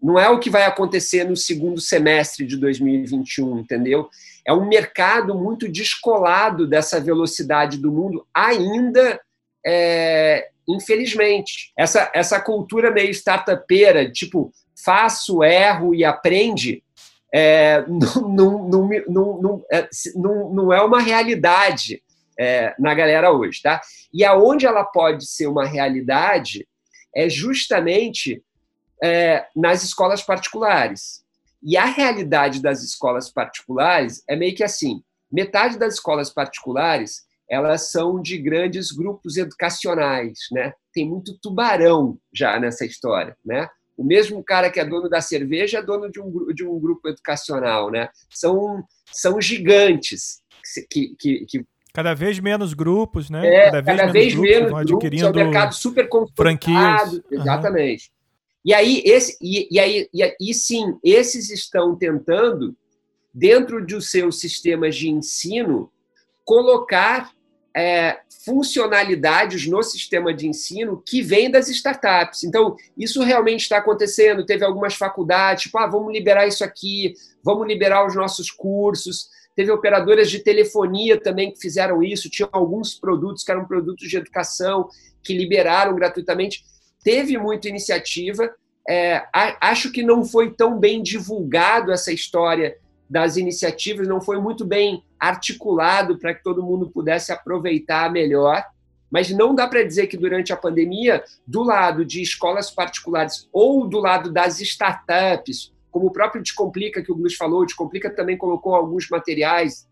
não 0.01 0.19
é 0.19 0.29
o 0.29 0.39
que 0.39 0.49
vai 0.49 0.63
acontecer 0.63 1.23
no 1.23 1.35
segundo 1.35 1.81
semestre 1.81 2.45
de 2.45 2.55
2021, 2.57 3.59
entendeu? 3.59 4.09
É 4.47 4.53
um 4.53 4.65
mercado 4.65 5.35
muito 5.35 5.67
descolado 5.67 6.65
dessa 6.65 7.01
velocidade 7.01 7.77
do 7.77 7.91
mundo, 7.91 8.25
ainda, 8.33 9.19
é, 9.65 10.47
infelizmente. 10.67 11.73
Essa, 11.77 12.09
essa 12.15 12.39
cultura 12.39 12.89
meio 12.89 13.09
startupeira, 13.09 14.09
tipo, 14.09 14.51
faço, 14.83 15.43
erro 15.43 15.93
e 15.93 16.05
aprende, 16.05 16.81
é, 17.33 17.83
não, 17.87 18.69
não, 18.69 18.89
não, 19.09 19.65
é, 19.69 19.89
não, 20.15 20.49
não 20.53 20.73
é 20.73 20.81
uma 20.81 21.01
realidade 21.01 22.01
é, 22.39 22.73
na 22.79 22.93
galera 22.93 23.31
hoje, 23.31 23.61
tá? 23.61 23.81
E 24.13 24.23
aonde 24.23 24.65
ela 24.65 24.85
pode 24.85 25.27
ser 25.27 25.47
uma 25.47 25.65
realidade 25.65 26.65
é 27.13 27.27
justamente 27.27 28.41
é, 29.03 29.45
nas 29.55 29.83
escolas 29.83 30.21
particulares. 30.21 31.25
E 31.61 31.75
a 31.77 31.85
realidade 31.85 32.61
das 32.61 32.83
escolas 32.83 33.29
particulares 33.29 34.23
é 34.27 34.35
meio 34.35 34.55
que 34.55 34.63
assim: 34.63 35.01
metade 35.31 35.77
das 35.77 35.95
escolas 35.95 36.29
particulares 36.29 37.27
elas 37.49 37.91
são 37.91 38.21
de 38.21 38.37
grandes 38.37 38.91
grupos 38.91 39.37
educacionais, 39.37 40.39
né? 40.51 40.73
Tem 40.93 41.07
muito 41.07 41.37
tubarão 41.39 42.19
já 42.33 42.59
nessa 42.59 42.85
história, 42.85 43.37
né? 43.45 43.69
O 43.95 44.03
mesmo 44.03 44.43
cara 44.43 44.69
que 44.69 44.79
é 44.79 44.85
dono 44.85 45.09
da 45.09 45.21
cerveja 45.21 45.79
é 45.79 45.81
dono 45.81 46.11
de 46.11 46.19
um, 46.19 46.53
de 46.53 46.65
um 46.65 46.77
grupo 46.77 47.07
educacional, 47.07 47.89
né? 47.89 48.09
São, 48.29 48.83
são 49.11 49.39
gigantes 49.39 50.41
que, 50.89 51.15
que, 51.17 51.45
que 51.45 51.65
Cada 51.93 52.13
vez 52.13 52.37
menos 52.39 52.75
grupos, 52.75 53.27
né? 53.27 53.47
É, 53.47 53.65
cada 53.65 53.81
vez, 53.81 53.97
cada 53.97 54.11
vez 54.11 54.35
menos, 54.35 54.49
menos 54.49 54.69
grupos, 54.69 55.09
grupos, 55.09 55.21
é 55.21 55.29
um 55.29 55.33
mercado 55.33 55.73
super 55.73 56.07
franquias. 56.35 57.21
Exatamente. 57.31 58.11
Uhum. 58.11 58.16
E 58.67 58.73
aí, 58.73 59.01
esse, 59.05 59.37
e, 59.41 59.65
e 59.71 59.79
aí, 59.79 60.09
e, 60.13 60.35
e 60.41 60.53
sim, 60.53 60.99
esses 61.01 61.49
estão 61.49 61.95
tentando, 61.95 62.75
dentro 63.33 63.85
dos 63.85 64.11
seus 64.11 64.41
sistemas 64.41 64.93
de 64.93 65.09
ensino, 65.09 65.89
colocar 66.43 67.31
é, 67.73 68.19
funcionalidades 68.43 69.65
no 69.67 69.81
sistema 69.81 70.33
de 70.33 70.49
ensino 70.49 71.01
que 71.05 71.21
vêm 71.21 71.49
das 71.49 71.69
startups. 71.69 72.43
Então, 72.43 72.75
isso 72.97 73.23
realmente 73.23 73.61
está 73.61 73.77
acontecendo. 73.77 74.45
Teve 74.45 74.65
algumas 74.65 74.95
faculdades, 74.95 75.63
tipo, 75.63 75.77
ah, 75.77 75.87
vamos 75.87 76.11
liberar 76.11 76.45
isso 76.45 76.65
aqui, 76.65 77.13
vamos 77.41 77.65
liberar 77.65 78.05
os 78.05 78.17
nossos 78.17 78.51
cursos. 78.51 79.29
Teve 79.55 79.71
operadoras 79.71 80.29
de 80.29 80.39
telefonia 80.39 81.17
também 81.17 81.53
que 81.53 81.61
fizeram 81.61 82.03
isso. 82.03 82.29
Tinham 82.29 82.49
alguns 82.51 82.93
produtos 82.95 83.45
que 83.45 83.51
eram 83.51 83.65
produtos 83.65 84.09
de 84.09 84.17
educação 84.17 84.89
que 85.23 85.37
liberaram 85.37 85.95
gratuitamente 85.95 86.65
teve 87.07 87.37
muita 87.37 87.69
iniciativa. 87.69 88.53
É, 88.85 89.23
acho 89.61 89.93
que 89.93 90.03
não 90.03 90.25
foi 90.25 90.51
tão 90.51 90.77
bem 90.77 91.01
divulgado 91.01 91.89
essa 91.89 92.11
história 92.11 92.77
das 93.09 93.37
iniciativas, 93.37 94.05
não 94.05 94.19
foi 94.19 94.41
muito 94.41 94.65
bem 94.65 95.01
articulado 95.17 96.19
para 96.19 96.33
que 96.33 96.43
todo 96.43 96.61
mundo 96.61 96.89
pudesse 96.89 97.31
aproveitar 97.31 98.11
melhor. 98.11 98.61
Mas 99.09 99.29
não 99.29 99.55
dá 99.55 99.65
para 99.69 99.83
dizer 99.83 100.07
que 100.07 100.17
durante 100.17 100.51
a 100.51 100.57
pandemia, 100.57 101.23
do 101.45 101.63
lado 101.63 102.03
de 102.03 102.21
escolas 102.21 102.69
particulares 102.69 103.47
ou 103.53 103.87
do 103.87 103.99
lado 103.99 104.29
das 104.29 104.59
startups, 104.59 105.73
como 105.89 106.07
o 106.07 106.11
próprio 106.11 106.43
Descomplica, 106.43 107.01
que 107.01 107.11
o 107.13 107.15
Gus 107.15 107.35
falou, 107.35 107.61
o 107.61 107.65
Descomplica 107.65 108.09
também 108.09 108.37
colocou 108.37 108.75
alguns 108.75 109.07
materiais, 109.09 109.87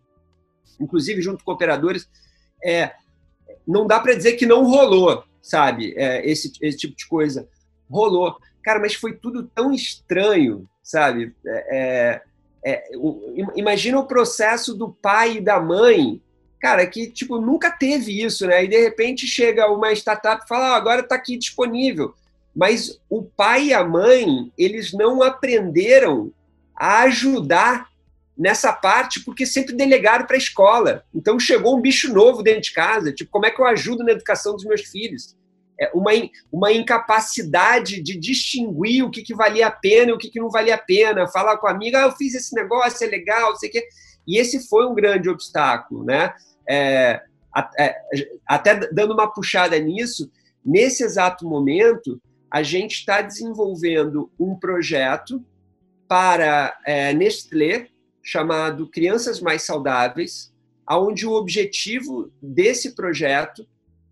inclusive 0.81 1.21
junto 1.21 1.45
com 1.45 1.51
operadores, 1.53 2.09
é, 2.61 2.91
não 3.65 3.87
dá 3.87 4.01
para 4.01 4.15
dizer 4.15 4.33
que 4.33 4.45
não 4.45 4.65
rolou 4.65 5.23
sabe? 5.45 5.93
É, 5.95 6.27
esse, 6.27 6.51
esse 6.59 6.77
tipo 6.77 6.95
de 6.95 7.07
coisa. 7.07 7.47
Rolou. 7.89 8.35
Cara, 8.63 8.79
mas 8.79 8.95
foi 8.95 9.13
tudo 9.13 9.43
tão 9.43 9.71
estranho, 9.71 10.67
sabe? 10.81 11.35
É, 11.45 12.21
é, 12.63 12.73
é 12.73 12.83
imagina 13.55 13.99
o 13.99 14.07
processo 14.07 14.73
do 14.73 14.89
pai 14.89 15.37
e 15.37 15.41
da 15.41 15.59
mãe, 15.59 16.19
cara, 16.59 16.87
que 16.87 17.11
tipo 17.11 17.39
nunca 17.39 17.69
teve 17.69 18.23
isso, 18.23 18.47
né? 18.47 18.63
E 18.63 18.67
de 18.67 18.81
repente 18.81 19.27
chega 19.27 19.71
uma 19.71 19.93
startup 19.93 20.43
e 20.43 20.47
fala, 20.47 20.69
ah, 20.69 20.75
agora 20.75 21.01
está 21.01 21.13
aqui 21.13 21.37
disponível. 21.37 22.15
Mas 22.55 22.99
o 23.07 23.21
pai 23.21 23.65
e 23.65 23.73
a 23.73 23.83
mãe, 23.83 24.51
eles 24.57 24.93
não 24.93 25.21
aprenderam 25.21 26.31
a 26.75 27.03
ajudar 27.03 27.87
nessa 28.37 28.73
parte 28.73 29.23
porque 29.23 29.45
sempre 29.45 29.75
delegaram 29.75 30.25
para 30.25 30.35
a 30.35 30.39
escola. 30.39 31.03
Então 31.13 31.39
chegou 31.39 31.77
um 31.77 31.81
bicho 31.81 32.11
novo 32.13 32.43
dentro 32.43 32.61
de 32.61 32.73
casa, 32.73 33.13
tipo, 33.13 33.31
como 33.31 33.45
é 33.45 33.51
que 33.51 33.61
eu 33.61 33.65
ajudo 33.65 34.03
na 34.03 34.11
educação 34.11 34.53
dos 34.53 34.65
meus 34.65 34.81
filhos? 34.81 35.35
É 35.79 35.91
uma, 35.93 36.11
uma 36.51 36.71
incapacidade 36.71 38.01
de 38.01 38.17
distinguir 38.17 39.03
o 39.03 39.11
que, 39.11 39.21
que 39.21 39.35
valia 39.35 39.67
a 39.67 39.71
pena 39.71 40.11
e 40.11 40.13
o 40.13 40.17
que, 40.17 40.29
que 40.29 40.39
não 40.39 40.49
valia 40.49 40.75
a 40.75 40.79
pena. 40.79 41.27
Falar 41.27 41.57
com 41.57 41.67
a 41.67 41.71
amiga, 41.71 41.99
ah, 41.99 42.07
eu 42.07 42.11
fiz 42.13 42.33
esse 42.33 42.55
negócio, 42.55 43.05
é 43.05 43.09
legal, 43.09 43.55
sei 43.57 43.69
o 43.69 43.71
quê. 43.73 43.87
E 44.27 44.37
esse 44.37 44.67
foi 44.67 44.87
um 44.87 44.95
grande 44.95 45.29
obstáculo, 45.29 46.03
né? 46.03 46.33
É, 46.67 47.21
é 47.77 47.95
até 48.47 48.75
dando 48.91 49.13
uma 49.13 49.31
puxada 49.31 49.77
nisso, 49.77 50.31
nesse 50.65 51.03
exato 51.03 51.47
momento, 51.47 52.21
a 52.49 52.63
gente 52.63 52.93
está 52.93 53.21
desenvolvendo 53.21 54.31
um 54.39 54.55
projeto 54.55 55.43
para 56.07 56.77
é, 56.85 57.13
Nestlé, 57.13 57.87
chamado 58.25 58.89
Crianças 58.89 59.39
Mais 59.39 59.61
Saudáveis, 59.61 60.51
onde 60.89 61.27
o 61.27 61.33
objetivo 61.33 62.31
desse 62.41 62.95
projeto 62.95 63.67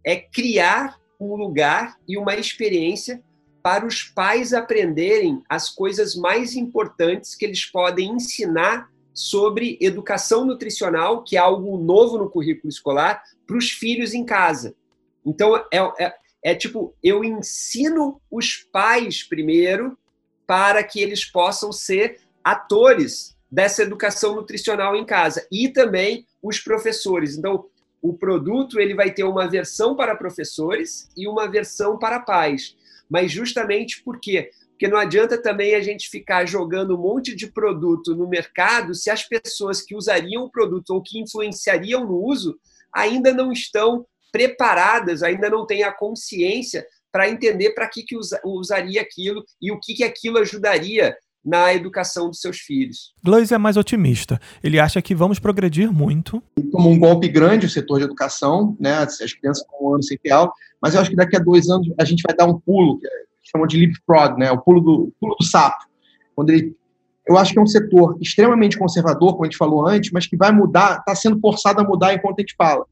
é 0.05 0.15
criar 0.15 0.99
um 1.19 1.35
lugar 1.35 1.97
e 2.07 2.15
uma 2.15 2.35
experiência 2.35 3.23
para 3.63 3.87
os 3.87 4.03
pais 4.03 4.53
aprenderem 4.53 5.41
as 5.49 5.69
coisas 5.69 6.15
mais 6.15 6.55
importantes 6.55 7.33
que 7.33 7.43
eles 7.43 7.65
podem 7.65 8.11
ensinar 8.11 8.87
sobre 9.13 9.79
educação 9.81 10.45
nutricional, 10.45 11.23
que 11.23 11.35
é 11.35 11.39
algo 11.39 11.77
novo 11.77 12.17
no 12.17 12.29
currículo 12.29 12.69
escolar, 12.69 13.23
para 13.47 13.57
os 13.57 13.71
filhos 13.71 14.13
em 14.13 14.25
casa. 14.25 14.75
Então, 15.25 15.55
é, 15.55 15.77
é, 15.99 16.13
é 16.43 16.55
tipo, 16.55 16.93
eu 17.01 17.23
ensino 17.23 18.21
os 18.29 18.57
pais 18.71 19.23
primeiro 19.23 19.97
para 20.45 20.83
que 20.83 20.99
eles 20.99 21.25
possam 21.25 21.71
ser 21.71 22.19
atores 22.43 23.33
dessa 23.53 23.83
educação 23.83 24.33
nutricional 24.33 24.95
em 24.95 25.05
casa 25.05 25.45
e 25.51 25.69
também 25.69 26.25
os 26.41 26.59
professores. 26.59 27.37
Então, 27.37 27.65
o 28.01 28.11
produto 28.11 28.79
ele 28.79 28.95
vai 28.95 29.11
ter 29.13 29.23
uma 29.23 29.47
versão 29.47 29.95
para 29.95 30.15
professores 30.15 31.07
e 31.15 31.27
uma 31.27 31.47
versão 31.47 31.99
para 31.99 32.19
pais. 32.19 32.75
Mas 33.07 33.31
justamente 33.31 34.01
por 34.03 34.19
quê? 34.19 34.49
Porque 34.71 34.87
não 34.87 34.97
adianta 34.97 35.39
também 35.39 35.75
a 35.75 35.81
gente 35.81 36.09
ficar 36.09 36.47
jogando 36.47 36.95
um 36.95 37.01
monte 37.01 37.35
de 37.35 37.45
produto 37.45 38.15
no 38.15 38.27
mercado 38.27 38.95
se 38.95 39.11
as 39.11 39.21
pessoas 39.21 39.83
que 39.83 39.95
usariam 39.95 40.45
o 40.45 40.51
produto 40.51 40.89
ou 40.89 41.03
que 41.03 41.19
influenciariam 41.19 42.07
no 42.07 42.25
uso 42.25 42.57
ainda 42.91 43.31
não 43.31 43.51
estão 43.51 44.03
preparadas, 44.31 45.21
ainda 45.21 45.47
não 45.47 45.67
têm 45.67 45.83
a 45.83 45.91
consciência 45.91 46.83
para 47.11 47.29
entender 47.29 47.75
para 47.75 47.87
que, 47.87 48.01
que 48.01 48.17
usaria 48.43 48.99
aquilo 48.99 49.45
e 49.61 49.71
o 49.71 49.79
que, 49.79 49.93
que 49.93 50.03
aquilo 50.03 50.39
ajudaria 50.39 51.15
na 51.45 51.73
educação 51.73 52.29
dos 52.29 52.39
seus 52.39 52.59
filhos. 52.59 53.13
Gleis 53.23 53.51
é 53.51 53.57
mais 53.57 53.75
otimista. 53.75 54.39
Ele 54.63 54.79
acha 54.79 55.01
que 55.01 55.13
vamos 55.13 55.39
progredir 55.39 55.91
muito. 55.91 56.41
Tomou 56.71 56.91
um 56.91 56.99
golpe 56.99 57.27
grande 57.27 57.65
o 57.65 57.69
setor 57.69 57.99
de 57.99 58.05
educação, 58.05 58.77
né? 58.79 58.99
As 58.99 59.33
crianças 59.33 59.65
com 59.67 59.89
um 59.89 59.93
ano 59.95 60.03
sem 60.03 60.17
ter 60.17 60.31
aula, 60.31 60.51
mas 60.81 60.93
eu 60.93 61.01
acho 61.01 61.09
que 61.09 61.15
daqui 61.15 61.35
a 61.35 61.39
dois 61.39 61.69
anos 61.69 61.91
a 61.99 62.05
gente 62.05 62.23
vai 62.25 62.35
dar 62.35 62.45
um 62.45 62.59
pulo, 62.59 62.99
que 62.99 63.07
chamam 63.51 63.67
de 63.67 63.77
leapfrog, 63.77 64.39
né? 64.39 64.51
O 64.51 64.61
pulo 64.61 64.79
do, 64.79 65.13
pulo 65.19 65.35
do 65.37 65.45
sapo. 65.45 65.85
Quando 66.35 66.49
ele, 66.49 66.75
eu 67.27 67.37
acho 67.37 67.53
que 67.53 67.59
é 67.59 67.61
um 67.61 67.67
setor 67.67 68.17
extremamente 68.21 68.77
conservador, 68.77 69.33
como 69.33 69.43
a 69.43 69.47
gente 69.47 69.57
falou 69.57 69.85
antes, 69.87 70.11
mas 70.11 70.25
que 70.25 70.37
vai 70.37 70.51
mudar, 70.51 70.99
está 70.99 71.13
sendo 71.13 71.39
forçado 71.39 71.81
a 71.81 71.83
mudar 71.83 72.13
enquanto 72.13 72.39
a 72.39 72.41
gente 72.41 72.55
fala. 72.57 72.85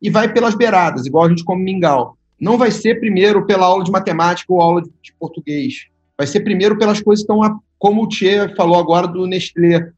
E 0.00 0.10
vai 0.10 0.32
pelas 0.32 0.54
beiradas, 0.54 1.06
igual 1.06 1.24
a 1.24 1.28
gente 1.28 1.44
come 1.44 1.62
mingau. 1.62 2.16
Não 2.40 2.56
vai 2.56 2.70
ser 2.70 3.00
primeiro 3.00 3.44
pela 3.44 3.66
aula 3.66 3.82
de 3.82 3.90
matemática 3.90 4.52
ou 4.52 4.60
aula 4.60 4.82
de 4.82 5.12
português. 5.18 5.88
Vai 6.18 6.26
ser 6.26 6.40
primeiro 6.40 6.76
pelas 6.76 7.00
coisas 7.00 7.24
que 7.24 7.32
estão, 7.32 7.60
como 7.78 8.02
o 8.02 8.08
Tchê 8.08 8.52
falou 8.56 8.76
agora 8.76 9.06
do 9.06 9.24
Nestlé, 9.24 9.92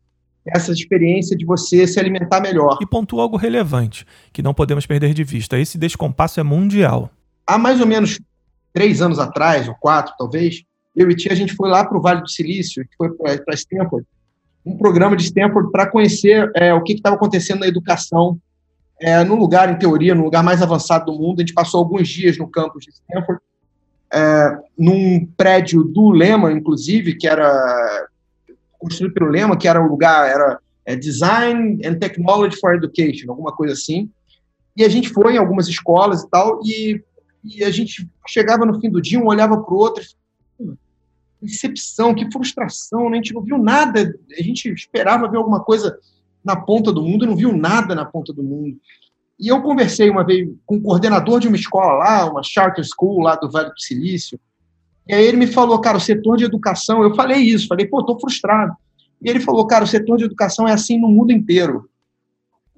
essa 0.47 0.71
experiência 0.71 1.37
de 1.37 1.47
você 1.47 1.87
se 1.87 1.99
alimentar 1.99 2.41
melhor. 2.41 2.79
E 2.81 2.87
pontua 2.87 3.23
algo 3.23 3.39
relevante, 3.39 4.07
que 4.33 4.43
não 4.43 4.53
podemos 4.53 4.85
perder 4.85 5.15
de 5.15 5.25
vista. 5.25 5.59
Esse 5.59 5.79
descompasso 5.79 6.39
é 6.39 6.43
mundial. 6.43 7.11
Há 7.47 7.57
mais 7.57 7.81
ou 7.81 7.87
menos 7.87 8.21
três 8.73 9.01
anos 9.01 9.19
atrás, 9.19 9.67
ou 9.67 9.75
quatro 9.75 10.15
talvez, 10.19 10.63
eu 10.95 11.11
e 11.11 11.17
Tia, 11.17 11.33
a 11.33 11.37
gente 11.37 11.55
foi 11.55 11.71
lá 11.71 11.85
para 11.85 11.97
o 11.97 12.03
Vale 12.03 12.21
do 12.21 12.29
Silício, 12.29 12.85
foi 12.99 13.11
para 13.15 13.55
Stanford, 13.55 14.07
um 14.65 14.77
programa 14.77 15.17
de 15.17 15.25
Stanford 15.25 15.71
para 15.71 15.87
conhecer 15.87 16.51
é, 16.55 16.75
o 16.75 16.83
que 16.83 16.93
estava 16.93 17.17
acontecendo 17.17 17.61
na 17.61 17.67
educação 17.67 18.39
é, 19.01 19.25
num 19.25 19.37
lugar, 19.37 19.73
em 19.73 19.79
teoria, 19.79 20.15
no 20.15 20.25
lugar 20.25 20.43
mais 20.43 20.61
avançado 20.61 21.07
do 21.07 21.19
mundo. 21.19 21.41
A 21.41 21.43
gente 21.43 21.55
passou 21.55 21.79
alguns 21.79 22.07
dias 22.09 22.37
no 22.37 22.47
campus 22.47 22.85
de 22.85 22.91
Stanford, 22.91 23.41
é, 24.13 24.59
num 24.77 25.27
prédio 25.37 25.85
do 25.85 26.11
Lema, 26.11 26.53
inclusive, 26.53 27.17
que 27.17 27.29
era 27.29 28.09
construído 28.79 29.15
pelo 29.15 29.31
Lema, 29.31 29.57
que 29.57 29.69
era 29.69 29.81
o 29.81 29.85
um 29.85 29.89
lugar, 29.89 30.29
era 30.29 30.59
é, 30.85 30.97
Design 30.97 31.81
and 31.87 31.99
Technology 31.99 32.59
for 32.59 32.75
Education, 32.75 33.31
alguma 33.31 33.53
coisa 33.53 33.75
assim. 33.75 34.11
E 34.77 34.85
a 34.85 34.89
gente 34.89 35.11
foi 35.11 35.35
em 35.35 35.39
algumas 35.39 35.69
escolas 35.69 36.23
e 36.23 36.31
tal, 36.31 36.61
e 36.65 37.03
e 37.43 37.65
a 37.65 37.71
gente 37.71 38.09
chegava 38.29 38.67
no 38.67 38.79
fim 38.81 38.91
do 38.91 39.01
dia, 39.01 39.19
um 39.19 39.27
olhava 39.27 39.61
para 39.61 39.75
o 39.75 39.79
outro, 39.79 40.05
decepção, 41.41 42.15
que 42.15 42.31
frustração, 42.31 43.09
né? 43.09 43.13
a 43.13 43.23
gente 43.23 43.33
não 43.33 43.43
viu 43.43 43.57
nada, 43.57 44.15
a 44.39 44.43
gente 44.43 44.71
esperava 44.71 45.29
ver 45.29 45.39
alguma 45.39 45.61
coisa 45.61 45.99
na 46.45 46.55
ponta 46.55 46.93
do 46.93 47.03
mundo, 47.03 47.27
não 47.27 47.37
viu 47.37 47.57
nada 47.57 47.95
na 47.95 48.05
ponta 48.05 48.33
do 48.33 48.43
mundo. 48.43 48.79
E 49.41 49.49
eu 49.49 49.63
conversei 49.63 50.11
uma 50.11 50.25
vez 50.25 50.49
com 50.67 50.77
o 50.77 50.83
coordenador 50.83 51.41
de 51.41 51.49
uma 51.49 51.57
escola 51.57 51.95
lá, 51.95 52.31
uma 52.31 52.43
charter 52.43 52.85
school 52.85 53.21
lá 53.21 53.37
do 53.37 53.51
Vale 53.51 53.71
do 53.71 53.81
Silício, 53.81 54.39
e 55.11 55.15
aí 55.15 55.25
ele 55.25 55.39
me 55.39 55.47
falou, 55.49 55.81
cara, 55.81 55.97
o 55.97 56.01
setor 56.01 56.37
de 56.37 56.45
educação, 56.45 57.03
eu 57.03 57.15
falei 57.17 57.39
isso, 57.39 57.67
falei, 57.67 57.85
pô, 57.85 58.05
tô 58.05 58.17
frustrado. 58.17 58.73
E 59.21 59.29
ele 59.29 59.41
falou, 59.41 59.67
cara, 59.67 59.83
o 59.83 59.89
setor 59.89 60.17
de 60.17 60.25
educação 60.25 60.69
é 60.69 60.73
assim 60.73 61.01
no 61.01 61.09
mundo 61.09 61.33
inteiro. 61.33 61.91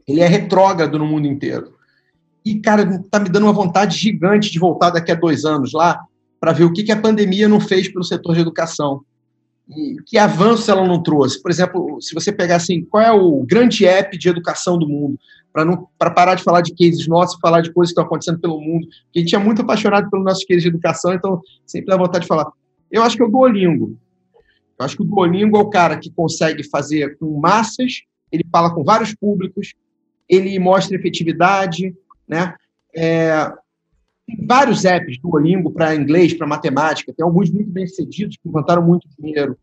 Ele 0.08 0.20
é 0.20 0.26
retrógrado 0.26 0.98
no 0.98 1.06
mundo 1.06 1.26
inteiro. 1.26 1.74
E, 2.42 2.58
cara, 2.58 3.04
tá 3.10 3.20
me 3.20 3.28
dando 3.28 3.44
uma 3.44 3.52
vontade 3.52 3.98
gigante 3.98 4.50
de 4.50 4.58
voltar 4.58 4.88
daqui 4.88 5.12
a 5.12 5.14
dois 5.14 5.44
anos 5.44 5.74
lá 5.74 6.00
para 6.40 6.52
ver 6.52 6.64
o 6.64 6.72
que, 6.72 6.82
que 6.82 6.90
a 6.90 7.00
pandemia 7.00 7.48
não 7.48 7.60
fez 7.60 7.86
pelo 7.88 8.02
setor 8.02 8.34
de 8.34 8.40
educação. 8.40 9.02
E 9.68 9.96
que 10.06 10.16
avanço 10.16 10.70
ela 10.70 10.86
não 10.86 11.02
trouxe. 11.02 11.40
Por 11.40 11.50
exemplo, 11.50 12.00
se 12.00 12.14
você 12.14 12.32
pegar 12.32 12.56
assim, 12.56 12.82
qual 12.82 13.02
é 13.02 13.12
o 13.12 13.44
grande 13.44 13.86
app 13.86 14.16
de 14.16 14.28
educação 14.28 14.78
do 14.78 14.88
mundo? 14.88 15.18
Para 15.52 16.10
parar 16.10 16.34
de 16.34 16.42
falar 16.42 16.62
de 16.62 16.74
cases 16.74 17.06
nossos 17.06 17.36
e 17.36 17.40
falar 17.40 17.60
de 17.60 17.72
coisas 17.72 17.90
que 17.90 18.00
estão 18.00 18.04
acontecendo 18.04 18.40
pelo 18.40 18.60
mundo. 18.60 18.86
Porque 19.04 19.18
a 19.18 19.20
gente 19.20 19.34
é 19.34 19.38
muito 19.38 19.62
apaixonado 19.62 20.08
pelos 20.10 20.24
nossos 20.24 20.44
cases 20.44 20.62
de 20.62 20.68
educação, 20.68 21.12
então 21.12 21.40
sempre 21.66 21.88
dá 21.88 21.96
vontade 21.96 22.22
de 22.22 22.28
falar. 22.28 22.50
Eu 22.90 23.02
acho 23.02 23.16
que 23.16 23.22
é 23.22 23.26
o 23.26 23.30
Duolingo. 23.30 23.98
Eu 24.78 24.84
acho 24.84 24.96
que 24.96 25.02
o 25.02 25.06
Duolingo 25.06 25.56
é 25.56 25.60
o 25.60 25.70
cara 25.70 25.98
que 25.98 26.10
consegue 26.10 26.62
fazer 26.68 27.16
com 27.18 27.38
massas, 27.38 28.02
ele 28.30 28.44
fala 28.50 28.74
com 28.74 28.82
vários 28.82 29.14
públicos, 29.14 29.74
ele 30.28 30.58
mostra 30.58 30.96
efetividade, 30.96 31.94
né? 32.26 32.54
É, 32.94 33.52
tem 34.26 34.46
vários 34.46 34.84
apps 34.84 35.18
do 35.20 35.34
Olingo 35.34 35.70
para 35.72 35.94
inglês, 35.94 36.32
para 36.32 36.46
matemática, 36.46 37.12
tem 37.14 37.24
alguns 37.24 37.50
muito 37.50 37.70
bem 37.70 37.86
sucedidos 37.86 38.36
que 38.36 38.46
levantaram 38.46 38.82
muito 38.82 39.06
dinheiro. 39.18 39.56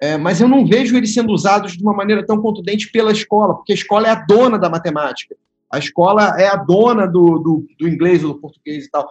É, 0.00 0.16
mas 0.16 0.40
eu 0.40 0.48
não 0.48 0.64
vejo 0.64 0.96
eles 0.96 1.12
sendo 1.12 1.32
usados 1.32 1.76
de 1.76 1.82
uma 1.82 1.92
maneira 1.92 2.24
tão 2.24 2.40
contundente 2.40 2.90
pela 2.90 3.10
escola, 3.10 3.54
porque 3.54 3.72
a 3.72 3.74
escola 3.74 4.06
é 4.06 4.10
a 4.10 4.24
dona 4.26 4.58
da 4.58 4.70
matemática, 4.70 5.36
a 5.70 5.78
escola 5.78 6.40
é 6.40 6.46
a 6.46 6.56
dona 6.56 7.06
do, 7.06 7.38
do, 7.38 7.66
do 7.78 7.88
inglês 7.88 8.22
ou 8.22 8.34
do 8.34 8.40
português 8.40 8.86
e 8.86 8.90
tal. 8.90 9.08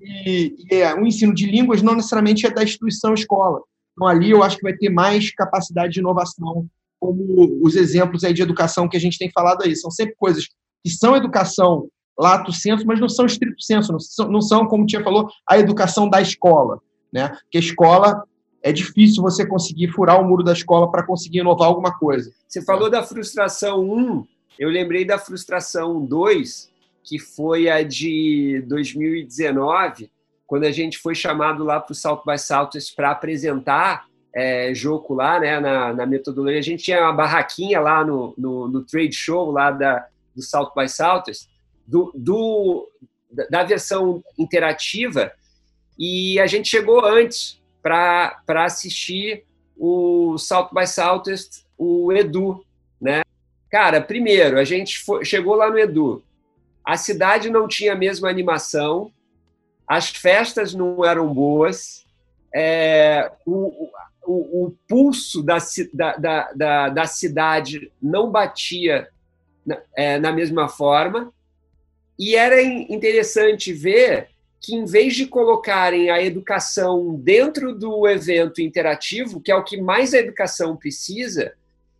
E, 0.00 0.56
e 0.70 0.74
é, 0.76 0.94
o 0.94 1.06
ensino 1.06 1.34
de 1.34 1.46
línguas 1.46 1.82
não 1.82 1.94
necessariamente 1.94 2.46
é 2.46 2.50
da 2.50 2.64
instituição 2.64 3.14
escola. 3.14 3.60
Então, 3.92 4.08
ali 4.08 4.30
eu 4.30 4.42
acho 4.42 4.56
que 4.56 4.62
vai 4.62 4.74
ter 4.74 4.90
mais 4.90 5.32
capacidade 5.32 5.92
de 5.92 6.00
inovação, 6.00 6.66
como 6.98 7.60
os 7.62 7.76
exemplos 7.76 8.24
aí 8.24 8.32
de 8.32 8.42
educação 8.42 8.88
que 8.88 8.96
a 8.96 9.00
gente 9.00 9.18
tem 9.18 9.30
falado 9.30 9.62
aí. 9.62 9.76
São 9.76 9.90
sempre 9.90 10.14
coisas 10.16 10.46
que 10.84 10.90
são 10.90 11.14
educação 11.14 11.88
lato 12.18 12.52
senso, 12.52 12.86
mas 12.86 13.00
não 13.00 13.08
são 13.08 13.26
estrito 13.26 13.60
senso, 13.62 13.92
não 13.92 14.00
são, 14.00 14.28
não 14.28 14.40
são, 14.40 14.66
como 14.66 14.86
tinha 14.86 15.02
falou, 15.02 15.28
a 15.48 15.58
educação 15.58 16.08
da 16.08 16.20
escola, 16.20 16.80
né? 17.12 17.28
Porque 17.28 17.58
a 17.58 17.60
escola 17.60 18.24
é 18.64 18.72
difícil 18.72 19.22
você 19.22 19.46
conseguir 19.46 19.88
furar 19.88 20.18
o 20.18 20.26
muro 20.26 20.42
da 20.42 20.54
escola 20.54 20.90
para 20.90 21.02
conseguir 21.02 21.40
inovar 21.40 21.68
alguma 21.68 21.92
coisa. 21.98 22.32
Você 22.48 22.64
falou 22.64 22.88
da 22.88 23.02
frustração 23.02 23.82
1, 23.82 24.26
eu 24.58 24.70
lembrei 24.70 25.04
da 25.04 25.18
frustração 25.18 26.02
2, 26.02 26.72
que 27.02 27.18
foi 27.18 27.68
a 27.68 27.82
de 27.82 28.64
2019, 28.66 30.10
quando 30.46 30.64
a 30.64 30.70
gente 30.70 30.96
foi 30.96 31.14
chamado 31.14 31.62
lá 31.62 31.78
para 31.78 31.92
o 31.92 31.94
South 31.94 32.22
by 32.26 32.38
Southwest 32.38 32.96
para 32.96 33.10
apresentar 33.10 34.06
é, 34.34 34.72
jogo 34.74 35.12
lá, 35.12 35.38
né, 35.38 35.60
na, 35.60 35.92
na, 35.92 36.06
metodologia. 36.06 36.58
A 36.58 36.62
gente 36.62 36.84
tinha 36.84 37.02
uma 37.02 37.12
barraquinha 37.12 37.78
lá 37.80 38.02
no, 38.02 38.34
no, 38.38 38.66
no 38.66 38.82
trade 38.82 39.14
show 39.14 39.50
lá 39.50 39.70
da, 39.70 40.06
do 40.34 40.40
South 40.40 40.72
by 40.74 40.88
Southwest, 40.88 41.50
do, 41.86 42.10
do, 42.14 42.88
da 43.50 43.62
versão 43.62 44.24
interativa 44.38 45.30
e 45.98 46.40
a 46.40 46.46
gente 46.46 46.68
chegou 46.68 47.04
antes 47.04 47.62
para 47.84 48.64
assistir 48.64 49.44
o 49.76 50.38
South 50.38 50.70
by 50.72 50.86
Southwest, 50.86 51.66
o 51.76 52.10
Edu, 52.10 52.64
né? 52.98 53.20
Cara, 53.70 54.00
primeiro, 54.00 54.58
a 54.58 54.64
gente 54.64 55.04
foi, 55.04 55.22
chegou 55.22 55.54
lá 55.54 55.70
no 55.70 55.78
Edu, 55.78 56.24
a 56.82 56.96
cidade 56.96 57.50
não 57.50 57.68
tinha 57.68 57.92
a 57.92 57.96
mesma 57.96 58.30
animação, 58.30 59.12
as 59.86 60.08
festas 60.08 60.72
não 60.72 61.04
eram 61.04 61.34
boas, 61.34 62.06
é, 62.54 63.30
o, 63.44 63.90
o, 64.24 64.64
o, 64.64 64.74
pulso 64.88 65.42
da, 65.42 65.58
da, 65.92 66.52
da, 66.52 66.88
da, 66.88 67.06
cidade 67.06 67.92
não 68.00 68.30
batia 68.30 69.08
na, 69.66 69.78
é, 69.94 70.18
na 70.18 70.32
mesma 70.32 70.68
forma, 70.68 71.30
e 72.18 72.34
era 72.34 72.62
interessante 72.62 73.74
ver 73.74 74.30
que, 74.64 74.74
em 74.74 74.86
vez 74.86 75.14
de 75.14 75.26
colocarem 75.26 76.08
a 76.08 76.22
educação 76.22 77.16
dentro 77.16 77.74
do 77.74 78.08
evento 78.08 78.62
interativo, 78.62 79.38
que 79.38 79.52
é 79.52 79.54
o 79.54 79.62
que 79.62 79.76
mais 79.76 80.14
a 80.14 80.18
educação 80.18 80.74
precisa, 80.74 81.52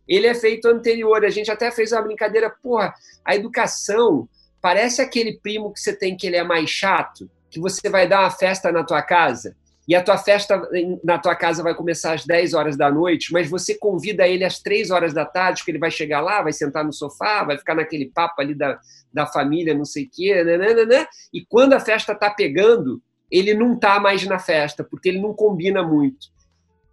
ele 0.07 0.25
é 0.25 0.33
feito 0.33 0.67
anterior. 0.67 1.23
A 1.23 1.29
gente 1.29 1.51
até 1.51 1.69
fez 1.69 1.91
uma 1.91 2.01
brincadeira, 2.01 2.49
porra, 2.49 2.91
a 3.23 3.35
educação 3.35 4.27
parece 4.59 4.99
aquele 4.99 5.37
primo 5.37 5.71
que 5.71 5.79
você 5.79 5.93
tem 5.95 6.17
que 6.17 6.25
ele 6.25 6.37
é 6.37 6.43
mais 6.43 6.67
chato, 6.67 7.29
que 7.51 7.59
você 7.59 7.87
vai 7.87 8.07
dar 8.07 8.21
uma 8.21 8.31
festa 8.31 8.71
na 8.71 8.83
tua 8.83 9.03
casa 9.03 9.55
e 9.87 9.93
a 9.93 10.01
tua 10.01 10.17
festa 10.17 10.61
na 11.03 11.19
tua 11.19 11.35
casa 11.35 11.61
vai 11.61 11.75
começar 11.75 12.13
às 12.13 12.25
10 12.25 12.53
horas 12.53 12.75
da 12.75 12.91
noite, 12.91 13.31
mas 13.31 13.49
você 13.49 13.77
convida 13.77 14.27
ele 14.27 14.43
às 14.43 14.59
3 14.59 14.89
horas 14.89 15.13
da 15.13 15.25
tarde, 15.25 15.59
porque 15.59 15.71
ele 15.71 15.79
vai 15.79 15.91
chegar 15.91 16.21
lá, 16.21 16.41
vai 16.41 16.53
sentar 16.53 16.83
no 16.83 16.91
sofá, 16.91 17.43
vai 17.43 17.57
ficar 17.57 17.75
naquele 17.75 18.07
papo 18.07 18.41
ali 18.41 18.55
da, 18.55 18.79
da 19.13 19.27
família, 19.27 19.75
não 19.75 19.85
sei 19.85 20.05
o 20.05 20.09
quê, 20.11 20.43
né? 20.43 21.05
e 21.33 21.45
quando 21.45 21.73
a 21.73 21.79
festa 21.79 22.13
está 22.13 22.29
pegando, 22.31 23.01
ele 23.29 23.53
não 23.53 23.73
está 23.73 23.99
mais 23.99 24.25
na 24.25 24.39
festa, 24.39 24.83
porque 24.83 25.09
ele 25.09 25.21
não 25.21 25.33
combina 25.33 25.83
muito. 25.83 26.27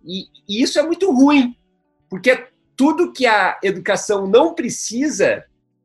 E, 0.05 0.25
e 0.49 0.63
isso 0.63 0.79
é 0.79 0.83
muito 0.83 1.11
ruim, 1.11 1.57
porque 2.11 2.47
tudo 2.77 3.13
que 3.13 3.27
a 3.27 3.59
educação 3.63 4.27
não 4.27 4.55
precisa 4.55 5.45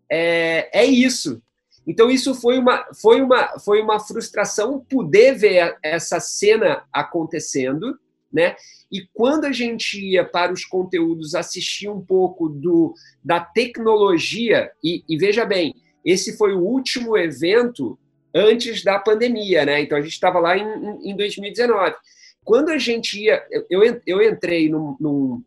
é, 0.09 0.69
é 0.73 0.85
isso. 0.85 1.41
Então 1.87 2.11
isso 2.11 2.35
foi 2.35 2.59
uma, 2.59 2.85
foi 2.93 3.21
uma, 3.21 3.57
foi 3.59 3.81
uma 3.81 3.97
frustração 3.97 4.85
poder 4.89 5.35
ver 5.35 5.77
essa 5.81 6.19
cena 6.19 6.83
acontecendo, 6.91 7.97
né? 8.31 8.57
E 8.91 9.07
quando 9.13 9.45
a 9.45 9.53
gente 9.53 9.97
ia 9.97 10.25
para 10.25 10.51
os 10.51 10.65
conteúdos 10.65 11.33
assistir 11.33 11.87
um 11.87 12.01
pouco 12.01 12.49
do, 12.49 12.93
da 13.23 13.39
tecnologia, 13.39 14.69
e, 14.83 15.03
e 15.07 15.17
veja 15.17 15.45
bem, 15.45 15.73
esse 16.03 16.37
foi 16.37 16.53
o 16.53 16.61
último 16.61 17.17
evento 17.17 17.97
antes 18.35 18.83
da 18.83 18.99
pandemia, 18.99 19.65
né? 19.65 19.81
Então 19.81 19.97
a 19.97 20.01
gente 20.01 20.13
estava 20.13 20.39
lá 20.39 20.57
em, 20.57 21.09
em 21.09 21.15
2019. 21.15 21.95
Quando 22.43 22.69
a 22.69 22.77
gente 22.77 23.21
ia, 23.21 23.45
eu, 23.69 24.01
eu 24.05 24.21
entrei 24.21 24.69
num, 24.69 24.95
num, 24.99 25.43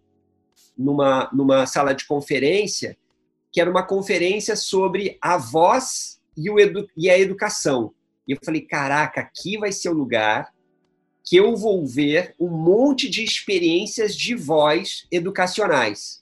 numa, 0.77 1.31
numa 1.33 1.67
sala 1.67 1.95
de 1.95 2.07
conferência, 2.07 2.97
que 3.53 3.61
era 3.61 3.71
uma 3.71 3.83
conferência 3.83 4.57
sobre 4.57 5.19
a 5.21 5.37
voz 5.37 6.20
e, 6.41 6.51
o 6.51 6.59
edu, 6.59 6.89
e 6.97 7.11
a 7.11 7.19
educação. 7.19 7.93
E 8.27 8.33
eu 8.33 8.39
falei, 8.45 8.63
caraca, 8.63 9.21
aqui 9.21 9.59
vai 9.59 9.73
ser 9.73 9.91
o 9.91 9.95
lugar 9.95 10.53
que 11.25 11.37
eu 11.37 11.55
vou 11.55 11.87
ver 11.87 12.35
um 12.41 12.49
monte 12.49 13.09
de 13.09 13.23
experiências 13.23 14.17
de 14.17 14.35
voz 14.35 15.07
educacionais. 15.13 16.21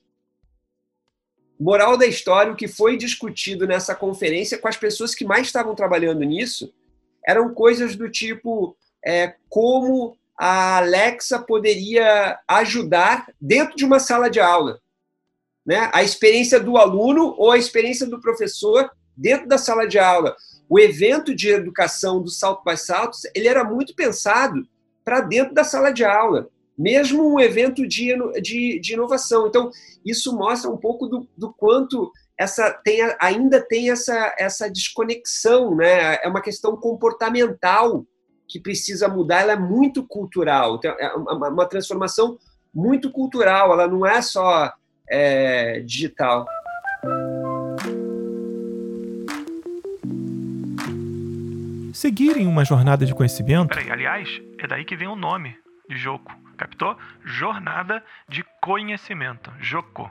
Moral 1.58 1.96
da 1.96 2.06
história, 2.06 2.52
o 2.52 2.56
que 2.56 2.68
foi 2.68 2.96
discutido 2.96 3.66
nessa 3.66 3.94
conferência 3.94 4.58
com 4.58 4.68
as 4.68 4.76
pessoas 4.76 5.14
que 5.14 5.24
mais 5.24 5.46
estavam 5.46 5.74
trabalhando 5.74 6.22
nisso 6.22 6.72
eram 7.26 7.52
coisas 7.52 7.96
do 7.96 8.10
tipo 8.10 8.76
é, 9.04 9.34
como 9.48 10.16
a 10.38 10.78
Alexa 10.78 11.38
poderia 11.38 12.38
ajudar 12.46 13.32
dentro 13.40 13.76
de 13.76 13.84
uma 13.84 13.98
sala 13.98 14.30
de 14.30 14.40
aula. 14.40 14.80
Né? 15.66 15.90
A 15.92 16.02
experiência 16.02 16.60
do 16.60 16.76
aluno 16.76 17.34
ou 17.36 17.50
a 17.50 17.58
experiência 17.58 18.06
do 18.06 18.20
professor 18.20 18.90
dentro 19.18 19.48
da 19.48 19.58
sala 19.58 19.86
de 19.86 19.98
aula. 19.98 20.34
O 20.68 20.78
evento 20.78 21.34
de 21.34 21.50
educação 21.50 22.22
do 22.22 22.30
Salto 22.30 22.62
by 22.64 22.76
Saltos 22.76 23.22
ele 23.34 23.48
era 23.48 23.64
muito 23.64 23.94
pensado 23.94 24.66
para 25.04 25.20
dentro 25.20 25.54
da 25.54 25.64
sala 25.64 25.90
de 25.90 26.04
aula, 26.04 26.48
mesmo 26.76 27.26
um 27.26 27.40
evento 27.40 27.86
de, 27.86 28.14
de, 28.40 28.78
de 28.78 28.92
inovação. 28.92 29.48
Então, 29.48 29.70
isso 30.04 30.36
mostra 30.36 30.70
um 30.70 30.76
pouco 30.76 31.06
do, 31.06 31.28
do 31.36 31.52
quanto 31.52 32.12
essa 32.38 32.70
tem, 32.72 33.00
ainda 33.18 33.60
tem 33.60 33.90
essa, 33.90 34.34
essa 34.38 34.70
desconexão, 34.70 35.74
né? 35.74 36.18
É 36.22 36.28
uma 36.28 36.40
questão 36.40 36.76
comportamental 36.76 38.06
que 38.46 38.60
precisa 38.60 39.08
mudar, 39.08 39.42
ela 39.42 39.52
é 39.52 39.58
muito 39.58 40.06
cultural, 40.06 40.76
então, 40.76 40.94
é 40.98 41.14
uma, 41.14 41.66
transformação 41.66 42.38
muito 42.72 43.12
cultural, 43.12 43.72
ela 43.72 43.86
não 43.86 44.06
é 44.06 44.22
só 44.22 44.72
é, 45.10 45.80
digital. 45.80 46.46
Seguir 51.98 52.36
em 52.36 52.46
uma 52.46 52.64
jornada 52.64 53.04
de 53.04 53.12
conhecimento. 53.12 53.70
Peraí, 53.70 53.90
aliás, 53.90 54.40
é 54.58 54.68
daí 54.68 54.84
que 54.84 54.94
vem 54.94 55.08
o 55.08 55.16
nome 55.16 55.58
de 55.90 55.96
Joco. 55.96 56.32
Captou? 56.56 56.96
Jornada 57.24 58.04
de 58.28 58.44
conhecimento. 58.62 59.52
Joco. 59.58 60.08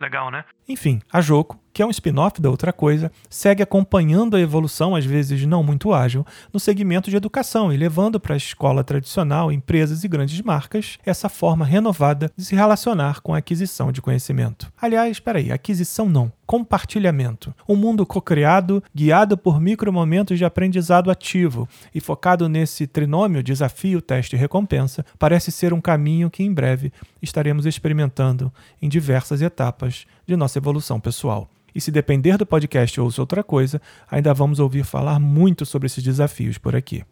Legal, 0.00 0.32
né? 0.32 0.44
Enfim, 0.68 1.00
a 1.12 1.20
Joco, 1.20 1.56
que 1.78 1.82
é 1.82 1.86
um 1.86 1.90
spin-off 1.90 2.42
da 2.42 2.50
outra 2.50 2.72
coisa, 2.72 3.08
segue 3.30 3.62
acompanhando 3.62 4.36
a 4.36 4.40
evolução, 4.40 4.96
às 4.96 5.04
vezes 5.04 5.46
não 5.46 5.62
muito 5.62 5.94
ágil, 5.94 6.26
no 6.52 6.58
segmento 6.58 7.08
de 7.08 7.14
educação 7.14 7.72
e 7.72 7.76
levando 7.76 8.18
para 8.18 8.34
a 8.34 8.36
escola 8.36 8.82
tradicional, 8.82 9.52
empresas 9.52 10.02
e 10.02 10.08
grandes 10.08 10.40
marcas, 10.40 10.98
essa 11.06 11.28
forma 11.28 11.64
renovada 11.64 12.32
de 12.36 12.44
se 12.44 12.56
relacionar 12.56 13.20
com 13.20 13.32
a 13.32 13.38
aquisição 13.38 13.92
de 13.92 14.02
conhecimento. 14.02 14.72
Aliás, 14.82 15.12
espera 15.12 15.38
aí, 15.38 15.52
aquisição 15.52 16.08
não, 16.08 16.32
compartilhamento. 16.44 17.54
Um 17.68 17.76
mundo 17.76 18.04
co-criado, 18.04 18.82
guiado 18.92 19.38
por 19.38 19.60
micromomentos 19.60 20.36
de 20.36 20.44
aprendizado 20.44 21.12
ativo 21.12 21.68
e 21.94 22.00
focado 22.00 22.48
nesse 22.48 22.88
trinômio 22.88 23.40
desafio, 23.40 24.02
teste 24.02 24.34
e 24.34 24.38
recompensa, 24.38 25.06
parece 25.16 25.52
ser 25.52 25.72
um 25.72 25.80
caminho 25.80 26.28
que 26.28 26.42
em 26.42 26.52
breve 26.52 26.92
estaremos 27.22 27.66
experimentando 27.66 28.52
em 28.82 28.88
diversas 28.88 29.40
etapas 29.42 30.06
de 30.26 30.34
nossa 30.34 30.58
evolução 30.58 30.98
pessoal. 30.98 31.48
E 31.74 31.80
se 31.80 31.90
depender 31.90 32.36
do 32.36 32.46
podcast 32.46 33.00
ou 33.00 33.10
outra 33.18 33.42
coisa, 33.42 33.80
ainda 34.10 34.34
vamos 34.34 34.58
ouvir 34.58 34.84
falar 34.84 35.18
muito 35.18 35.64
sobre 35.64 35.86
esses 35.86 36.02
desafios 36.02 36.58
por 36.58 36.74
aqui. 36.74 37.04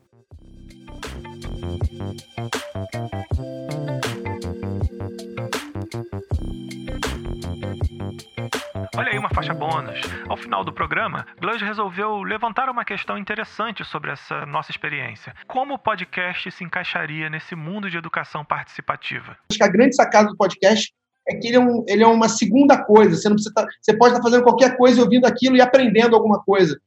Olha 8.97 9.13
aí 9.13 9.19
uma 9.19 9.29
faixa 9.29 9.53
bônus. 9.53 10.01
Ao 10.27 10.37
final 10.37 10.65
do 10.65 10.73
programa, 10.73 11.27
Glush 11.39 11.61
resolveu 11.63 12.23
levantar 12.23 12.71
uma 12.71 12.85
questão 12.85 13.19
interessante 13.19 13.85
sobre 13.85 14.11
essa 14.11 14.47
nossa 14.47 14.71
experiência. 14.71 15.35
Como 15.47 15.75
o 15.75 15.79
podcast 15.79 16.51
se 16.51 16.65
encaixaria 16.65 17.29
nesse 17.29 17.55
mundo 17.55 17.91
de 17.91 17.99
educação 17.99 18.45
participativa? 18.45 19.37
Acho 19.51 19.59
que 19.59 19.65
a 19.65 19.69
grande 19.69 19.95
sacada 19.95 20.29
do 20.29 20.37
podcast 20.37 20.93
é 21.29 21.35
que 21.35 21.49
ele 21.49 21.57
é, 21.57 21.61
um, 21.61 21.85
ele 21.89 22.03
é 22.03 22.07
uma 22.07 22.29
segunda 22.29 22.83
coisa. 22.83 23.16
Você, 23.16 23.29
não 23.29 23.37
precisa 23.37 23.55
tá, 23.55 23.66
você 23.81 23.97
pode 23.97 24.14
estar 24.14 24.22
fazendo 24.22 24.45
qualquer 24.45 24.77
coisa, 24.77 25.03
ouvindo 25.03 25.27
aquilo 25.27 25.57
e 25.57 25.61
aprendendo 25.61 26.14
alguma 26.14 26.41
coisa. 26.43 26.81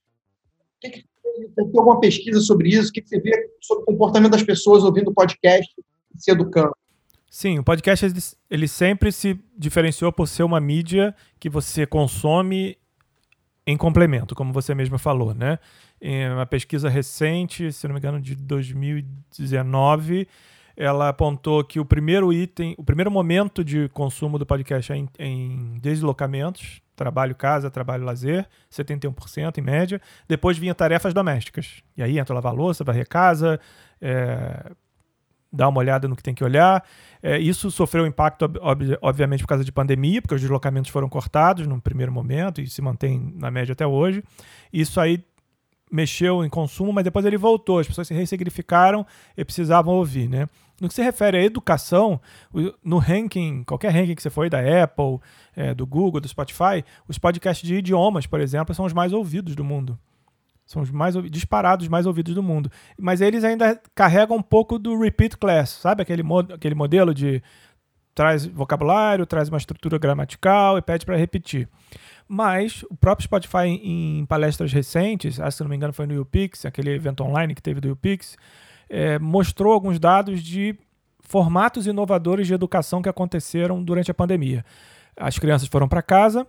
Tem, 0.82 0.92
que, 0.92 1.04
alguma 1.78 2.00
pesquisa 2.00 2.40
sobre 2.40 2.70
isso? 2.70 2.90
O 2.90 2.94
que, 2.94 3.04
você 3.06 3.20
vê 3.20 3.50
sobre 3.62 3.84
o 3.84 3.86
comportamento 3.86 4.32
das 4.32 4.44
pessoas 4.44 4.84
ouvindo 4.84 5.14
podcast 5.14 5.70
e 5.78 6.22
se 6.22 6.32
educando? 6.32 6.72
Sim, 7.30 7.60
o 7.60 7.64
podcast 7.64 8.08
ele, 8.50 8.68
sempre 8.68 9.12
se 9.12 9.40
diferenciou 9.56 10.12
por 10.12 10.28
ser 10.28 10.44
uma 10.44 10.60
mídia 10.60 11.14
que 11.40 11.48
você 11.50 11.86
consome 11.86 12.78
em 13.68 13.78
complemento, 13.78 14.34
como 14.34 14.52
você 14.52 14.74
mesmo 14.74 14.98
falou, 14.98 15.36
né? 15.36 15.60
Em 16.02 16.28
uma 16.32 16.46
pesquisa 16.46 16.90
recente, 16.90 17.72
se 17.72 17.88
não 17.88 17.94
me 17.94 18.00
engano, 18.00 18.20
de 18.20 18.36
2019, 18.36 20.28
ela 20.80 21.10
apontou 21.10 21.62
que 21.62 21.78
o 21.78 21.84
primeiro 21.84 22.32
item, 22.32 22.74
o 22.78 22.84
primeiro 22.86 23.12
momento 23.12 23.66
de 23.66 23.90
consumo 23.90 24.40
do 24.40 24.46
podcast 24.46 24.94
é 24.94 24.96
em, 24.96 25.10
em 25.20 25.78
deslocamentos, 25.82 26.82
trabalho 26.96 27.36
casa, 27.36 27.70
trabalho 27.70 28.06
lazer, 28.06 28.48
71% 28.72 29.58
em 29.58 29.62
média. 29.62 30.02
Depois 30.26 30.58
vinha 30.58 30.74
tarefas 30.74 31.14
domésticas. 31.14 31.84
E 31.98 32.02
aí 32.02 32.18
entra 32.18 32.34
lavar 32.34 32.54
louça, 32.54 32.86
varrer 32.86 33.06
casa, 33.10 33.60
é, 34.02 34.72
dar 35.52 35.68
uma 35.68 35.80
olhada 35.80 36.08
no 36.08 36.16
que 36.16 36.24
tem 36.24 36.34
que 36.34 36.46
olhar. 36.46 36.82
É, 37.22 37.38
isso 37.38 37.70
sofreu 37.70 38.08
impacto, 38.08 38.46
ob 38.62 38.98
obviamente, 39.02 39.42
por 39.42 39.50
causa 39.50 39.66
de 39.66 39.74
pandemia, 39.74 40.22
porque 40.22 40.36
os 40.36 40.40
deslocamentos 40.40 40.90
foram 40.90 41.10
cortados 41.10 41.68
no 41.68 41.82
primeiro 41.82 42.12
momento 42.14 42.62
e 42.62 42.68
se 42.68 42.82
mantém 42.82 43.34
na 43.36 43.52
média 43.52 43.74
até 43.74 43.86
hoje. 43.86 44.24
Isso 44.72 45.02
aí 45.02 45.22
mexeu 45.92 46.44
em 46.44 46.50
consumo, 46.50 46.94
mas 46.94 47.04
depois 47.04 47.26
ele 47.26 47.38
voltou, 47.38 47.80
as 47.80 47.88
pessoas 47.88 48.08
se 48.08 48.14
ressignificaram 48.14 49.06
e 49.36 49.44
precisavam 49.44 49.94
ouvir, 49.96 50.30
né? 50.30 50.48
No 50.80 50.88
que 50.88 50.94
se 50.94 51.04
refere 51.04 51.38
à 51.38 51.44
educação, 51.44 52.22
no 52.84 53.00
ranking, 53.00 53.64
qualquer 53.64 53.92
ranking 53.92 54.16
que 54.16 54.22
você 54.22 54.30
foi, 54.30 54.50
da 54.50 54.60
Apple, 54.60 55.20
é, 55.56 55.74
do 55.74 55.86
Google, 55.86 56.22
do 56.22 56.28
Spotify, 56.28 56.86
os 57.08 57.18
podcasts 57.18 57.68
de 57.68 57.76
idiomas, 57.76 58.26
por 58.26 58.40
exemplo, 58.40 58.74
são 58.74 58.86
os 58.86 58.94
mais 58.94 59.12
ouvidos 59.12 59.56
do 59.56 59.64
mundo. 59.64 60.00
São 60.66 60.82
os 60.82 60.92
mais 60.92 61.16
disparados 61.30 61.88
mais 61.88 62.06
ouvidos 62.06 62.34
do 62.34 62.44
mundo. 62.44 62.72
Mas 62.98 63.22
eles 63.22 63.44
ainda 63.44 63.82
carregam 63.96 64.38
um 64.38 64.42
pouco 64.42 64.78
do 64.78 64.98
repeat 65.00 65.36
class, 65.36 65.72
sabe? 65.72 66.04
Aquele, 66.04 66.22
mod 66.22 66.54
aquele 66.54 66.76
modelo 66.76 67.14
de 67.14 67.42
traz 68.14 68.46
vocabulário, 68.46 69.26
traz 69.26 69.50
uma 69.50 69.58
estrutura 69.58 69.98
gramatical 69.98 70.78
e 70.78 70.82
pede 70.82 71.06
para 71.06 71.18
repetir. 71.18 71.68
Mas 72.32 72.84
o 72.92 72.96
próprio 72.96 73.24
Spotify, 73.24 73.66
em 73.66 74.24
palestras 74.28 74.72
recentes, 74.72 75.40
se 75.52 75.62
não 75.64 75.68
me 75.68 75.76
engano 75.76 75.92
foi 75.92 76.06
no 76.06 76.22
UPix, 76.22 76.64
aquele 76.64 76.92
evento 76.92 77.24
online 77.24 77.56
que 77.56 77.62
teve 77.62 77.82
do 77.82 77.92
UPix, 77.92 78.38
é, 78.88 79.18
mostrou 79.18 79.74
alguns 79.74 80.00
dados 80.00 80.44
de 80.44 80.78
formatos 81.22 81.88
inovadores 81.88 82.46
de 82.46 82.54
educação 82.54 83.02
que 83.02 83.10
aconteceram 83.10 83.84
durante 83.84 84.12
a 84.12 84.14
pandemia. 84.14 84.64
As 85.18 85.40
crianças 85.40 85.68
foram 85.68 85.88
para 85.88 86.04
casa 86.04 86.46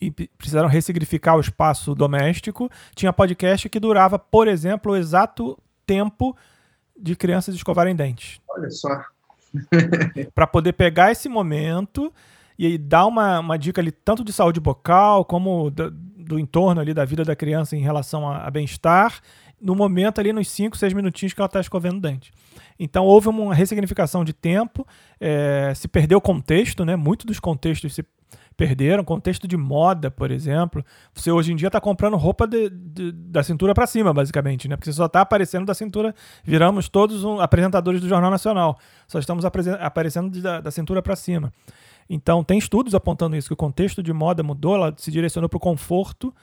e 0.00 0.12
precisaram 0.12 0.68
ressignificar 0.68 1.34
o 1.34 1.40
espaço 1.40 1.92
doméstico. 1.92 2.70
Tinha 2.94 3.12
podcast 3.12 3.68
que 3.68 3.80
durava, 3.80 4.16
por 4.16 4.46
exemplo, 4.46 4.92
o 4.92 4.96
exato 4.96 5.58
tempo 5.84 6.36
de 6.96 7.16
crianças 7.16 7.52
escovarem 7.52 7.96
dentes. 7.96 8.40
Olha 8.48 8.70
só. 8.70 8.88
para 10.34 10.46
poder 10.46 10.74
pegar 10.74 11.10
esse 11.10 11.28
momento 11.28 12.12
e 12.58 12.76
dá 12.76 13.06
uma, 13.06 13.38
uma 13.38 13.58
dica 13.58 13.80
ali 13.80 13.92
tanto 13.92 14.24
de 14.24 14.32
saúde 14.32 14.58
bucal 14.58 15.24
como 15.24 15.70
do, 15.70 15.90
do 15.90 16.38
entorno 16.38 16.80
ali 16.80 16.92
da 16.92 17.04
vida 17.04 17.24
da 17.24 17.36
criança 17.36 17.76
em 17.76 17.80
relação 17.80 18.28
a, 18.28 18.46
a 18.46 18.50
bem-estar, 18.50 19.20
no 19.60 19.74
momento 19.74 20.20
ali 20.20 20.32
nos 20.32 20.48
5, 20.48 20.76
6 20.76 20.92
minutinhos 20.92 21.32
que 21.32 21.40
ela 21.40 21.46
está 21.46 21.60
escovendo 21.60 21.98
o 21.98 22.00
dente. 22.00 22.32
Então 22.78 23.04
houve 23.04 23.28
uma 23.28 23.54
ressignificação 23.54 24.24
de 24.24 24.32
tempo, 24.32 24.86
é, 25.20 25.72
se 25.74 25.88
perdeu 25.88 26.18
o 26.18 26.20
contexto, 26.20 26.84
né? 26.84 26.96
Muitos 26.96 27.26
dos 27.26 27.40
contextos 27.40 27.94
se 27.94 28.04
perderam, 28.56 29.04
contexto 29.04 29.46
de 29.46 29.56
moda, 29.56 30.10
por 30.10 30.32
exemplo. 30.32 30.84
Você 31.14 31.30
hoje 31.30 31.52
em 31.52 31.56
dia 31.56 31.68
está 31.68 31.80
comprando 31.80 32.16
roupa 32.16 32.44
de, 32.44 32.68
de, 32.68 33.12
da 33.12 33.42
cintura 33.44 33.72
para 33.72 33.86
cima, 33.86 34.12
basicamente, 34.12 34.68
né? 34.68 34.76
Porque 34.76 34.90
você 34.90 34.96
só 34.96 35.06
está 35.06 35.20
aparecendo 35.20 35.64
da 35.64 35.74
cintura. 35.74 36.12
Viramos 36.42 36.88
todos 36.88 37.24
um, 37.24 37.40
apresentadores 37.40 38.00
do 38.00 38.08
Jornal 38.08 38.32
Nacional. 38.32 38.76
Só 39.06 39.20
estamos 39.20 39.44
aparecendo 39.44 40.28
de, 40.28 40.42
da, 40.42 40.60
da 40.60 40.70
cintura 40.72 41.00
para 41.00 41.14
cima. 41.14 41.52
Então, 42.08 42.42
tem 42.42 42.58
estudos 42.58 42.94
apontando 42.94 43.36
isso, 43.36 43.48
que 43.48 43.54
o 43.54 43.56
contexto 43.56 44.02
de 44.02 44.12
moda 44.12 44.42
mudou, 44.42 44.74
ela 44.74 44.94
se 44.96 45.10
direcionou 45.10 45.48
para 45.48 45.56
o 45.56 45.60
conforto 45.60 46.34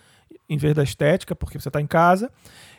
em 0.48 0.58
vez 0.58 0.76
da 0.76 0.84
estética, 0.84 1.36
porque 1.36 1.60
você 1.60 1.70
está 1.70 1.82
em 1.82 1.88
casa. 1.88 2.32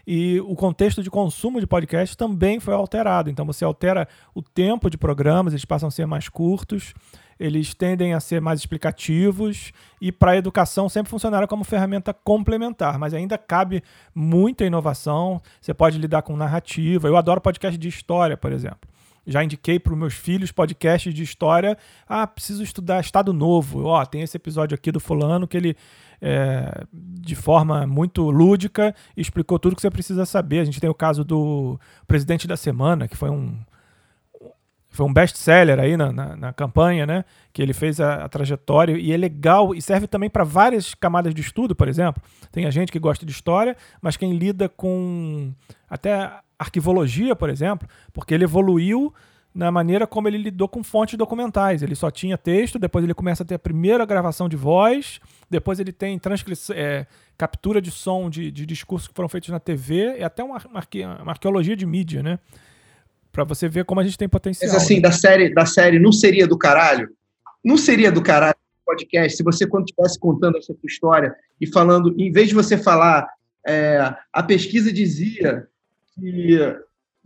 E 0.07 0.41
o 0.41 0.55
contexto 0.55 1.03
de 1.03 1.11
consumo 1.11 1.61
de 1.61 1.66
podcast 1.66 2.16
também 2.16 2.61
foi 2.61 2.74
alterado. 2.74 3.28
Então 3.28 3.45
você 3.45 3.64
altera 3.64 4.07
o 4.34 4.43
tempo 4.43 4.89
de 4.89 4.97
programas, 4.97 5.53
eles 5.53 5.64
passam 5.64 5.89
a 5.89 5.91
ser 5.91 6.07
mais 6.07 6.28
curtos, 6.28 6.95
eles 7.39 7.74
tendem 7.74 8.14
a 8.14 8.20
ser 8.20 8.41
mais 8.41 8.61
explicativos 8.61 9.72
e 10.01 10.11
para 10.12 10.32
a 10.32 10.37
educação 10.37 10.89
sempre 10.89 11.11
funcionaram 11.11 11.47
como 11.47 11.64
ferramenta 11.64 12.14
complementar, 12.14 12.99
mas 12.99 13.12
ainda 13.12 13.37
cabe 13.37 13.82
muita 14.14 14.64
inovação. 14.64 15.43
Você 15.61 15.74
pode 15.74 15.99
lidar 15.99 16.22
com 16.22 16.37
narrativa. 16.37 17.09
Eu 17.09 17.16
adoro 17.16 17.41
podcast 17.41 17.76
de 17.76 17.89
história, 17.89 18.37
por 18.37 18.53
exemplo. 18.53 18.89
Já 19.26 19.42
indiquei 19.42 19.78
para 19.78 19.92
os 19.92 19.98
meus 19.98 20.14
filhos 20.14 20.52
podcasts 20.52 21.12
de 21.12 21.22
história. 21.22 21.76
Ah, 22.08 22.26
preciso 22.26 22.62
estudar 22.62 23.00
Estado 23.00 23.32
Novo. 23.32 23.84
Ó, 23.84 24.04
tem 24.04 24.22
esse 24.22 24.36
episódio 24.36 24.74
aqui 24.74 24.92
do 24.92 25.00
fulano 25.00 25.48
que 25.48 25.56
ele 25.56 25.76
é, 26.20 26.84
de 26.92 27.34
forma 27.34 27.86
muito 27.86 28.30
lúdica, 28.30 28.94
explicou 29.16 29.58
tudo 29.58 29.76
que 29.76 29.82
você 29.82 29.90
precisa 29.90 30.24
saber. 30.24 30.60
A 30.60 30.64
gente 30.64 30.80
tem 30.80 30.90
o 30.90 30.94
caso 30.94 31.24
do 31.24 31.78
Presidente 32.06 32.46
da 32.46 32.56
Semana, 32.56 33.08
que 33.08 33.16
foi 33.16 33.30
um, 33.30 33.58
foi 34.88 35.06
um 35.06 35.12
best-seller 35.12 35.78
aí 35.78 35.96
na, 35.96 36.10
na, 36.10 36.36
na, 36.36 36.52
campanha, 36.52 37.06
né? 37.06 37.24
Que 37.52 37.60
ele 37.60 37.74
fez 37.74 38.00
a, 38.00 38.24
a, 38.24 38.28
trajetória 38.28 38.96
e 38.96 39.12
é 39.12 39.16
legal 39.16 39.74
e 39.74 39.82
serve 39.82 40.06
também 40.06 40.30
para 40.30 40.42
várias 40.42 40.94
camadas 40.94 41.34
de 41.34 41.40
estudo, 41.42 41.74
por 41.74 41.88
exemplo. 41.88 42.22
Tem 42.50 42.64
a 42.64 42.70
gente 42.70 42.90
que 42.90 42.98
gosta 42.98 43.26
de 43.26 43.32
história, 43.32 43.76
mas 44.00 44.16
quem 44.16 44.36
lida 44.36 44.68
com 44.68 45.52
até 45.88 46.32
arquivologia, 46.59 47.34
por 47.36 47.50
exemplo, 47.50 47.88
porque 48.12 48.34
ele 48.34 48.44
evoluiu 48.44 49.12
na 49.54 49.70
maneira 49.70 50.07
como 50.07 50.28
ele 50.28 50.36
lidou 50.36 50.68
com 50.68 50.84
fontes 50.84 51.16
documentais. 51.16 51.82
Ele 51.82 51.94
só 51.94 52.11
tinha 52.11 52.36
texto, 52.36 52.78
depois 52.78 53.02
ele 53.02 53.14
começa 53.14 53.42
a 53.42 53.46
ter 53.46 53.54
a 53.54 53.59
primeira 53.59 54.04
gravação 54.04 54.48
de 54.48 54.57
voz, 54.57 55.18
depois 55.48 55.80
ele 55.80 55.92
tem 55.92 56.18
transcrição, 56.18 56.76
é, 56.76 57.07
captura 57.38 57.80
de 57.80 57.90
som 57.90 58.28
de, 58.28 58.50
de, 58.50 58.66
discursos 58.66 59.09
que 59.09 59.14
foram 59.14 59.28
feitos 59.28 59.48
na 59.48 59.59
TV, 59.59 60.16
é 60.18 60.24
até 60.24 60.44
uma, 60.44 60.59
uma, 60.66 60.82
uma 61.22 61.32
arqueologia 61.32 61.74
de 61.74 61.86
mídia, 61.86 62.22
né? 62.22 62.38
Para 63.32 63.44
você 63.44 63.66
ver 63.66 63.86
como 63.86 64.00
a 64.00 64.04
gente 64.04 64.18
tem 64.18 64.28
potencial. 64.28 64.70
Mas 64.70 64.82
assim, 64.82 64.96
né? 64.96 65.00
da 65.00 65.12
série, 65.12 65.54
da 65.54 65.64
série 65.64 65.98
não 65.98 66.12
seria 66.12 66.46
do 66.46 66.59
caralho? 66.59 67.09
Não 67.64 67.78
seria 67.78 68.12
do 68.12 68.22
caralho 68.22 68.57
podcast 68.84 69.36
se 69.36 69.42
você, 69.42 69.66
quando 69.66 69.86
estivesse 69.86 70.18
contando 70.18 70.57
essa 70.57 70.72
sua 70.72 70.86
história 70.86 71.34
e 71.61 71.66
falando, 71.66 72.14
em 72.16 72.30
vez 72.30 72.48
de 72.48 72.54
você 72.54 72.78
falar, 72.78 73.26
é, 73.66 74.14
a 74.32 74.42
pesquisa 74.42 74.92
dizia 74.92 75.66
que 76.18 76.58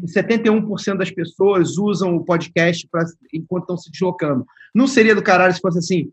71% 0.02 0.96
das 0.96 1.10
pessoas 1.10 1.76
usam 1.76 2.16
o 2.16 2.24
podcast 2.24 2.86
pra, 2.88 3.04
enquanto 3.32 3.64
estão 3.64 3.76
se 3.76 3.90
deslocando. 3.90 4.46
Não 4.74 4.86
seria 4.86 5.14
do 5.14 5.22
caralho 5.22 5.54
se 5.54 5.60
fosse 5.60 5.78
assim? 5.78 6.10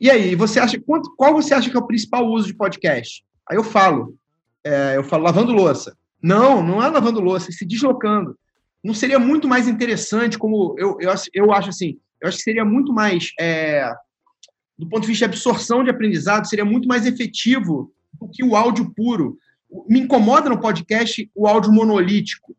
E 0.00 0.10
aí, 0.10 0.34
você 0.34 0.58
acha 0.58 0.80
quanto, 0.80 1.14
qual 1.16 1.32
você 1.32 1.54
acha 1.54 1.70
que 1.70 1.76
é 1.76 1.80
o 1.80 1.86
principal 1.86 2.26
uso 2.26 2.48
de 2.48 2.54
podcast? 2.54 3.24
Aí 3.48 3.56
eu 3.56 3.64
falo, 3.64 4.16
é, 4.64 4.96
eu 4.96 5.04
falo 5.04 5.24
lavando 5.24 5.52
louça. 5.52 5.96
Não, 6.22 6.62
não 6.62 6.82
é 6.82 6.88
lavando 6.88 7.20
louça, 7.20 7.50
é 7.50 7.52
se 7.52 7.64
deslocando. 7.64 8.36
Não 8.82 8.94
seria 8.94 9.18
muito 9.18 9.46
mais 9.46 9.68
interessante, 9.68 10.38
como 10.38 10.74
eu, 10.78 10.96
eu, 11.00 11.12
eu 11.32 11.52
acho 11.52 11.68
assim, 11.68 11.98
eu 12.20 12.28
acho 12.28 12.38
que 12.38 12.42
seria 12.42 12.64
muito 12.64 12.92
mais, 12.92 13.32
é, 13.38 13.92
do 14.78 14.88
ponto 14.88 15.02
de 15.02 15.08
vista 15.08 15.26
de 15.26 15.32
absorção 15.32 15.84
de 15.84 15.90
aprendizado, 15.90 16.48
seria 16.48 16.64
muito 16.64 16.88
mais 16.88 17.06
efetivo 17.06 17.92
do 18.12 18.28
que 18.28 18.44
o 18.44 18.56
áudio 18.56 18.92
puro. 18.94 19.38
Me 19.88 20.00
incomoda 20.00 20.48
no 20.48 20.60
podcast 20.60 21.30
o 21.34 21.46
áudio 21.46 21.72
monolítico 21.72 22.54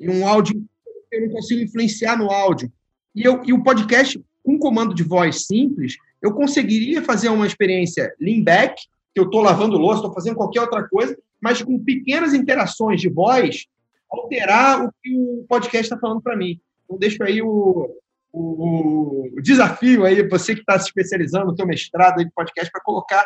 um 0.00 0.26
áudio 0.26 0.64
eu 1.10 1.22
não 1.22 1.28
consigo 1.28 1.62
influenciar 1.62 2.16
no 2.16 2.30
áudio. 2.30 2.72
E, 3.14 3.24
eu, 3.24 3.42
e 3.44 3.52
o 3.52 3.62
podcast, 3.62 4.22
com 4.42 4.58
comando 4.58 4.94
de 4.94 5.02
voz 5.02 5.46
simples, 5.46 5.96
eu 6.22 6.32
conseguiria 6.32 7.02
fazer 7.02 7.28
uma 7.28 7.46
experiência 7.46 8.14
lean 8.20 8.42
back, 8.42 8.80
que 9.12 9.20
eu 9.20 9.24
estou 9.24 9.42
lavando 9.42 9.76
louça, 9.76 9.98
estou 9.98 10.14
fazendo 10.14 10.36
qualquer 10.36 10.60
outra 10.60 10.88
coisa, 10.88 11.18
mas 11.40 11.62
com 11.62 11.82
pequenas 11.82 12.32
interações 12.32 13.00
de 13.00 13.08
voz, 13.08 13.66
alterar 14.08 14.84
o 14.84 14.92
que 15.02 15.16
o 15.16 15.44
podcast 15.48 15.86
está 15.86 15.98
falando 15.98 16.22
para 16.22 16.36
mim. 16.36 16.60
Então, 16.84 16.98
deixo 16.98 17.22
aí 17.24 17.42
o, 17.42 17.90
o, 18.32 19.28
o 19.36 19.42
desafio 19.42 20.04
aí, 20.04 20.22
você 20.28 20.54
que 20.54 20.60
está 20.60 20.78
se 20.78 20.86
especializando 20.86 21.46
no 21.46 21.56
seu 21.56 21.66
mestrado 21.66 22.20
em 22.20 22.30
podcast, 22.30 22.70
para 22.70 22.82
colocar 22.82 23.24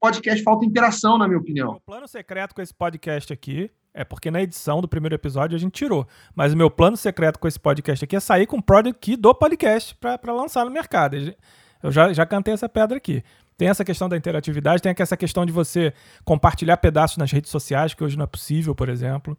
podcast 0.00 0.42
falta 0.42 0.64
interação, 0.64 1.18
na 1.18 1.26
minha 1.26 1.38
opinião. 1.38 1.72
O 1.72 1.80
plano 1.80 2.06
secreto 2.06 2.54
com 2.54 2.62
esse 2.62 2.72
podcast 2.72 3.32
aqui 3.32 3.70
é 3.92 4.04
porque 4.04 4.30
na 4.30 4.40
edição 4.40 4.80
do 4.80 4.88
primeiro 4.88 5.14
episódio 5.14 5.56
a 5.56 5.58
gente 5.58 5.72
tirou. 5.72 6.06
Mas 6.34 6.52
o 6.52 6.56
meu 6.56 6.70
plano 6.70 6.96
secreto 6.96 7.38
com 7.38 7.48
esse 7.48 7.58
podcast 7.58 8.04
aqui 8.04 8.16
é 8.16 8.20
sair 8.20 8.46
com 8.46 8.58
o 8.58 8.62
product 8.62 8.98
key 9.00 9.16
do 9.16 9.34
podcast 9.34 9.94
para 9.96 10.32
lançar 10.32 10.64
no 10.64 10.70
mercado. 10.70 11.16
Eu 11.82 11.90
já, 11.90 12.12
já 12.12 12.24
cantei 12.24 12.54
essa 12.54 12.68
pedra 12.68 12.96
aqui. 12.96 13.22
Tem 13.56 13.68
essa 13.68 13.84
questão 13.84 14.08
da 14.08 14.16
interatividade, 14.16 14.80
tem 14.80 14.94
essa 14.96 15.16
questão 15.16 15.44
de 15.44 15.50
você 15.50 15.92
compartilhar 16.24 16.76
pedaços 16.76 17.16
nas 17.16 17.32
redes 17.32 17.50
sociais, 17.50 17.92
que 17.92 18.04
hoje 18.04 18.16
não 18.16 18.22
é 18.22 18.26
possível, 18.26 18.72
por 18.72 18.88
exemplo. 18.88 19.36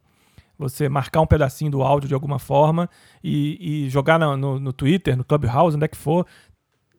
Você 0.57 0.89
marcar 0.89 1.21
um 1.21 1.25
pedacinho 1.25 1.71
do 1.71 1.81
áudio 1.81 2.09
de 2.09 2.13
alguma 2.13 2.37
forma 2.37 2.89
e, 3.23 3.85
e 3.85 3.89
jogar 3.89 4.19
no, 4.19 4.35
no, 4.35 4.59
no 4.59 4.73
Twitter, 4.73 5.15
no 5.15 5.23
Clubhouse, 5.23 5.77
onde 5.77 5.85
é 5.85 5.87
que 5.87 5.95
for, 5.95 6.27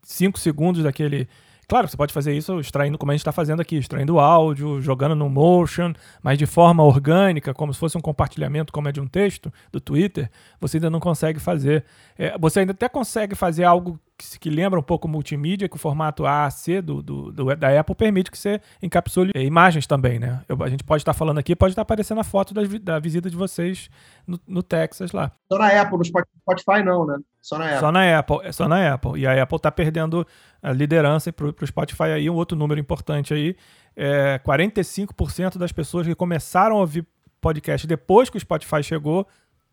cinco 0.03 0.39
segundos 0.39 0.83
daquele 0.83 1.29
Claro, 1.71 1.87
você 1.87 1.97
pode 1.97 2.13
fazer 2.13 2.37
isso 2.37 2.59
extraindo, 2.59 2.99
como 2.99 3.13
a 3.13 3.15
gente 3.15 3.21
está 3.21 3.31
fazendo 3.31 3.61
aqui, 3.63 3.77
extraindo 3.77 4.19
áudio, 4.19 4.81
jogando 4.81 5.15
no 5.15 5.31
Motion, 5.31 5.93
mas 6.21 6.37
de 6.37 6.45
forma 6.45 6.83
orgânica, 6.83 7.55
como 7.55 7.73
se 7.73 7.79
fosse 7.79 7.97
um 7.97 8.01
compartilhamento, 8.01 8.73
como 8.73 8.89
é 8.89 8.93
de 8.93 9.01
um 9.01 9.07
texto 9.07 9.53
do 9.71 9.81
Twitter, 9.81 10.29
você 10.61 10.79
ainda 10.79 10.91
não 10.91 10.99
consegue 10.99 11.39
fazer. 11.39 11.85
É, 12.19 12.37
você 12.37 12.59
ainda 12.59 12.73
até 12.73 12.89
consegue 12.89 13.37
fazer 13.37 13.63
algo 13.63 14.01
que, 14.21 14.39
que, 14.39 14.51
lembra 14.51 14.79
um 14.79 14.83
pouco 14.83 15.09
multimídia, 15.09 15.69
que 15.69 15.77
o 15.77 15.79
formato 15.79 16.27
AAC 16.27 16.83
do, 16.83 17.03
do, 17.03 17.33
do, 17.33 17.57
da 17.57 17.81
Apple 17.81 17.95
permite 17.95 18.31
que 18.31 18.39
você 18.39 18.61
encapsule 18.83 19.31
é, 19.35 19.43
imagens 19.43 19.87
também, 19.87 20.19
né? 20.19 20.43
Eu, 20.47 20.63
a 20.63 20.69
gente 20.69 20.85
pode 20.85 21.01
estar 21.01 21.15
falando 21.15 21.39
aqui, 21.39 21.57
pode 21.57 21.73
estar 21.73 21.83
aparecendo 21.83 22.21
a 22.21 22.25
foto 22.25 22.53
da, 22.53 22.63
da 22.83 22.99
visita 22.99 23.31
de 23.31 23.37
vocês 23.37 23.89
no, 24.27 24.39
no, 24.47 24.63
Texas 24.63 25.13
lá. 25.13 25.33
Só 25.51 25.59
na 25.59 25.81
Apple, 25.81 25.99
no 25.99 26.05
Spotify 26.05 26.85
não, 26.85 27.07
né? 27.07 27.19
Só 27.41 27.57
na 27.57 27.65
Apple. 27.65 27.81
Só 27.81 27.93
na 27.93 28.19
Apple, 28.19 28.39
é 28.43 28.53
só 28.53 28.69
na 28.69 28.95
Apple. 28.95 29.21
E 29.21 29.27
a 29.27 29.43
Apple 29.43 29.57
está 29.57 29.71
perdendo 29.71 30.27
a 30.63 30.73
liderança 30.73 31.33
para 31.33 31.47
o 31.47 31.67
Spotify 31.67 32.05
aí. 32.15 32.29
Um 32.29 32.35
outro 32.35 32.57
número 32.57 32.79
importante 32.79 33.33
aí, 33.33 33.57
é 33.97 34.39
45% 34.45 35.57
das 35.57 35.73
pessoas 35.73 36.07
que 36.07 36.15
começaram 36.15 36.77
a 36.77 36.81
ouvir 36.81 37.07
podcast 37.41 37.87
depois 37.87 38.29
que 38.29 38.37
o 38.37 38.41
Spotify 38.41 38.83
chegou, 38.83 39.27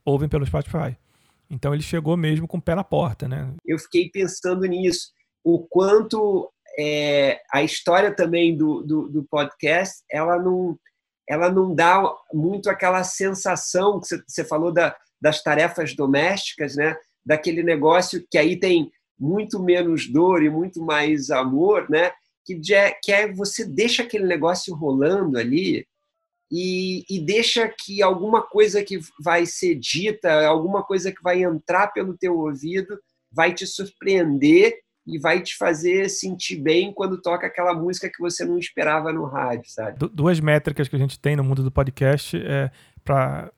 ouvem 0.06 0.30
pelo 0.30 0.46
Spotify. 0.46 0.98
Então 1.50 1.74
ele 1.74 1.84
chegou 1.84 2.18
mesmo 2.18 2.48
com 2.48 2.58
o 2.58 2.62
pé 2.62 2.76
na 2.76 2.84
porta, 2.84 3.28
né? 3.28 3.54
Eu 3.66 3.80
fiquei 3.80 4.10
pensando 4.10 4.66
nisso, 4.66 5.12
o 5.44 5.60
quanto 5.60 6.52
é, 6.78 7.42
a 7.52 7.64
história 7.64 8.14
também 8.14 8.56
do, 8.56 8.82
do, 8.82 9.10
do, 9.10 9.24
podcast, 9.24 10.04
ela 10.12 10.38
não, 10.38 10.78
ela 11.28 11.50
não 11.50 11.74
dá 11.74 12.04
muito 12.34 12.70
aquela 12.70 13.04
sensação 13.04 14.00
que 14.00 14.08
você 14.28 14.44
falou 14.44 14.72
da, 14.72 14.96
das 15.20 15.42
tarefas 15.42 15.96
domésticas, 15.96 16.76
né? 16.76 16.96
Daquele 17.26 17.64
negócio 17.64 18.26
que 18.30 18.38
aí 18.38 18.60
tem 18.60 18.92
muito 19.20 19.62
menos 19.62 20.08
dor 20.08 20.44
e 20.44 20.50
muito 20.50 20.82
mais 20.84 21.32
amor, 21.32 21.90
né? 21.90 22.12
Que, 22.46 22.60
que 23.04 23.12
é 23.12 23.32
você 23.34 23.66
deixa 23.66 24.04
aquele 24.04 24.26
negócio 24.26 24.74
rolando 24.76 25.38
ali 25.38 25.86
e, 26.52 27.04
e, 27.10 27.20
deixa 27.20 27.68
que 27.68 28.02
alguma 28.02 28.42
coisa 28.42 28.84
que 28.84 29.00
vai 29.22 29.46
ser 29.46 29.76
dita, 29.76 30.46
alguma 30.48 30.84
coisa 30.84 31.12
que 31.12 31.22
vai 31.22 31.44
entrar 31.44 31.88
pelo 31.88 32.18
teu 32.18 32.38
ouvido, 32.38 32.98
vai 33.32 33.54
te 33.54 33.68
surpreender 33.68 34.74
e 35.06 35.20
vai 35.20 35.42
te 35.42 35.58
fazer 35.58 36.10
sentir 36.10 36.58
bem 36.58 36.94
quando 36.94 37.22
toca 37.22 37.48
aquela 37.48 37.74
música 37.74 38.10
que 38.10 38.20
você 38.20 38.46
não 38.46 38.58
esperava 38.58 39.12
no 39.12 39.26
rádio, 39.26 39.70
sabe? 39.70 39.98
duas 40.12 40.40
métricas 40.40 40.88
que 40.88 40.96
a 40.96 41.00
gente 41.00 41.20
tem 41.20 41.36
no 41.36 41.44
mundo 41.44 41.64
do 41.64 41.72
podcast 41.72 42.38
é 42.38 42.72
para 43.04 43.52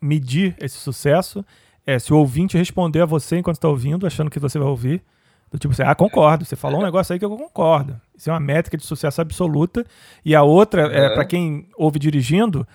medir 0.00 0.56
esse 0.60 0.76
sucesso 0.76 1.44
é 1.86 1.98
se 1.98 2.12
o 2.12 2.18
ouvinte 2.18 2.58
responder 2.58 3.00
a 3.00 3.06
você 3.06 3.36
enquanto 3.38 3.56
está 3.56 3.68
ouvindo, 3.68 4.06
achando 4.06 4.30
que 4.30 4.40
você 4.40 4.58
vai 4.58 4.66
ouvir, 4.66 5.02
do 5.50 5.58
tipo 5.58 5.72
assim, 5.72 5.84
ah, 5.84 5.94
concordo, 5.94 6.44
você 6.44 6.56
falou 6.56 6.80
um 6.80 6.84
negócio 6.84 7.12
aí 7.12 7.18
que 7.18 7.24
eu 7.24 7.30
concordo. 7.30 8.00
Isso 8.16 8.30
é 8.30 8.32
uma 8.32 8.40
métrica 8.40 8.76
de 8.76 8.84
sucesso 8.84 9.20
absoluta. 9.20 9.84
E 10.24 10.34
a 10.34 10.42
outra, 10.42 10.92
é, 10.92 11.06
é 11.06 11.14
para 11.14 11.24
quem 11.24 11.68
ouve 11.76 11.98
dirigindo, 11.98 12.66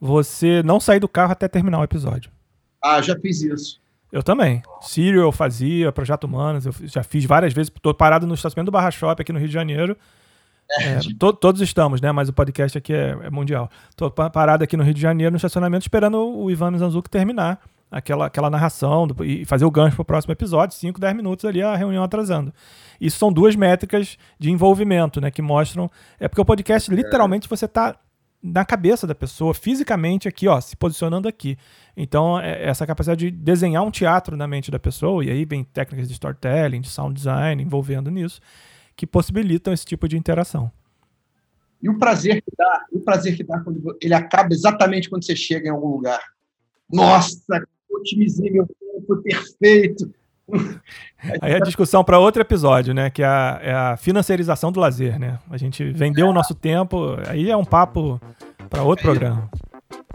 você 0.00 0.62
não 0.62 0.78
sair 0.78 1.00
do 1.00 1.08
carro 1.08 1.32
até 1.32 1.48
terminar 1.48 1.80
o 1.80 1.84
episódio. 1.84 2.30
Ah, 2.82 3.00
já 3.00 3.18
fiz 3.18 3.42
isso. 3.42 3.80
Eu 4.12 4.22
também. 4.22 4.62
Serial 4.80 5.24
eu 5.24 5.32
fazia, 5.32 5.92
Projeto 5.92 6.24
Humanos, 6.24 6.66
eu 6.66 6.74
já 6.82 7.02
fiz 7.02 7.24
várias 7.24 7.52
vezes. 7.52 7.72
Estou 7.74 7.94
parado 7.94 8.26
no 8.26 8.34
estacionamento 8.34 8.70
do 8.70 8.74
Barra 8.74 8.90
Shop 8.90 9.20
aqui 9.20 9.32
no 9.32 9.38
Rio 9.38 9.48
de 9.48 9.54
Janeiro. 9.54 9.96
É, 10.78 10.98
to, 11.18 11.32
todos 11.32 11.60
estamos, 11.60 12.00
né? 12.00 12.12
Mas 12.12 12.28
o 12.28 12.32
podcast 12.32 12.76
aqui 12.76 12.92
é, 12.92 13.16
é 13.22 13.30
mundial. 13.30 13.70
Estou 13.88 14.10
parado 14.10 14.64
aqui 14.64 14.76
no 14.76 14.82
Rio 14.82 14.94
de 14.94 15.00
Janeiro, 15.00 15.32
no 15.32 15.36
estacionamento, 15.36 15.82
esperando 15.82 16.16
o 16.16 16.50
Ivan 16.50 16.72
Mizanzuki 16.72 17.08
terminar 17.08 17.60
aquela, 17.90 18.26
aquela 18.26 18.48
narração 18.48 19.06
do, 19.06 19.24
e 19.24 19.44
fazer 19.44 19.64
o 19.64 19.70
gancho 19.70 19.96
para 19.96 20.02
o 20.02 20.04
próximo 20.04 20.32
episódio, 20.32 20.76
5, 20.76 21.00
10 21.00 21.16
minutos 21.16 21.44
ali 21.44 21.62
a 21.62 21.74
reunião 21.74 22.04
atrasando. 22.04 22.52
Isso 23.00 23.18
são 23.18 23.32
duas 23.32 23.56
métricas 23.56 24.16
de 24.38 24.50
envolvimento, 24.50 25.20
né? 25.20 25.30
Que 25.30 25.42
mostram. 25.42 25.90
É 26.18 26.28
porque 26.28 26.40
o 26.40 26.44
podcast, 26.44 26.92
literalmente, 26.94 27.48
você 27.48 27.64
está 27.64 27.98
na 28.42 28.64
cabeça 28.64 29.06
da 29.06 29.14
pessoa, 29.14 29.52
fisicamente 29.52 30.26
aqui, 30.26 30.48
ó, 30.48 30.60
se 30.60 30.76
posicionando 30.76 31.28
aqui. 31.28 31.58
Então, 31.96 32.40
é 32.40 32.68
essa 32.68 32.86
capacidade 32.86 33.30
de 33.30 33.36
desenhar 33.36 33.82
um 33.82 33.90
teatro 33.90 34.36
na 34.36 34.46
mente 34.46 34.70
da 34.70 34.78
pessoa, 34.78 35.22
e 35.24 35.30
aí 35.30 35.44
vem 35.44 35.62
técnicas 35.62 36.08
de 36.08 36.14
storytelling, 36.14 36.80
de 36.80 36.88
sound 36.88 37.14
design 37.14 37.62
envolvendo 37.62 38.10
nisso, 38.10 38.40
que 38.96 39.06
possibilitam 39.06 39.72
esse 39.72 39.84
tipo 39.84 40.08
de 40.08 40.16
interação. 40.16 40.72
E 41.82 41.88
o 41.88 41.98
prazer 41.98 42.42
que 42.42 42.52
dá, 42.56 42.84
o 42.92 43.00
prazer 43.00 43.36
que 43.36 43.44
dá 43.44 43.58
quando 43.60 43.96
ele 44.00 44.14
acaba 44.14 44.52
exatamente 44.52 45.08
quando 45.08 45.24
você 45.24 45.36
chega 45.36 45.68
em 45.68 45.70
algum 45.70 45.88
lugar. 45.88 46.20
Nossa, 46.90 47.64
otimizei 48.00 48.50
meu 48.50 48.66
tempo, 48.66 49.06
foi 49.06 49.22
perfeito. 49.22 50.10
Aí 51.40 51.54
a 51.54 51.60
discussão 51.60 52.02
para 52.02 52.18
outro 52.18 52.42
episódio, 52.42 52.92
né? 52.92 53.08
Que 53.10 53.22
é 53.22 53.26
a, 53.26 53.60
é 53.62 53.72
a, 53.72 53.96
financiarização 53.96 54.72
do 54.72 54.80
lazer, 54.80 55.18
né? 55.18 55.38
A 55.50 55.56
gente 55.56 55.84
vendeu 55.92 56.26
o 56.28 56.32
nosso 56.32 56.54
tempo, 56.54 57.16
aí 57.28 57.50
é 57.50 57.56
um 57.56 57.64
papo 57.64 58.20
para 58.68 58.82
outro 58.82 59.04
programa. 59.04 59.48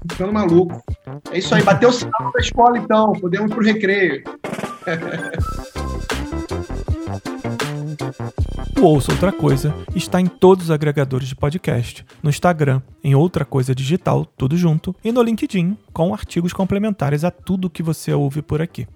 Ficando 0.09 0.33
maluco. 0.33 0.83
É 1.31 1.37
isso 1.37 1.55
aí, 1.55 1.63
bateu 1.63 1.89
o 1.89 1.93
sinal 1.93 2.31
da 2.33 2.39
escola 2.39 2.77
então, 2.77 3.13
podemos 3.13 3.49
ir 3.49 3.53
pro 3.53 3.63
recreio. 3.63 4.23
O 8.77 8.87
Ouça 8.87 9.11
Outra 9.11 9.31
Coisa 9.31 9.73
está 9.95 10.19
em 10.19 10.27
todos 10.27 10.65
os 10.65 10.71
agregadores 10.71 11.27
de 11.27 11.35
podcast, 11.35 12.05
no 12.21 12.29
Instagram, 12.29 12.81
em 13.03 13.15
Outra 13.15 13.43
Coisa 13.43 13.73
Digital, 13.73 14.25
tudo 14.25 14.55
junto, 14.57 14.95
e 15.03 15.11
no 15.11 15.21
LinkedIn, 15.23 15.77
com 15.91 16.13
artigos 16.13 16.53
complementares 16.53 17.23
a 17.23 17.31
tudo 17.31 17.69
que 17.69 17.81
você 17.81 18.13
ouve 18.13 18.41
por 18.41 18.61
aqui. 18.61 18.87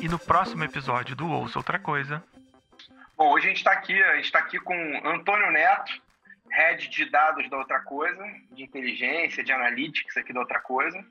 E 0.00 0.08
no 0.08 0.18
próximo 0.18 0.64
episódio 0.64 1.14
do 1.14 1.28
Ouça 1.28 1.58
Outra 1.58 1.78
Coisa. 1.78 2.22
Bom, 3.18 3.32
hoje 3.32 3.46
a 3.46 3.48
gente 3.48 3.58
está 3.58 3.72
aqui, 3.72 3.92
está 4.20 4.38
aqui 4.38 4.58
com 4.58 4.74
Antônio 5.04 5.50
Neto, 5.52 5.92
head 6.60 6.88
de 6.88 7.04
dados 7.06 7.48
da 7.48 7.56
outra 7.56 7.80
coisa, 7.80 8.22
de 8.52 8.62
inteligência, 8.62 9.42
de 9.42 9.52
analytics 9.52 10.16
aqui 10.16 10.32
da 10.32 10.40
outra 10.40 10.60
coisa. 10.60 11.02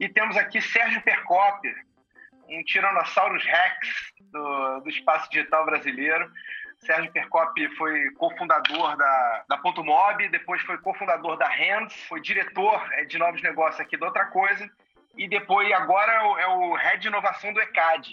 E 0.00 0.08
temos 0.08 0.36
aqui 0.36 0.60
Sérgio 0.60 1.02
Percop, 1.02 1.68
um 2.48 2.64
Tyrannosaurus 2.64 3.44
Rex 3.44 4.12
do, 4.32 4.80
do 4.80 4.88
espaço 4.88 5.30
digital 5.30 5.64
brasileiro. 5.64 6.30
Sérgio 6.78 7.12
Percop 7.12 7.68
foi 7.76 8.10
cofundador 8.12 8.96
da, 8.96 9.44
da 9.48 9.58
Ponto 9.58 9.84
Mob, 9.84 10.28
depois 10.28 10.60
foi 10.62 10.78
cofundador 10.78 11.36
da 11.36 11.48
Hands, 11.48 11.94
foi 12.08 12.20
diretor 12.20 12.82
é, 12.94 13.04
de 13.04 13.18
novos 13.18 13.42
negócios 13.42 13.80
aqui 13.80 13.96
da 13.96 14.06
outra 14.06 14.26
coisa, 14.26 14.68
e 15.16 15.28
depois 15.28 15.70
agora 15.72 16.12
é 16.40 16.48
o 16.48 16.76
é 16.76 16.82
head 16.82 17.02
de 17.02 17.08
inovação 17.08 17.52
do 17.52 17.60
ECAD. 17.60 18.10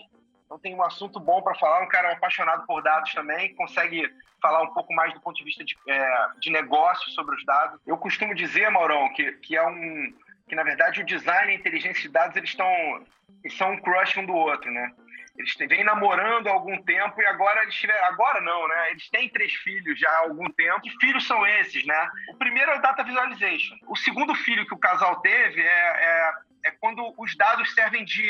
Então 0.49 0.57
tem 0.57 0.73
um 0.73 0.81
assunto 0.81 1.19
bom 1.19 1.43
para 1.43 1.53
falar, 1.53 1.83
um 1.83 1.87
cara 1.87 2.11
apaixonado 2.11 2.65
por 2.65 2.81
dados 2.81 3.13
também, 3.13 3.53
consegue 3.53 4.11
falar 4.41 4.63
um 4.63 4.73
pouco 4.73 4.91
mais 4.95 5.13
do 5.13 5.21
ponto 5.21 5.37
de 5.37 5.43
vista 5.43 5.63
de, 5.63 5.77
é, 5.87 6.27
de 6.39 6.49
negócio 6.49 7.07
sobre 7.11 7.35
os 7.35 7.45
dados. 7.45 7.79
Eu 7.85 7.95
costumo 7.97 8.33
dizer, 8.33 8.67
Maurão, 8.71 9.13
que, 9.13 9.31
que 9.33 9.55
é 9.55 9.67
um 9.67 10.11
que 10.47 10.55
na 10.55 10.63
verdade 10.63 11.01
o 11.01 11.05
design 11.05 11.51
e 11.51 11.55
a 11.55 11.59
inteligência 11.59 12.01
de 12.01 12.09
dados 12.09 12.35
eles 12.35 12.49
estão 12.49 12.67
eles 13.43 13.55
são 13.55 13.73
um 13.73 13.79
crush 13.79 14.19
um 14.19 14.25
do 14.25 14.33
outro, 14.33 14.71
né? 14.71 14.91
Eles 15.37 15.55
vêm 15.69 15.83
namorando 15.83 16.47
há 16.47 16.51
algum 16.51 16.81
tempo 16.81 17.21
e 17.21 17.25
agora 17.25 17.61
eles 17.61 17.75
tiveram. 17.75 18.03
Agora 18.07 18.41
não, 18.41 18.67
né? 18.67 18.91
Eles 18.91 19.07
têm 19.09 19.29
três 19.29 19.53
filhos 19.53 19.97
já 19.97 20.09
há 20.09 20.17
algum 20.23 20.49
tempo. 20.49 20.81
Que 20.81 20.89
filhos 20.99 21.25
são 21.25 21.45
esses, 21.47 21.85
né? 21.85 22.09
O 22.29 22.35
primeiro 22.35 22.71
é 22.71 22.77
o 22.77 22.81
Data 22.81 23.03
Visualization. 23.03 23.75
O 23.87 23.95
segundo 23.95 24.35
filho 24.35 24.65
que 24.65 24.73
o 24.73 24.79
casal 24.79 25.21
teve 25.21 25.61
é, 25.61 25.65
é, 25.65 26.33
é 26.63 26.71
quando 26.71 27.13
os 27.17 27.35
dados 27.35 27.73
servem 27.73 28.03
de 28.05 28.23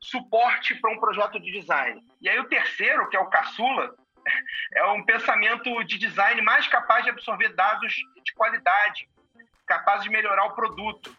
suporte 0.00 0.74
para 0.76 0.90
um 0.90 0.98
projeto 0.98 1.40
de 1.40 1.52
design. 1.52 2.02
E 2.20 2.28
aí 2.28 2.38
o 2.38 2.48
terceiro, 2.48 3.08
que 3.08 3.16
é 3.16 3.20
o 3.20 3.26
caçula, 3.26 3.94
é 4.74 4.84
um 4.86 5.04
pensamento 5.04 5.84
de 5.84 5.98
design 5.98 6.40
mais 6.42 6.66
capaz 6.66 7.04
de 7.04 7.10
absorver 7.10 7.50
dados 7.50 7.94
de 8.22 8.34
qualidade, 8.34 9.08
capaz 9.66 10.02
de 10.02 10.10
melhorar 10.10 10.46
o 10.46 10.54
produto. 10.54 11.14